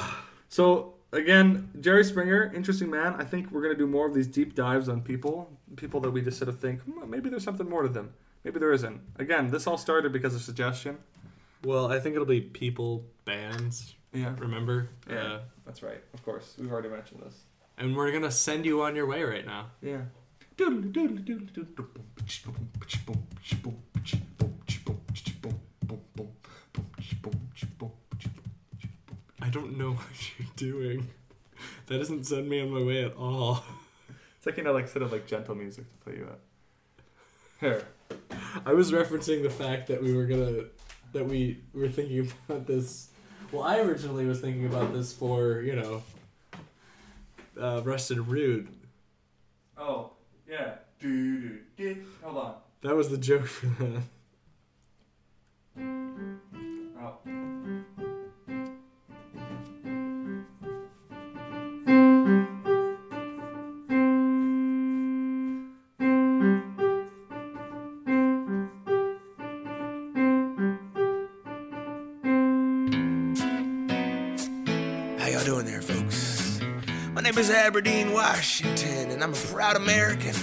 [0.49, 3.15] So again, Jerry Springer, interesting man.
[3.15, 6.23] I think we're gonna do more of these deep dives on people, people that we
[6.23, 8.13] just sort of think "Hmm, maybe there's something more to them.
[8.45, 9.01] Maybe there isn't.
[9.19, 10.99] Again, this all started because of suggestion.
[11.65, 13.95] Well, I think it'll be people, bands.
[14.13, 14.35] Yeah.
[14.39, 14.89] Remember?
[15.09, 16.03] Yeah, Uh, that's right.
[16.15, 17.45] Of course, we've already mentioned this.
[17.79, 19.71] and we're gonna send you on your way right now.
[19.83, 20.03] Yeah.
[29.43, 31.09] I don't know what you're doing.
[31.89, 33.63] That doesn't send me on my way at all.
[34.39, 36.39] It's like you know, like sort of like gentle music to put you at.
[37.61, 37.85] Here.
[38.65, 40.63] I was referencing the fact that we were gonna
[41.13, 43.11] that we were thinking about this.
[43.53, 46.03] Well, I originally was thinking about this for you know,
[47.61, 48.67] uh, Rusted Root.
[49.77, 50.13] Oh
[50.49, 50.77] yeah.
[50.99, 52.07] Do do do.
[52.23, 52.55] Hold on.
[52.81, 54.03] That was the joke for that.
[56.99, 58.10] Oh.
[77.71, 80.35] Aberdeen Washington, and I'm a proud American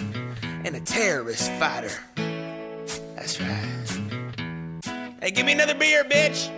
[0.64, 1.92] and a terrorist fighter.
[3.18, 5.18] That's right.
[5.22, 6.50] Hey, give me another beer, bitch.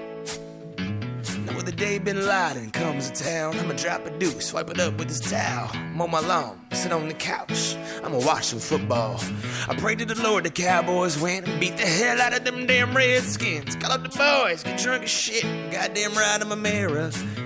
[1.47, 4.79] Now, with the day Bin Laden comes to town, I'ma drop a deuce, swipe it
[4.79, 7.75] up with this towel, mow my lawn, sit on the couch.
[8.03, 9.19] I'ma watch some football.
[9.67, 12.67] I pray to the Lord the Cowboys win and beat the hell out of them
[12.67, 13.75] damn Redskins.
[13.77, 15.71] Call up the boys, get drunk as shit.
[15.71, 17.09] Goddamn right, I'm American.
[17.09, 17.38] That's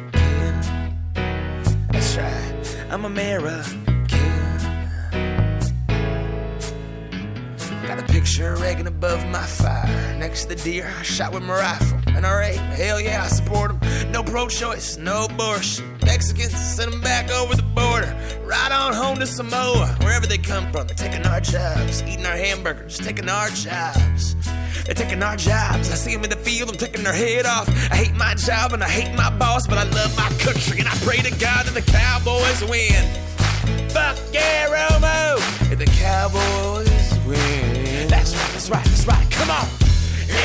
[2.94, 3.84] I'm American.
[7.88, 10.16] Got a picture Reagan above my fire.
[10.20, 11.98] Next to the deer I shot with my rifle.
[12.12, 14.12] NRA, hell yeah, I support them.
[14.12, 15.98] No pro choice, no abortion.
[16.06, 18.16] Mexicans, send them back over the border.
[18.44, 20.86] Right on home to Samoa, wherever they come from.
[20.86, 24.36] They're taking our jobs, eating our hamburgers, taking our jobs.
[24.86, 25.90] They're taking our jobs.
[25.92, 27.70] I see them in the field, I'm taking their head off.
[27.92, 30.88] I hate my job and I hate my boss, but I love my country and
[30.88, 33.04] I pray to God that the Cowboys win.
[33.90, 35.40] Fuck yeah, Romo!
[35.72, 36.90] And the Cowboys
[37.26, 38.10] win.
[38.10, 39.32] That's right, that's right, that's right.
[39.32, 39.68] Come on.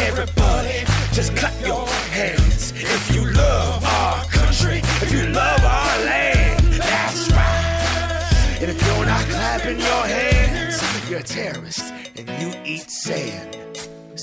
[0.06, 6.64] Everybody, just clap your hands if you love our country, if you love our land.
[6.74, 8.58] That's right.
[8.60, 13.67] And if you're not clapping your hands, you're a terrorist and you eat sand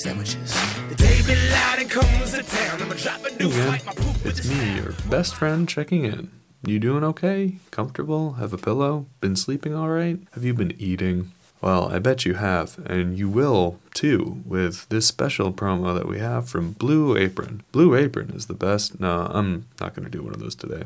[0.06, 0.53] sandwiches.
[0.90, 3.98] The day Bin Laden comes to town, I'ma drop a new Hey fight.
[3.98, 6.30] man, it's me, your best friend checking in.
[6.64, 7.56] You doing okay?
[7.72, 8.34] Comfortable?
[8.34, 9.07] Have a pillow?
[9.19, 10.19] Been sleeping alright?
[10.34, 11.32] Have you been eating?
[11.60, 16.19] Well, I bet you have, and you will too, with this special promo that we
[16.19, 17.64] have from Blue Apron.
[17.72, 18.99] Blue Apron is the best.
[18.99, 20.84] No, I'm not going to do one of those today.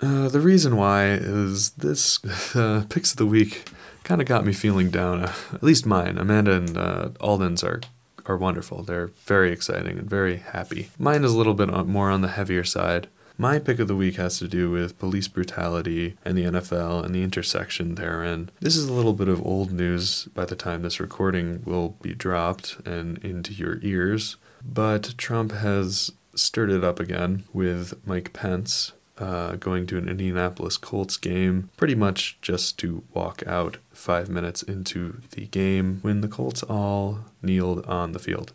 [0.00, 2.18] Uh, the reason why is this
[2.56, 3.68] uh, picks of the week
[4.04, 5.20] kind of got me feeling down.
[5.20, 6.16] Uh, at least mine.
[6.16, 7.82] Amanda and uh, Alden's are
[8.26, 8.82] are wonderful.
[8.82, 10.90] They're very exciting and very happy.
[10.98, 13.08] Mine is a little bit more on the heavier side.
[13.38, 17.14] My pick of the week has to do with police brutality and the NFL and
[17.14, 18.50] the intersection therein.
[18.60, 22.14] This is a little bit of old news by the time this recording will be
[22.14, 28.92] dropped and into your ears, but Trump has stirred it up again with Mike Pence
[29.18, 34.62] uh, going to an Indianapolis Colts game, pretty much just to walk out five minutes
[34.62, 38.52] into the game when the Colts all kneeled on the field.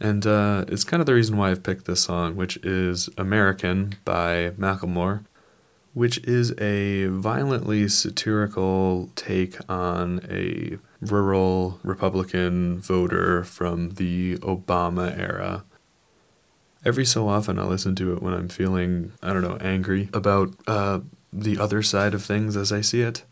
[0.00, 3.96] And uh, it's kind of the reason why I've picked this song, which is American
[4.04, 5.24] by Macklemore,
[5.92, 15.64] which is a violently satirical take on a rural Republican voter from the Obama era.
[16.88, 20.54] Every so often, I listen to it when I'm feeling, I don't know, angry about
[20.66, 21.00] uh,
[21.30, 23.24] the other side of things as I see it.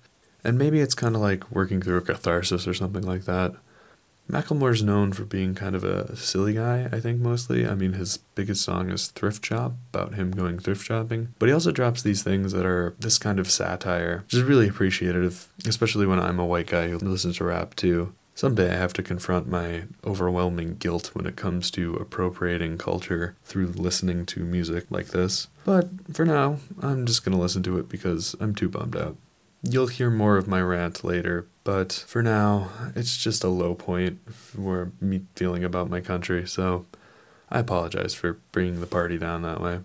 [0.45, 3.55] And maybe it's kind of like working through a catharsis or something like that.
[4.31, 7.67] Macklemore's known for being kind of a silly guy, I think, mostly.
[7.67, 11.29] I mean, his biggest song is Thrift Shop, about him going thrift shopping.
[11.39, 14.69] But he also drops these things that are this kind of satire, which is really
[14.69, 18.13] appreciative, especially when I'm a white guy who listens to rap too.
[18.37, 23.69] Someday I have to confront my overwhelming guilt when it comes to appropriating culture through
[23.69, 25.49] listening to music like this.
[25.65, 29.17] But for now, I'm just gonna listen to it because I'm too bummed out.
[29.63, 34.19] You'll hear more of my rant later, but for now, it's just a low point
[34.31, 36.85] for me feeling about my country, so
[37.51, 39.81] I apologize for bringing the party down that way.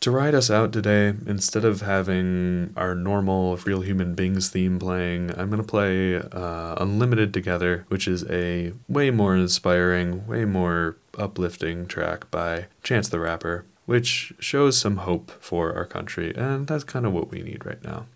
[0.00, 5.30] To ride us out today, instead of having our normal Real Human Beings theme playing,
[5.36, 10.96] I'm going to play uh, Unlimited Together, which is a way more inspiring, way more
[11.18, 16.84] uplifting track by Chance the Rapper, which shows some hope for our country, and that's
[16.84, 18.06] kind of what we need right now.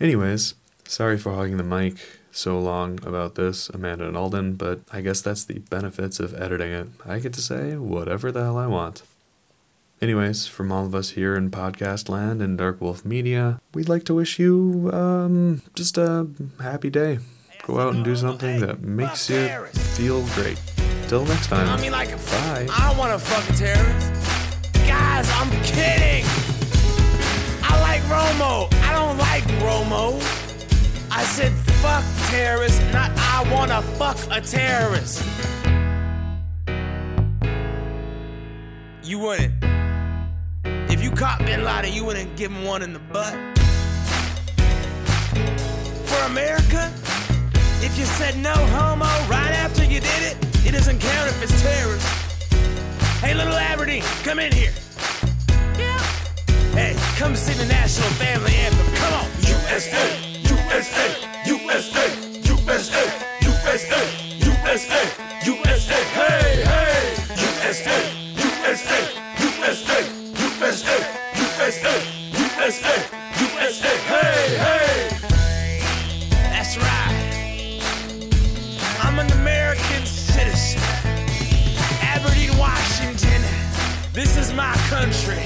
[0.00, 0.54] Anyways,
[0.88, 1.98] sorry for hogging the mic
[2.30, 6.72] so long about this, Amanda and Alden, but I guess that's the benefits of editing
[6.72, 6.88] it.
[7.04, 9.02] I get to say whatever the hell I want.
[10.00, 14.04] Anyways, from all of us here in podcast land and Dark Wolf Media, we'd like
[14.04, 16.26] to wish you um, just a
[16.60, 17.18] happy day.
[17.62, 19.48] Go out and do something that makes you
[19.96, 20.60] feel great.
[21.08, 21.66] Till next time.
[21.68, 22.66] I mean, like, Bye.
[22.70, 24.12] I don't want to fuck a terrorist.
[24.86, 26.24] Guys, I'm kidding.
[27.62, 28.72] I like Romo.
[28.82, 30.16] I don't like Romo.
[31.10, 35.24] I said fuck terrorists, not I want to fuck a terrorist.
[39.02, 39.75] You wouldn't.
[40.96, 43.34] If you caught Bin Laden, you wouldn't give him one in the butt.
[46.08, 46.90] For America,
[47.84, 51.60] if you said no homo right after you did it, it doesn't count if it's
[51.60, 52.08] terrorist.
[53.20, 54.72] Hey, little Aberdeen, come in here.
[55.76, 55.98] Yeah.
[56.72, 58.86] Hey, come sing the national family anthem.
[58.94, 59.26] Come on.
[59.44, 60.16] USA,
[60.48, 61.12] USA,
[61.44, 62.06] USA,
[62.40, 63.04] USA,
[63.42, 64.00] USA,
[64.48, 65.02] USA,
[65.44, 66.04] USA.
[66.16, 67.16] Hey, hey.
[67.60, 68.00] USA,
[68.40, 68.96] USA,
[69.42, 70.15] USA, USA,
[71.76, 72.00] USA,
[72.32, 72.96] USA,
[73.38, 73.96] USA.
[74.08, 75.08] Hey, hey.
[76.48, 77.82] That's right.
[79.02, 80.80] I'm an American citizen.
[82.00, 83.42] Aberdeen, Washington.
[84.14, 85.44] This is my country.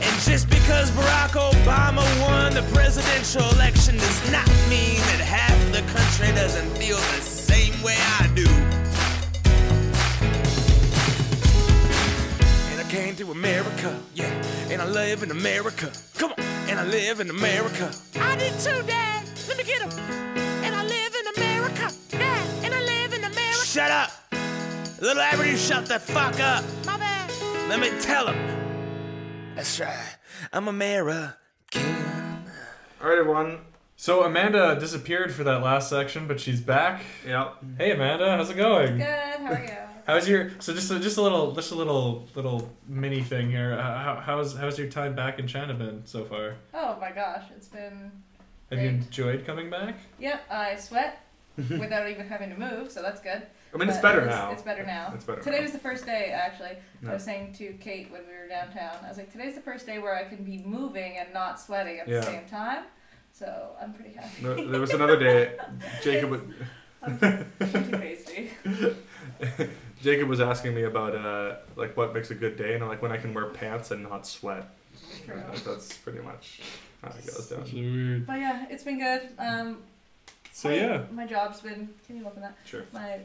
[0.00, 5.82] And just because Barack Obama won the presidential election does not mean that half the
[5.92, 8.55] country doesn't feel the same way I do.
[12.96, 14.32] Came to America, yeah,
[14.70, 15.92] and I live in America.
[16.16, 17.92] Come on, and I live in America.
[18.18, 19.22] I did too, Dad.
[19.46, 19.90] Let me get him.
[20.64, 21.92] And I live in America.
[22.08, 23.66] Dad, and I live in America.
[23.66, 24.10] Shut up!
[25.02, 26.64] Little Aberdeen, shut the fuck up!
[26.86, 27.30] My bad.
[27.68, 29.54] Let me tell him.
[29.54, 30.16] That's right.
[30.50, 31.34] I'm American.
[33.02, 33.58] All right, everyone.
[33.96, 37.02] So Amanda disappeared for that last section, but she's back.
[37.26, 37.50] Yeah.
[37.76, 38.96] Hey Amanda, how's it going?
[38.96, 39.04] Good.
[39.04, 39.85] How are you?
[40.06, 43.72] How's your so just a, just a little just a little little mini thing here?
[43.74, 46.54] Uh, How, how's how's your time back in China been so far?
[46.74, 48.12] Oh my gosh, it's been.
[48.70, 49.96] Have you enjoyed coming back?
[50.20, 51.24] Yep, I sweat
[51.56, 53.42] without even having to move, so that's good.
[53.74, 54.50] I mean, it's But better it's, now.
[54.52, 55.12] It's better now.
[55.14, 55.62] It's better Today now.
[55.62, 56.76] was the first day, actually.
[57.06, 59.86] I was saying to Kate when we were downtown, I was like, today's the first
[59.86, 62.20] day where I can be moving and not sweating at Yeah.
[62.20, 62.84] the same time.
[63.32, 64.42] So I'm pretty happy.
[64.42, 65.52] No, there was another day.
[66.02, 66.30] Jacob.
[66.30, 66.40] was-
[67.02, 68.50] I'm too hasty.
[70.06, 73.02] Jacob was asking me about uh, like what makes a good day, and I'm like
[73.02, 74.68] when I can wear pants and not sweat.
[75.24, 75.34] True.
[75.34, 76.60] Uh, that's pretty much
[77.02, 77.64] how it goes down.
[77.74, 78.24] weird.
[78.24, 79.22] But yeah, it's been good.
[79.36, 79.78] Um,
[80.52, 81.02] So my- yeah.
[81.10, 81.88] my job's been.
[82.06, 82.56] Can you look at that?
[82.64, 82.84] Sure.
[82.92, 83.18] My,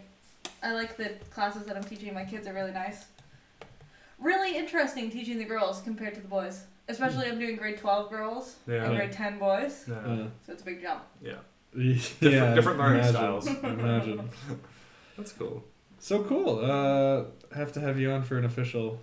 [0.63, 2.11] I like the classes that I'm teaching.
[2.15, 3.05] My kids are really nice.
[4.19, 6.63] Really interesting teaching the girls compared to the boys.
[6.89, 8.85] Especially I'm doing grade 12 girls Yeah.
[8.85, 9.85] and grade 10 boys.
[9.87, 9.95] Yeah.
[10.15, 10.27] Yeah.
[10.47, 11.03] So it's a big jump.
[11.21, 11.33] Yeah.
[11.75, 13.47] Different, Different- different learning imagine, styles.
[13.47, 14.29] Imagine.
[15.17, 15.63] That's cool.
[16.01, 16.59] So cool.
[16.65, 18.99] Uh, have to have you on for an official.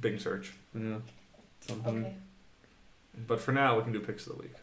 [0.00, 0.52] Bing search.
[0.74, 0.96] Yeah.
[1.60, 2.04] Something.
[2.06, 2.14] Okay.
[3.26, 4.54] But for now, we can do picks of the week.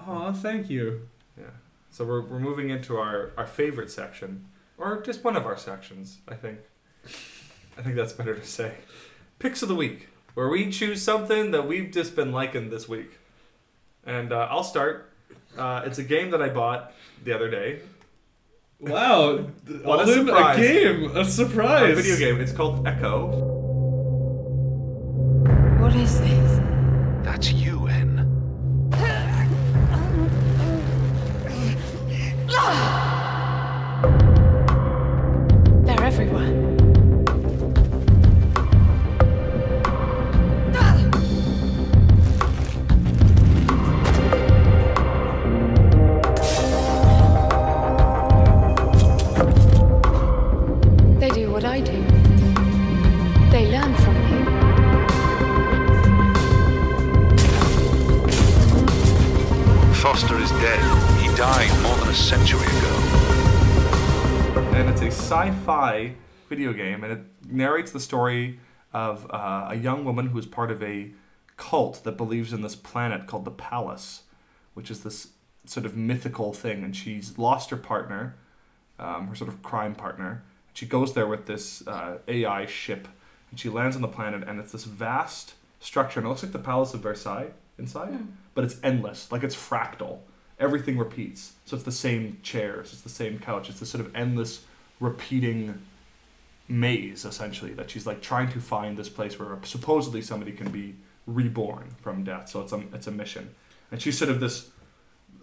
[0.00, 1.08] Aw, thank you.
[1.38, 1.50] Yeah.
[1.90, 4.46] So we're, we're moving into our, our favorite section,
[4.78, 6.60] or just one of our sections, I think.
[7.76, 8.72] I think that's better to say.
[9.38, 13.18] Picks of the week, where we choose something that we've just been liking this week.
[14.06, 15.12] And uh, I'll start.
[15.58, 16.94] Uh, it's a game that I bought
[17.24, 17.80] the other day.
[18.82, 19.36] Wow.
[19.84, 20.58] What a all in surprise.
[20.58, 21.16] A game.
[21.16, 21.92] A surprise.
[21.98, 22.40] A video game.
[22.40, 23.28] It's called Echo.
[25.80, 26.41] What is this?
[67.52, 68.58] Narrates the story
[68.92, 71.10] of uh, a young woman who is part of a
[71.56, 74.22] cult that believes in this planet called the Palace,
[74.74, 75.28] which is this
[75.64, 76.82] sort of mythical thing.
[76.82, 78.34] And she's lost her partner,
[78.98, 80.42] um, her sort of crime partner.
[80.74, 83.06] She goes there with this uh, AI ship,
[83.50, 86.52] and she lands on the planet, and it's this vast structure, and it looks like
[86.52, 88.24] the Palace of Versailles inside, Hmm.
[88.54, 90.18] but it's endless, like it's fractal.
[90.58, 94.14] Everything repeats, so it's the same chairs, it's the same couch, it's this sort of
[94.14, 94.64] endless,
[95.00, 95.82] repeating
[96.72, 100.94] maze essentially that she's like trying to find this place where supposedly somebody can be
[101.26, 102.48] reborn from death.
[102.48, 103.54] So it's a it's a mission,
[103.90, 104.70] and she's sort of this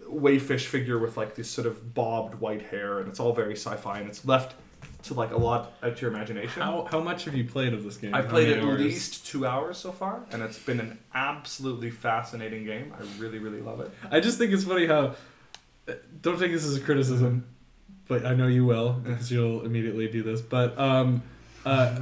[0.06, 4.00] wayfish figure with like this sort of bobbed white hair, and it's all very sci-fi,
[4.00, 4.56] and it's left
[5.04, 6.62] to like a lot out to your imagination.
[6.62, 8.14] How, how much have you played of this game?
[8.14, 8.80] I've played at hours?
[8.80, 12.92] least two hours so far, and it's been an absolutely fascinating game.
[12.98, 13.90] I really, really love it.
[14.10, 15.14] I just think it's funny how.
[15.88, 17.46] Uh, don't take this as a criticism,
[18.10, 20.40] but I know you will because you'll immediately do this.
[20.42, 21.22] But um,
[21.64, 22.00] uh,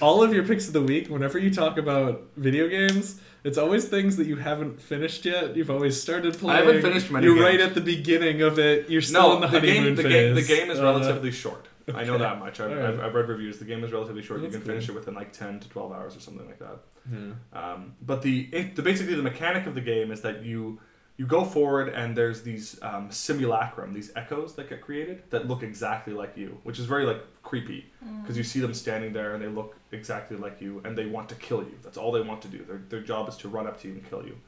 [0.00, 3.86] all of your picks of the week, whenever you talk about video games, it's always
[3.88, 5.56] things that you haven't finished yet.
[5.56, 6.62] You've always started playing.
[6.62, 7.44] I haven't finished many You're games.
[7.44, 8.88] right at the beginning of it.
[8.88, 10.12] You're still no, in the, the honeymoon game, the phase.
[10.12, 11.66] game, the game is Uh, relatively short.
[11.92, 12.60] I know that much.
[12.60, 12.84] I've, Alright.
[12.94, 13.58] I've, I've read reviews.
[13.58, 14.42] The game is relatively short.
[14.42, 16.78] That's you can finish it within like ten to twelve hours or something like that.
[17.10, 17.32] Yeah.
[17.60, 20.80] Um, but the, it, the basically the mechanic of the game is that you
[21.18, 25.64] you go forward and there's these um, simulacrum, these echoes that get created that look
[25.64, 27.86] exactly like you, which is very like creepy
[28.22, 31.28] because you see them standing there and they look exactly like you and they want
[31.28, 31.74] to kill you.
[31.82, 32.64] That's all they want to do.
[32.64, 34.38] Their their job is to run up to you and kill you.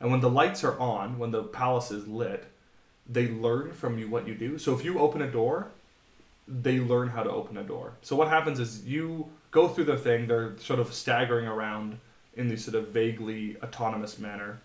[0.00, 2.44] And when the lights are on, when the palace is lit,
[3.06, 4.58] they learn from you what you do.
[4.58, 5.68] So if you open a door,
[6.48, 7.92] they learn how to open a door.
[8.00, 11.98] So what happens is you go through the thing, they're sort of staggering around
[12.34, 14.60] in this sort of vaguely autonomous manner.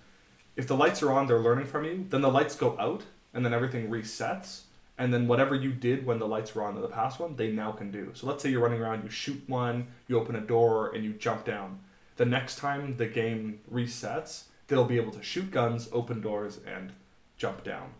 [0.56, 2.06] If the lights are on, they're learning from you.
[2.10, 3.04] Then the lights go out,
[3.34, 4.62] and then everything resets.
[4.98, 7.52] And then whatever you did when the lights were on in the past one, they
[7.52, 8.12] now can do.
[8.14, 11.14] So let's say you're running around, you shoot one, you open a door, and you
[11.14, 11.80] jump down.
[12.18, 16.92] The next time the game resets, they'll be able to shoot guns, open doors, and
[17.38, 17.94] jump down.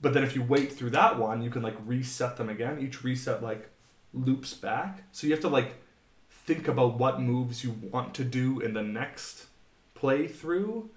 [0.00, 2.80] But then if you wait through that one, you can like reset them again.
[2.80, 3.68] Each reset like
[4.14, 5.02] loops back.
[5.12, 5.74] So you have to like
[6.30, 9.46] think about what moves you want to do in the next
[9.94, 10.88] playthrough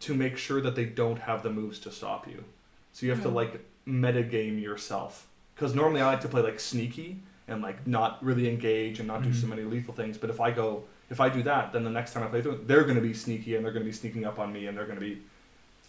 [0.00, 2.44] to make sure that they don't have the moves to stop you.
[2.92, 3.34] So you have to Hmm.
[3.34, 5.26] like metagame yourself.
[5.54, 9.22] Because normally I like to play like sneaky and like not really engage and not
[9.22, 9.50] do so Mhm.
[9.50, 10.18] many lethal things.
[10.18, 12.52] But if I go, if I do that, then the next time I play through
[12.52, 14.66] it, they're going to be sneaky and they're going to be sneaking up on me
[14.66, 15.22] and they're going to be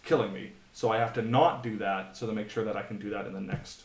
[0.04, 0.52] killing me.
[0.72, 3.10] So I have to not do that so to make sure that I can do
[3.10, 3.82] that in the next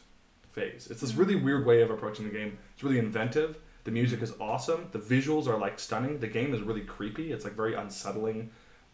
[0.54, 0.88] phase.
[0.90, 2.58] It's this really weird way of approaching the game.
[2.74, 3.58] It's really inventive.
[3.84, 4.88] The music is awesome.
[4.94, 6.20] The visuals are like stunning.
[6.20, 7.32] The game is really creepy.
[7.32, 8.50] It's like very unsettling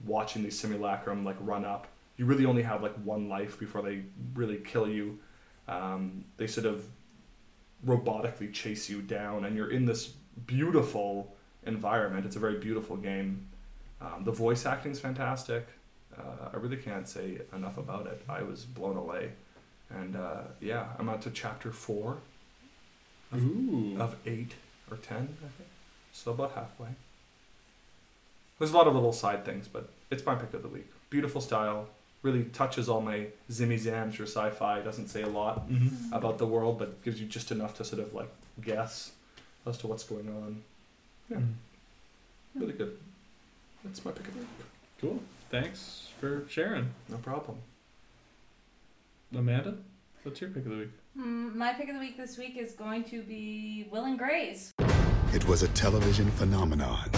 [0.05, 1.87] watching these simulacrum like run up.
[2.17, 4.03] You really only have like one life before they
[4.35, 5.19] really kill you.
[5.67, 6.85] Um, they sort of
[7.85, 10.07] robotically chase you down, and you're in this
[10.45, 12.25] beautiful environment.
[12.25, 13.47] It's a very beautiful game.
[14.01, 15.67] Um, the voice acting is fantastic.
[16.17, 18.21] Uh, I really can't say enough about it.
[18.27, 19.31] I was blown away,
[19.89, 22.17] and uh, yeah, I'm up to chapter four
[23.31, 23.39] of,
[24.01, 24.55] of eight
[24.89, 25.69] or ten, I think.
[26.11, 26.89] So about halfway.
[28.61, 30.87] There's a lot of little side things, but it's my pick of the week.
[31.09, 31.87] Beautiful style,
[32.21, 34.81] really touches all my zimmy zams for sci-fi.
[34.81, 36.11] Doesn't say a lot Mhm.
[36.11, 38.29] about the world, but gives you just enough to sort of like
[38.61, 39.13] guess
[39.65, 40.61] as to what's going on.
[41.27, 41.53] Yeah, Mhm.
[42.53, 42.99] really good.
[43.83, 44.49] That's my pick of the week.
[44.99, 45.23] Cool.
[45.49, 46.93] Thanks for sharing.
[47.09, 47.57] No problem.
[49.35, 49.75] Amanda,
[50.21, 50.91] what's your pick of the week?
[51.17, 54.71] Mm, my pick of the week this week is going to be Will and Grace.
[55.33, 57.09] It was a television phenomenon,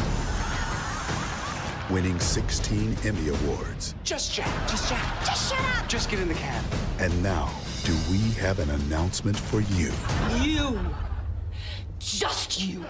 [1.89, 3.95] winning 16 Emmy Awards.
[4.03, 4.69] Just chat.
[4.69, 5.26] Just chat.
[5.26, 5.88] Just shut up.
[5.88, 6.64] Just get in the cab.
[6.99, 7.51] And now,
[7.84, 9.91] do we have an announcement for you?
[10.41, 10.80] You.
[11.99, 12.84] Just you.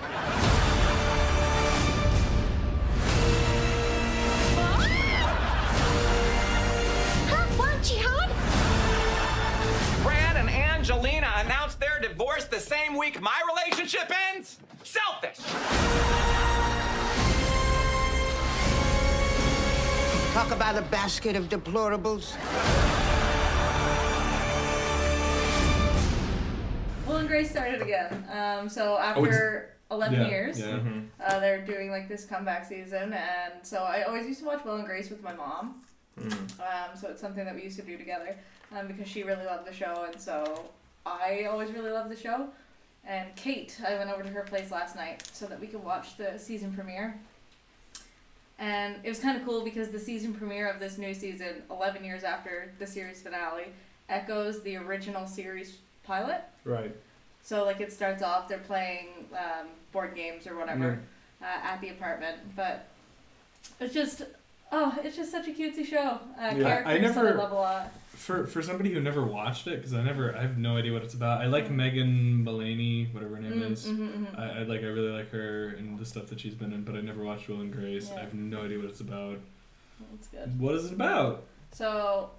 [7.30, 8.30] Huh, Bunchie Hub.
[10.04, 14.60] Brad and Angelina announced their divorce the same week my relationship ends?
[14.84, 15.40] Selfish!
[20.34, 22.34] Talk about a basket of deplorables.
[27.06, 28.26] Will and Grace started again.
[28.32, 30.66] Um, so Oh, after 11 Yeah, years, yeah.
[30.80, 31.08] Mhm.
[31.24, 34.76] uh, they're doing like this comeback season, and so I always used to watch Will
[34.78, 35.82] and Grace with my mom.
[36.18, 38.36] Um, so it's something that we used to do together
[38.76, 40.66] um, because she really loved the show, and so
[41.06, 42.48] I always really loved the show.
[43.06, 46.18] And Kate, I went over to her place last night so that we could watch
[46.18, 47.20] the season premiere.
[48.60, 52.04] And it was kind of cool because the season premiere of this new season, 11
[52.04, 53.66] years after the series finale,
[54.10, 56.42] echoes the original series pilot.
[56.64, 56.96] Right.
[57.42, 61.00] So like it starts off, they're playing um, board games or whatever
[61.42, 62.88] uh, at the apartment, but
[63.80, 64.24] it's just
[64.72, 66.20] oh, it's just such a cutesy show.
[66.40, 66.64] Uh, Yeah.
[66.64, 67.92] Characters I never- I love a lot.
[68.16, 71.02] For for somebody who never watched it, because I never, I have no idea what
[71.04, 71.42] it's about.
[71.42, 73.86] I like Megan Mullally, whatever her name Mm, is.
[73.86, 74.40] mhm, mhm.
[74.40, 76.96] I, I like, I really like her and the stuff that she's been in, but
[76.96, 78.12] I never watched Will and Grace.
[78.16, 79.40] I have no idea what it's about.
[80.14, 80.60] It's good.
[80.60, 81.44] What is it about?
[81.72, 82.30] So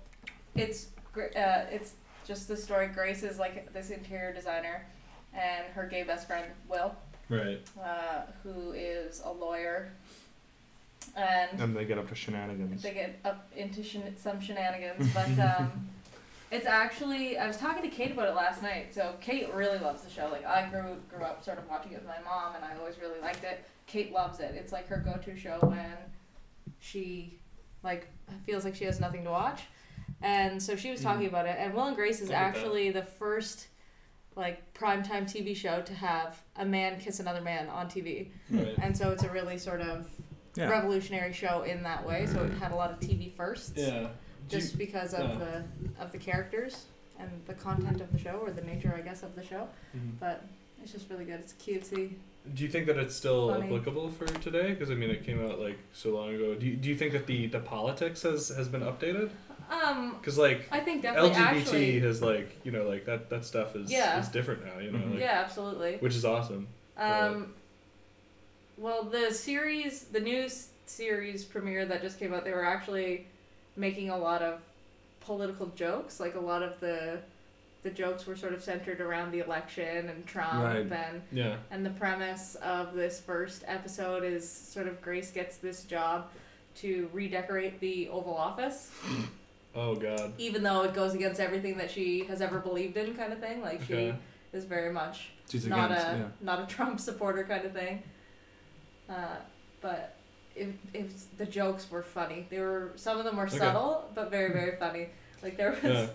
[0.55, 1.95] it's uh, it's
[2.27, 2.87] just the story.
[2.89, 4.87] Grace is like this interior designer,
[5.35, 6.95] and her gay best friend Will,
[7.29, 7.61] Right.
[7.83, 9.93] uh, who is a lawyer,
[11.17, 12.83] and And they get up to shenanigans.
[12.83, 15.13] they get up into shen- some shenanigans.
[15.15, 15.89] But um,
[16.51, 18.95] it's actually I was talking to Kate about it last night.
[18.95, 20.29] So Kate really loves the show.
[20.31, 22.99] Like I grew grew up sort of watching it with my mom, and I always
[23.01, 23.65] really liked it.
[23.87, 24.55] Kate loves it.
[24.55, 25.97] It's like her go to show when
[26.81, 27.39] she
[27.83, 28.09] like
[28.47, 29.63] feels like she has nothing to watch.
[30.23, 31.57] And so she was talking about it.
[31.59, 32.45] And Will and Grace is I get that.
[32.57, 33.67] actually the first
[34.37, 38.29] like primetime TV show to have a man kiss another man on TV.
[38.51, 38.75] Right.
[38.83, 40.09] And so it's a really sort of
[40.57, 40.69] Yeah.
[40.71, 42.27] revolutionary show in that way.
[42.27, 43.73] So it had a lot of TV firsts.
[43.77, 44.09] Yeah.
[44.49, 45.37] Do Just you- because of yeah.
[45.45, 46.87] the of the characters
[47.19, 49.69] and the content of the show or the nature I guess of the show.
[49.97, 50.19] Mhm.
[50.21, 50.45] But
[50.83, 51.41] it's just really good.
[51.41, 52.15] It's cutesy.
[52.55, 53.67] Do you think that it's still Funny.
[53.67, 54.71] applicable for today?
[54.71, 56.55] Because I mean, it came out like so long ago.
[56.55, 59.31] Do you, do you think that the, the politics has, has been updated?
[59.71, 63.47] Um Because like I think definitely LGBT actually has like you know like that that
[63.47, 64.21] stuff is Yeah.
[64.21, 64.79] is different now.
[64.79, 65.07] You know.
[65.07, 65.97] Like, Yeah, absolutely.
[65.97, 66.69] Which is awesome.
[66.99, 67.55] Um,
[68.77, 70.49] well, the series, the new
[70.87, 73.27] series premiere that just came out, they were actually
[73.77, 74.61] making a lot of
[75.21, 76.21] political jokes.
[76.21, 77.21] Like a lot of the
[77.83, 80.91] the jokes were sort of centered around the election and Trump Right.
[80.91, 81.57] and Yeah.
[81.71, 86.31] and the premise of this first episode is sort of Grace gets this job
[86.77, 88.91] to redecorate the Oval Office,
[89.75, 90.33] Oh God.
[90.39, 93.61] even though it goes against everything that she has ever believed in, kind of thing.
[93.61, 94.15] Like Okay.
[94.53, 96.29] she is very much She's not against- a yeah.
[96.41, 98.03] not a Trump supporter kind of thing.
[99.09, 99.37] Uh,
[99.81, 100.15] but
[100.57, 102.47] it, it was- the jokes were funny.
[102.51, 103.59] They were some of them were Okay.
[103.59, 105.09] subtle, but very very funny.
[105.43, 106.07] Like there was Yeah.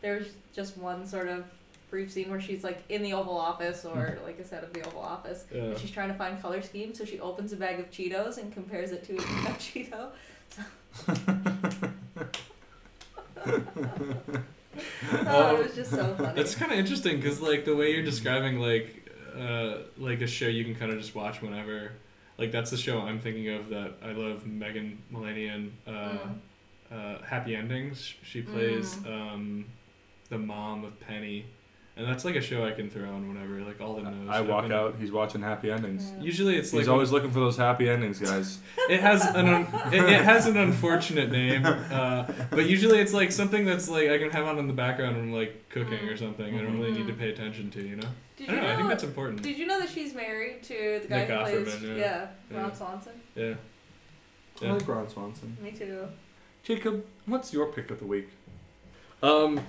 [0.00, 1.44] there was just one sort of
[1.90, 4.80] brief scene where she's like in the Oval Office or like a set of the
[4.86, 5.62] Oval Office, Yeah.
[5.62, 6.98] and she's trying to find color schemes.
[6.98, 9.20] So she opens a bag of Cheetos and compares it to a
[9.58, 10.08] Cheeto.
[15.26, 16.40] oh, it was just so funny.
[16.40, 19.08] It's kind of interesting because like the way you're describing like
[19.38, 21.92] uh, like a show you can kind of just watch whenever.
[22.38, 24.46] Like that's the show I'm thinking of that I love.
[24.46, 28.14] Megan Mullanian, uh, uh, Happy Endings.
[28.22, 29.66] She plays um,
[30.28, 31.44] the mom of Penny,
[31.96, 33.60] and that's like a show I can throw on whenever.
[33.60, 34.28] Like all the knows.
[34.28, 34.72] I walk happen.
[34.72, 34.96] out.
[34.98, 36.10] He's watching happy endings.
[36.20, 38.58] Usually it's like he's always looking for those happy endings, guys.
[38.88, 43.30] It has an un- it, it has an unfortunate name, uh, but usually it's like
[43.30, 46.16] something that's like I can have on in the background when I'm like cooking or
[46.16, 46.58] something.
[46.58, 48.08] I don't really need to pay attention to, you know.
[48.46, 48.72] Did I don't you know.
[48.72, 49.42] I think that's important.
[49.42, 52.26] Did you know that she's married to the guy Nick who plays yeah, yeah.
[52.50, 52.74] Ron Yeah.
[52.74, 53.12] Swanson?
[53.34, 53.54] Yeah.
[54.62, 55.56] I like Ron Swanson.
[55.62, 56.08] Me too.
[56.62, 58.28] Jacob, what's your pick of the week?
[59.22, 59.60] Um,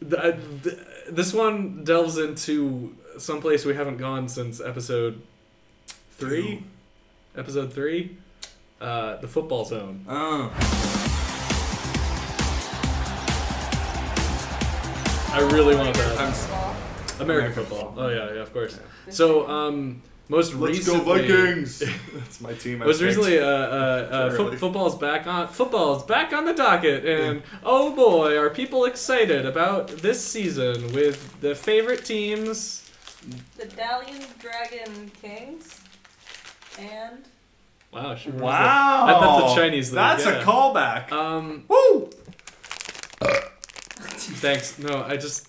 [0.00, 0.32] th- uh,
[0.62, 0.78] th-
[1.10, 5.20] this one delves into someplace we haven't gone since episode
[6.12, 6.62] three.
[7.36, 8.16] Episode three,
[8.80, 10.04] uh, the football zone.
[10.08, 10.50] Oh.
[15.32, 16.18] I really want that.
[16.18, 16.32] I'm
[17.20, 17.94] American football.
[17.96, 18.78] Oh yeah, yeah, of course.
[19.08, 21.78] So, um, most Let's go Vikings!
[22.14, 23.16] That's my team I Most picked.
[23.16, 24.36] recently, uh, uh, uh, Early.
[24.36, 25.48] fo- football's back on.
[25.48, 31.40] Football's back on the docket, and oh boy, are people excited about this season with
[31.40, 32.88] the favorite teams.
[33.58, 35.80] The Dalian Dragon Kings
[36.78, 37.24] and
[37.92, 39.06] Wow, she Wow.
[39.06, 39.20] that.
[39.20, 39.90] That- that's a Chinese.
[39.90, 41.10] League, That's a callback.
[41.10, 42.08] Um, Woo!
[43.20, 44.78] thanks.
[44.78, 45.48] No, I just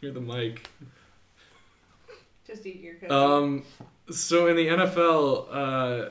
[0.00, 0.68] hear the mic.
[2.46, 3.12] just eat your cookie.
[3.12, 3.64] Um,
[4.10, 6.10] so in the NFL, uh,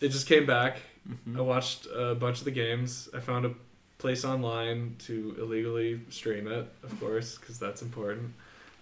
[0.00, 0.78] it just came back.
[1.08, 1.38] Mm-hmm.
[1.38, 3.08] I watched a bunch of the games.
[3.14, 3.52] I found a
[3.98, 8.32] place online to illegally stream it, of course, because that's important.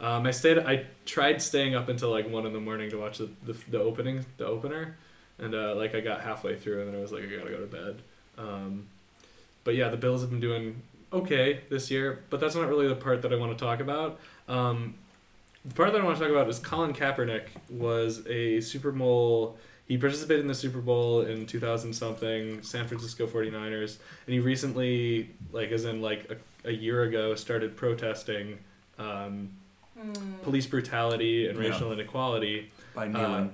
[0.01, 0.59] Um, I stayed.
[0.59, 3.79] I tried staying up until like one in the morning to watch the the, the
[3.79, 4.97] opening, the opener,
[5.39, 7.61] and uh, like I got halfway through, and then I was like, I gotta go
[7.61, 8.03] to bed.
[8.37, 8.89] Um,
[9.63, 10.83] but yeah, the Bills have been doing
[11.13, 14.19] okay this year, but that's not really the part that I want to talk about.
[14.49, 14.95] Um,
[15.65, 19.57] the part that I want to talk about is Colin Kaepernick was a Super Bowl.
[19.87, 25.31] He participated in the Super Bowl in 2000 something, San Francisco 49ers, and he recently,
[25.53, 28.59] like as in like a, a year ago, started protesting
[28.99, 29.51] um,
[30.43, 31.71] police brutality and Yeah.
[31.71, 32.71] racial inequality.
[32.95, 33.53] By Uh, kneeling.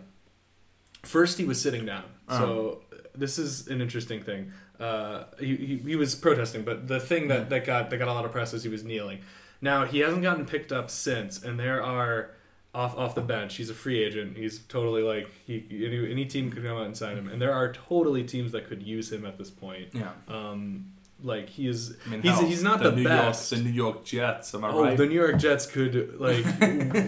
[1.02, 2.04] first, he was sitting down.
[2.28, 2.38] Uh-huh.
[2.38, 2.82] So
[3.14, 4.52] this is an interesting thing.
[4.78, 8.12] Uh, he, he, he was protesting, but the thing that, that got that got a
[8.12, 9.20] lot of press is he was kneeling.
[9.60, 12.30] Now he hasn't gotten picked up since, and there are
[12.74, 13.56] off off the bench.
[13.56, 14.36] He's a free agent.
[14.36, 17.52] He's totally like he any, any team could come out and sign him, and there
[17.52, 19.88] are totally teams that could use him at this point.
[19.92, 20.12] Yeah.
[20.28, 20.92] Um,
[21.22, 21.96] like he is.
[22.06, 23.50] I mean, he's hell, he's not the the, New best.
[23.50, 24.54] York, the New York Jets.
[24.54, 24.96] Am I oh, right?
[24.96, 26.44] the New York Jets could like,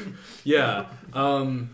[0.44, 0.86] yeah.
[1.12, 1.70] Um,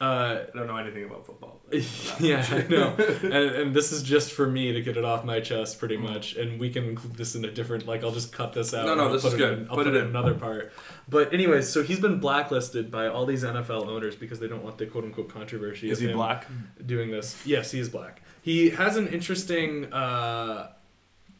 [0.00, 0.04] uh,
[0.52, 1.62] I don't know anything about football.
[2.20, 2.94] yeah, I know.
[3.22, 6.02] And, and this is just for me to get it off my chest, pretty Mm.
[6.12, 6.36] much.
[6.36, 7.86] And we can include this in a different.
[7.86, 8.86] Like, I'll just cut this out.
[8.86, 9.58] No, no, this put is good.
[9.60, 10.08] In, I'll Put put, it in in.
[10.10, 10.72] another part.
[11.08, 14.76] But anyways, so he's been blacklisted by all these NFL owners because they don't want
[14.78, 15.90] the quote unquote controversy.
[15.90, 16.46] Is he black?
[16.84, 17.36] Doing this?
[17.46, 18.22] Yes, he is black.
[18.42, 20.72] He has an interesting uh,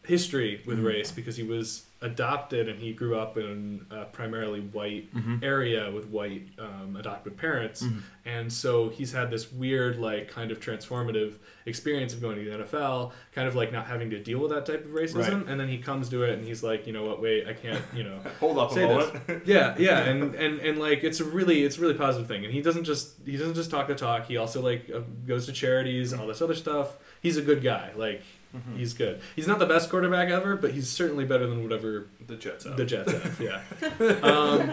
[0.06, 0.84] history with Mhm.
[0.86, 5.42] race because he was adopted and he grew up in a primarily white Mhm.
[5.42, 8.00] area with white um, adopted parents Mhm.
[8.26, 11.34] and so he's had this weird like kind of transformative
[11.64, 14.66] experience of going to the NFL kind of like not having to deal with that
[14.66, 15.48] type of racism Right.
[15.48, 17.82] and then he comes to it and he's like you know what wait I can't
[17.94, 18.86] you know Hold up a say
[19.26, 22.44] this." yeah yeah and, and and like it's a really it's a really positive thing
[22.44, 25.46] and he doesn't just he doesn't just talk the talk he also like uh, goes
[25.46, 28.20] to charities and all this other stuff he's a good guy like
[28.56, 28.76] Mhm.
[28.78, 32.36] he's good he's not the best quarterback ever but he's certainly better than whatever The
[32.36, 32.76] Jets have.
[32.76, 33.62] the Jets have yeah
[34.22, 34.70] um,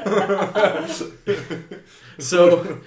[2.20, 2.80] so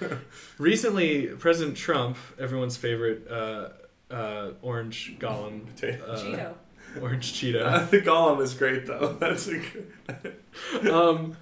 [0.57, 3.69] recently President Trump everyone's favorite uh,
[4.11, 6.53] uh, orange golem uh, Cheeto.
[7.01, 9.13] orange Cheeto Uh, the Gollum is great though.
[9.19, 10.89] That's a good.
[10.91, 11.35] um,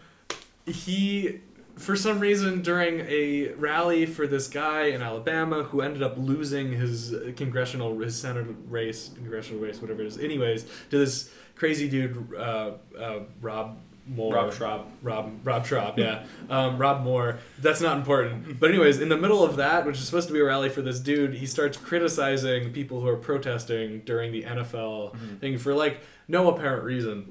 [0.65, 1.41] he,
[1.77, 6.71] for some reason, during a rally for this guy in Alabama who ended up losing
[6.71, 12.33] his congressional, his senate race, congressional race, whatever it is, anyways, to this crazy dude,
[12.35, 13.77] uh, uh, Rob.
[14.07, 14.85] Moore, Rob Schraub.
[15.01, 17.39] Rob, Rob Schraub, yeah, um, Rob Moore.
[17.59, 18.59] That's not important.
[18.59, 20.83] But anyways, in the middle of that, which is supposed to be a rally for
[20.83, 25.39] this dude, he starts criticizing people who are protesting during the NFL Mhm.
[25.39, 27.25] thing for like no apparent reason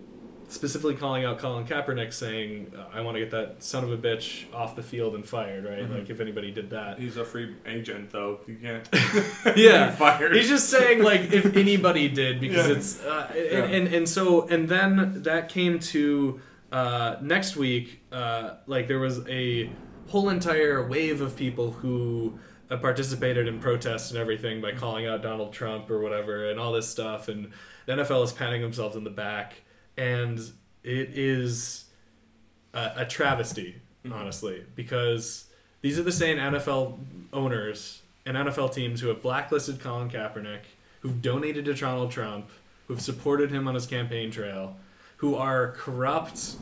[0.49, 4.45] specifically calling out Colin Kaepernick, saying, "I want to get that son of a bitch
[4.55, 5.81] off the field and fired." Right?
[5.89, 5.99] Mhm.
[6.01, 8.41] Like if anybody did that, He's a free agent though.
[8.47, 8.89] You can't.
[9.57, 10.35] yeah, fired.
[10.35, 12.75] He's just saying like if anybody did because Yeah.
[12.77, 13.65] it's uh, and, Yeah.
[13.79, 16.41] and and so and then that came to
[16.73, 18.01] uh, next week.
[18.13, 19.71] Uh, like there was a
[20.09, 22.39] whole entire wave of people who.
[22.71, 26.73] Uh, participated in protests and everything by calling out Donald Trump or whatever and all
[26.73, 27.51] this stuff and
[27.85, 29.53] the NFL is patting themselves in the back
[29.97, 30.39] and
[30.83, 31.85] it is
[32.73, 33.77] a, a travesty
[34.13, 35.47] honestly, because
[35.81, 36.99] these are the same NFL
[37.33, 40.61] owners and NFL teams who have blacklisted Colin Kaepernick,
[41.01, 42.49] who've donated to Donald Trump,
[42.89, 44.77] who've supported him on his campaign trail,
[45.19, 46.57] who are corrupt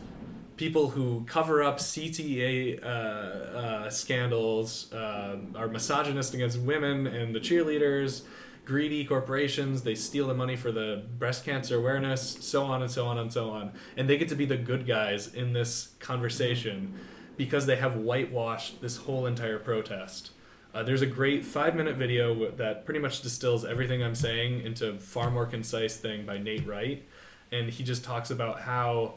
[0.56, 7.40] people who cover up CTE uh, uh, scandals, uh, are misogynist against women and the
[7.40, 8.22] cheerleaders,
[8.64, 9.82] greedy corporations.
[9.82, 13.32] They steal the money for the breast cancer awareness, so on and so on and
[13.32, 13.72] so on.
[13.96, 16.94] And they get to be the good guys in this conversation
[17.36, 20.30] because they have whitewashed this whole entire protest.
[20.74, 24.98] Uh, there's a great five minute video that pretty much distills everything I'm saying into
[24.98, 27.06] far more concise thing by Nate Wright.
[27.50, 29.14] And he just talks about how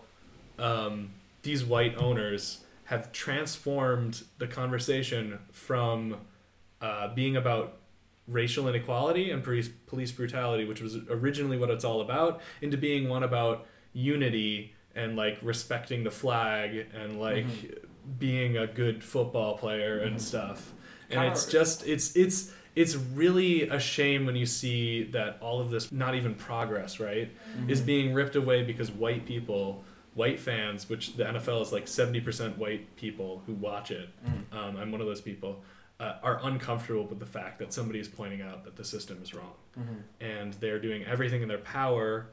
[0.59, 1.11] um,
[1.43, 6.17] these white owners have transformed the conversation from
[6.81, 7.77] uh, being about
[8.27, 13.07] racial inequality and police, police brutality, which was originally what it's all about, into being
[13.09, 17.45] one about unity and like respecting the flag and like
[18.19, 20.73] being a good football player and stuff.
[21.09, 25.61] And Kinda- it's just it's it's it's really a shame when you see that all
[25.61, 27.31] of this not even progress, right?
[27.69, 27.85] Is Mhm.
[27.85, 29.83] being ripped away because white people,
[30.13, 34.09] white fans, which the NFL is like 70% white people who watch it.
[34.27, 34.57] Mm.
[34.57, 35.63] Um, I'm one of those people.
[35.97, 39.33] Uh, are uncomfortable with the fact that somebody is pointing out that the system is
[39.33, 39.53] wrong.
[39.79, 40.01] Mhm.
[40.19, 42.27] and they're doing everything in their power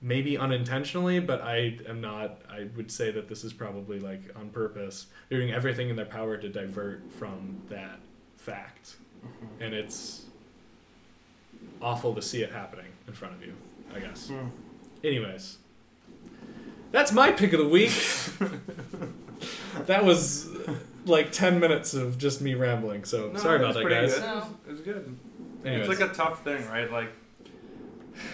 [0.00, 4.50] maybe unintentionally but i am not i would say that this is probably like on
[4.50, 7.98] purpose they're doing everything in their power to divert from that
[8.36, 8.96] fact.
[9.60, 10.26] And it's
[11.82, 13.54] awful to see it happening in front of you
[13.94, 14.28] i guess.
[14.28, 14.48] Hmm.
[15.02, 15.58] anyways
[16.92, 17.90] that's my pick of the week.
[19.86, 20.48] That was
[21.06, 24.22] like 10 minutes of just me rambling so No, sorry about that guys Good.
[24.22, 25.18] It, was, it was good.
[25.64, 25.88] Anyways.
[25.88, 26.90] It's like a tough thing, right?
[26.90, 27.10] Like,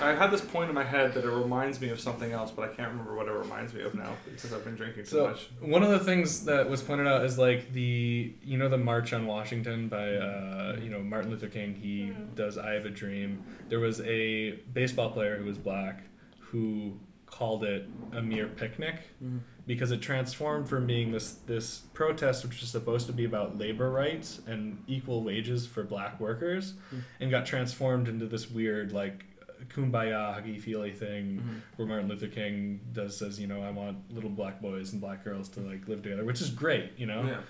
[0.01, 2.63] I had this point in my head that it reminds me of something else, but
[2.63, 5.27] I can't remember what it reminds me of now because I've been drinking too So
[5.29, 5.49] much.
[5.61, 9.13] one of the things that was pointed out is like the you know the March
[9.13, 11.75] on Washington by uh, you know Martin Luther King.
[11.75, 16.05] He does "I Have a Dream." There was a baseball player who was black
[16.39, 16.93] who
[17.27, 19.41] called it a mere picnic Mhm.
[19.67, 23.91] Because it transformed from being this this protest which was supposed to be about labor
[23.91, 27.01] rights and equal wages for black workers Mhm.
[27.21, 29.25] and got transformed into this weird like
[29.69, 31.61] kumbaya huggy feely thing Mhm.
[31.77, 35.23] where Martin Luther King does says you know I want little black boys and black
[35.23, 37.41] girls to like live together which is great you know Yeah.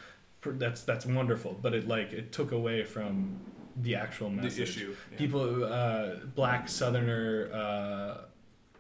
[0.45, 3.39] That's that's wonderful but it like it took away from
[3.77, 5.17] the actual message The issue, yeah.
[5.19, 8.25] people uh, black southerner uh,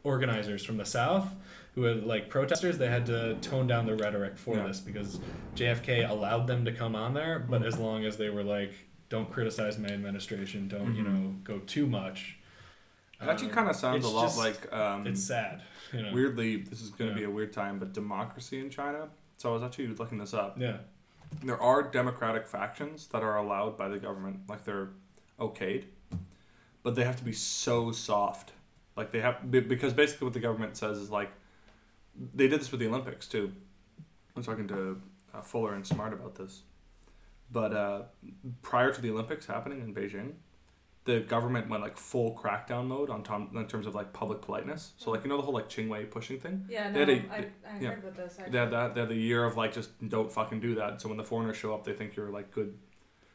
[0.05, 1.33] organizers from the south
[1.75, 4.67] who had like protesters they had to tone down the rhetoric for Yeah.
[4.67, 5.21] this because
[5.57, 8.73] JFK allowed them to come on there but as long as they were like
[9.09, 11.07] don't criticize my administration don't you Mhm.
[11.13, 12.39] know go too much
[13.21, 14.73] It actually Um, kind of sounds a lot just- like.
[14.73, 15.63] Um, it's sad
[15.93, 17.27] you know Weirdly, this is going to Yeah.
[17.27, 19.11] be a weird time, but democracy in China.
[19.37, 20.59] So I was actually looking this up.
[20.59, 20.79] Yeah.
[21.45, 24.89] There are democratic factions that are allowed by the government, like they're
[25.39, 25.85] okayed,
[26.83, 28.53] but they have to be so soft.
[28.97, 31.31] Like they have be- because basically what the government says is like
[32.35, 33.53] they did this with the Olympics too.
[33.99, 35.01] I was talking to
[35.35, 36.63] uh, Fuller and Smart about this,
[37.51, 38.03] but uh,
[38.63, 40.33] prior to the Olympics happening in Beijing,
[41.05, 44.93] the government went like full crackdown mode on tom- in terms of like public politeness.
[44.99, 46.65] So like you know the whole like Qingwei pushing thing.
[46.69, 47.89] Yeah, They had no, a- I- I yeah.
[47.91, 48.95] heard about this, They had that.
[48.95, 51.01] They had the year of like just don't fucking do that.
[51.01, 52.79] So when the foreigners show up, they think you're like good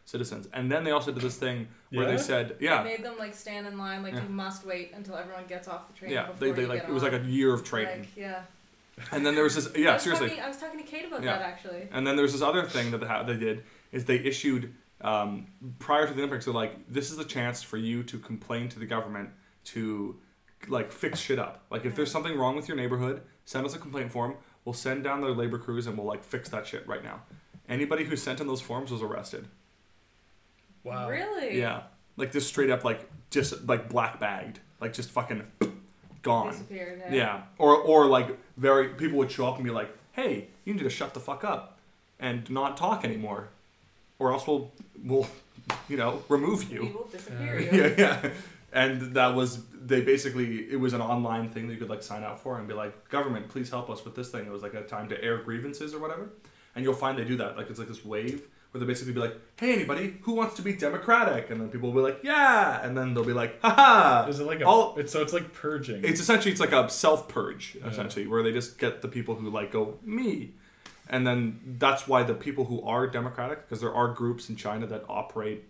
[0.06, 0.48] citizens.
[0.54, 2.16] And then they also did this thing where Yeah?
[2.16, 4.24] they said, yeah, They made them like stand in line, like Yeah.
[4.24, 6.12] you must wait until everyone gets off the train.
[6.14, 6.28] yeah.
[6.28, 8.00] before They, they you like get it was like a year of training.
[8.00, 8.44] Like, yeah.
[9.12, 9.68] And then there was this.
[9.76, 10.30] I Yeah, was seriously.
[10.30, 11.38] Talking, I was talking to Kate about Yeah.
[11.38, 11.88] that actually.
[11.92, 15.48] And then there's this other thing that they, ha- they did is they issued um,
[15.80, 16.46] prior to the Olympics.
[16.46, 19.30] They're like, this is the chance for you to complain to the government
[19.66, 20.20] to
[20.68, 21.66] like fix shit up.
[21.70, 24.36] Like if there's something wrong with your neighborhood, send us a complaint form.
[24.66, 27.22] We'll send down their labor crews and we'll like fix that shit right now.
[27.70, 29.48] Anybody who sent in those forms was arrested.
[30.84, 31.10] Wow.
[31.10, 31.60] Really?
[31.60, 31.84] Yeah,
[32.16, 35.44] like just straight up like just like black bagged, like just fucking
[36.28, 36.52] gone.
[36.52, 37.18] Disappeared, hey?
[37.18, 40.84] Yeah, or or like very people would show up and be like, "Hey, you need
[40.84, 41.80] to shut the fuck up
[42.20, 43.50] and not talk anymore,
[44.20, 44.72] or else we'll
[45.04, 45.28] we'll
[45.90, 47.70] you know remove you." We will disappear you.
[47.98, 48.30] yeah, yeah.
[48.74, 52.24] And that was they basically it was an online thing that you could like sign
[52.24, 54.74] up for and be like, "Government, please help us with this thing." It was like
[54.74, 56.30] a time to air grievances or whatever,
[56.76, 57.58] and you'll find they do that.
[57.58, 58.48] Like it's like this wave
[58.78, 61.92] where they basically be like, "Hey, anybody who wants to be democratic?" And then people
[61.92, 64.66] will be like, "Yeah," and then they'll be like, "Haha." Is it like a?
[64.66, 66.04] All- it's, so it's like purging.
[66.04, 67.88] it's essentially it's like a self purge Yeah.
[67.88, 70.54] essentially where they just get the people who like go me,
[71.10, 74.86] and then that's why the people who are democratic because there are groups in China
[74.88, 75.66] that operate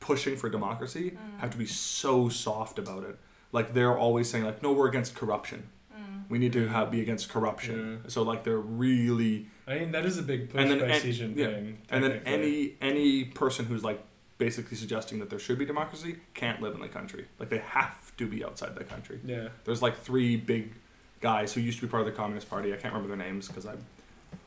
[0.00, 1.40] pushing for democracy mm.
[1.40, 3.18] have to be so soft about it.
[3.52, 5.68] Like they're always saying like no we're against corruption.
[5.94, 6.24] Mm.
[6.28, 8.02] We need to have be against corruption.
[8.08, 11.02] So like they're really I mean, that is a big push and then by and-
[11.02, 11.36] Xi Jinping.
[11.36, 11.72] yeah.
[11.90, 14.02] and then any any person who's like
[14.38, 17.26] basically suggesting that there should be democracy can't live in the country.
[17.38, 19.20] Like they have to be outside the country.
[19.24, 19.48] Yeah.
[19.64, 20.72] There's like three big
[21.20, 22.72] guys who used to be part of the Communist Party.
[22.72, 23.74] I can't remember their names because I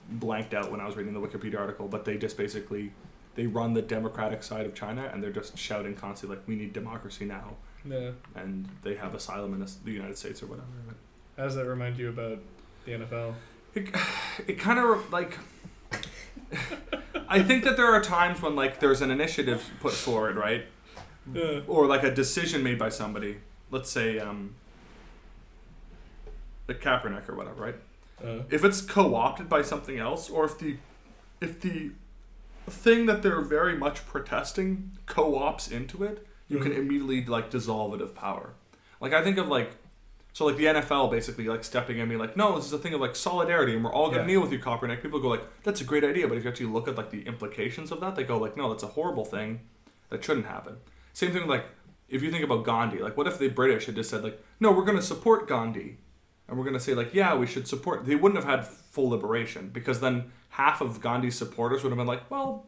[0.09, 1.87] blanked out when I was reading the Wikipedia article.
[1.87, 2.91] But they just basically
[3.35, 6.73] they run the democratic side of China, and they're just shouting constantly like, "We need
[6.73, 7.55] democracy now."
[7.85, 8.11] Yeah.
[8.35, 10.67] And they have asylum in the the United States or whatever.
[11.37, 12.39] How does that remind you about
[12.85, 13.33] the NFL?
[13.75, 13.89] It,
[14.47, 15.37] it kind of like
[17.27, 20.65] I think that there are times when like there's an initiative put forward, right?
[21.33, 21.61] Yeah.
[21.67, 23.37] Or like a decision made by somebody.
[23.71, 24.55] Let's say um
[26.67, 27.75] the Kaepernick or whatever, right?
[28.23, 28.43] Uh.
[28.49, 30.77] If it's co-opted by something else, or if the
[31.41, 31.91] if the
[32.69, 36.77] thing that they're very much protesting co-ops into it, you can Mhm.
[36.77, 38.53] immediately like dissolve it of power.
[39.01, 39.71] Like I think of like
[40.33, 42.79] so like the NFL basically like stepping in and being like, no, this is a
[42.79, 44.27] thing of like solidarity and we're all gonna Yeah.
[44.27, 45.03] kneel with you, Kaepernick.
[45.03, 47.21] People go like, that's a great idea, but if you actually look at like the
[47.27, 49.61] implications of that, they go like, no, that's a horrible thing.
[50.09, 50.77] That shouldn't happen.
[51.13, 51.65] Same thing with like
[52.09, 54.71] if you think about Gandhi, like what if the British had just said like, no,
[54.71, 55.99] we're gonna support Gandhi.
[56.47, 59.69] And we're gonna say like, yeah, we should support they wouldn't have had full liberation
[59.69, 62.65] because then half of Gandhi's supporters would have been like, well,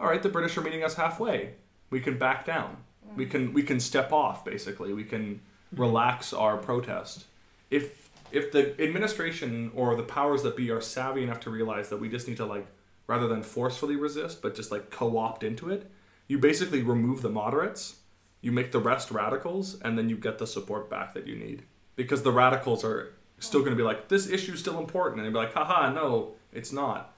[0.00, 1.54] all right, the British are meeting us halfway.
[1.90, 2.78] We can back down.
[3.14, 3.30] We mm.
[3.30, 4.92] can we can step off basically.
[4.92, 5.40] We can
[5.76, 7.24] relax our protest.
[7.70, 11.98] If if the administration or the powers that be are savvy enough to realize that
[11.98, 12.66] we just need to like
[13.06, 15.90] rather than forcefully resist, but just like co-opt into it,
[16.26, 17.96] you basically remove the moderates,
[18.40, 21.62] you make the rest radicals, and then you get the support back that you need.
[21.96, 25.38] Because the radicals are still going to be like, this issue's still important, and they'd
[25.38, 27.12] be like, haha, no, it's not.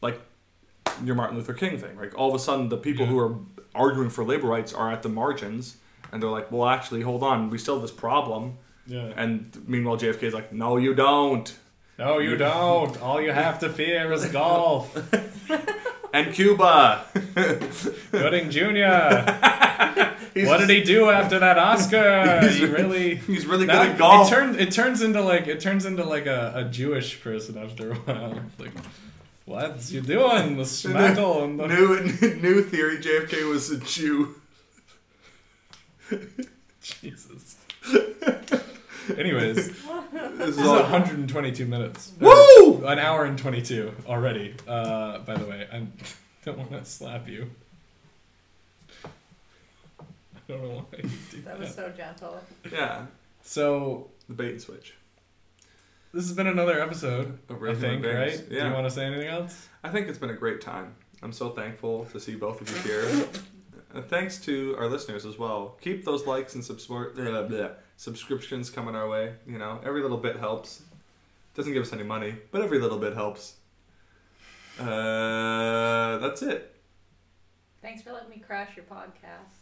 [0.00, 0.20] Like
[1.04, 1.96] your Martin Luther King thing.
[1.96, 3.36] Like all of a sudden, the people who are
[3.74, 5.76] arguing for labor rights are at the margins,
[6.12, 9.12] and they're like, "Well, actually, hold on, we still have this problem." Yeah.
[9.16, 11.52] And meanwhile, JFK is like, "No, you don't."
[11.98, 13.00] No, you don't.
[13.02, 14.96] All you have to fear is golf.
[16.14, 17.06] And Cuba.
[18.12, 20.44] Gooding Jr.
[20.46, 22.40] what did he do after that Oscar?
[22.42, 24.26] He's- he really he's really good at golf.
[24.28, 27.92] It turns it turns into like it turns into like a, a Jewish person after
[27.92, 28.42] a while.
[28.58, 28.72] Like,
[29.46, 30.58] what you doing?
[30.58, 30.64] The
[31.56, 34.34] the new new theory: JFK was a Jew.
[36.82, 37.56] Jesus.
[39.16, 42.12] Anyways, this is all- 122 minutes.
[42.20, 42.84] Woo!
[42.86, 44.54] An hour and 22 already.
[44.66, 45.86] Uh, by the way, I
[46.44, 47.50] don't want to slap you.
[49.04, 49.08] I
[50.48, 52.40] don't know why you do That was so gentle.
[52.70, 53.06] Yeah.
[53.42, 54.94] So the bait and switch.
[56.14, 57.38] This has been another episode.
[57.48, 58.28] Of I Real think, Human right?
[58.30, 58.42] Beings.
[58.48, 59.68] Do you want to say anything else?
[59.82, 60.94] I think it's been a great time.
[61.22, 63.26] I'm so thankful to see both of you here.
[63.94, 65.76] and thanks to our listeners as well.
[65.80, 69.34] Keep those likes and subsor- blah, blah, subscriptions coming our way.
[69.46, 70.82] You know, every little bit helps.
[71.54, 73.54] Doesn't give us any money, but every little bit helps.
[74.80, 76.74] Uh, that's it.
[77.82, 79.58] Thanks for letting me crash your podcast.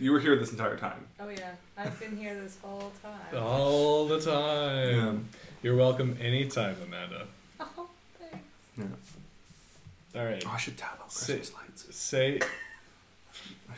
[0.00, 1.06] You were here this entire time.
[1.20, 3.40] Oh yeah, I've been here this whole time.
[3.42, 5.28] All the time.
[5.62, 7.26] You're welcome anytime, Amanda.
[7.60, 7.88] Oh,
[8.20, 8.44] thanks.
[8.76, 10.20] Yeah.
[10.20, 10.42] All right.
[10.46, 11.96] Oh, I should tap on Say- Christmas lights.
[11.96, 12.46] Say I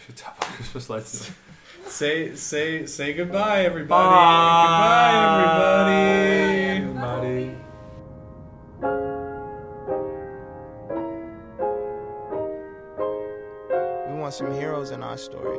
[0.06, 1.32] should tap on Christmas lights.
[1.86, 3.88] say say say goodbye, everybody.
[3.88, 5.42] Bye.
[5.44, 5.92] Goodbye,
[6.76, 7.28] everybody.
[7.28, 7.54] Everybody.
[14.12, 15.58] We want some heroes in our story.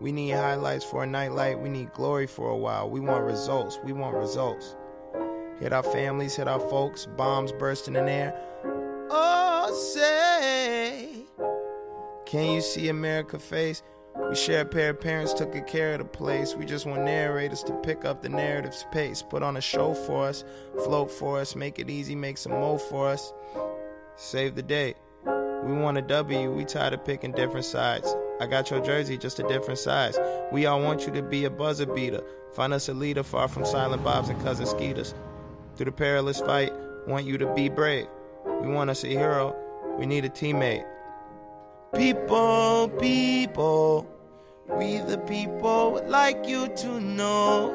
[0.00, 1.60] We need highlights for a nightlight.
[1.60, 2.90] We need glory for a while.
[2.90, 3.78] We want results.
[3.84, 4.74] We want results.
[5.60, 8.34] Hit our families, hit our folks, bombs bursting in air.
[9.10, 10.11] Oh, say,
[12.32, 13.82] can you see America face?
[14.30, 16.54] We share a pair of parents, took good care of the place.
[16.54, 19.20] We just want narrators to pick up the narrative's pace.
[19.20, 20.42] Put on a show for us,
[20.82, 23.34] float for us, make it easy, make some mo for us.
[24.16, 24.94] Save the day.
[25.26, 28.16] We want a W, we tired of picking different sides.
[28.40, 30.18] I got your jersey, just a different size.
[30.50, 32.22] We all want you to be a buzzer beater.
[32.54, 35.12] Find us a leader far from silent bobs and cousin skeeters.
[35.76, 36.72] Through the perilous fight,
[37.06, 38.06] want you to be brave.
[38.62, 39.54] We want us a hero,
[39.98, 40.86] we need a teammate.
[41.94, 44.06] People, people,
[44.66, 47.68] we the people would like you to know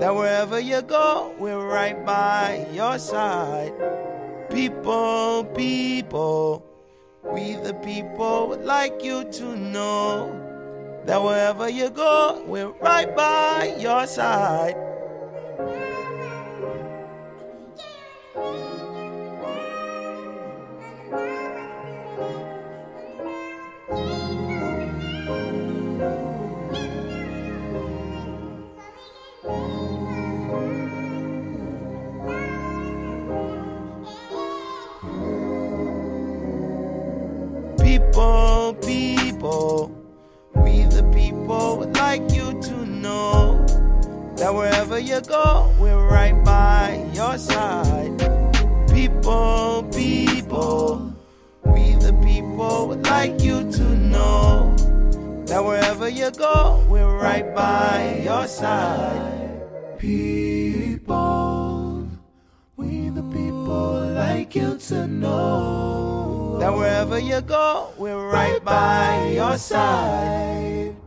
[0.00, 3.72] that wherever you go, we're right by your side.
[4.50, 6.66] People, people,
[7.22, 10.34] we the people would like you to know
[11.04, 14.74] that wherever you go, we're right by your side.
[39.48, 39.94] people.
[40.54, 43.64] We the people would like you to know
[44.36, 48.18] that wherever you go, we're right by your side.
[48.92, 51.14] People, people,
[51.64, 54.74] we the people would like you to know
[55.46, 59.60] that wherever you go, we're right by your side.
[59.98, 62.08] People,
[62.76, 66.17] we the people like you to know
[66.76, 70.97] wherever you go, we're right by your side.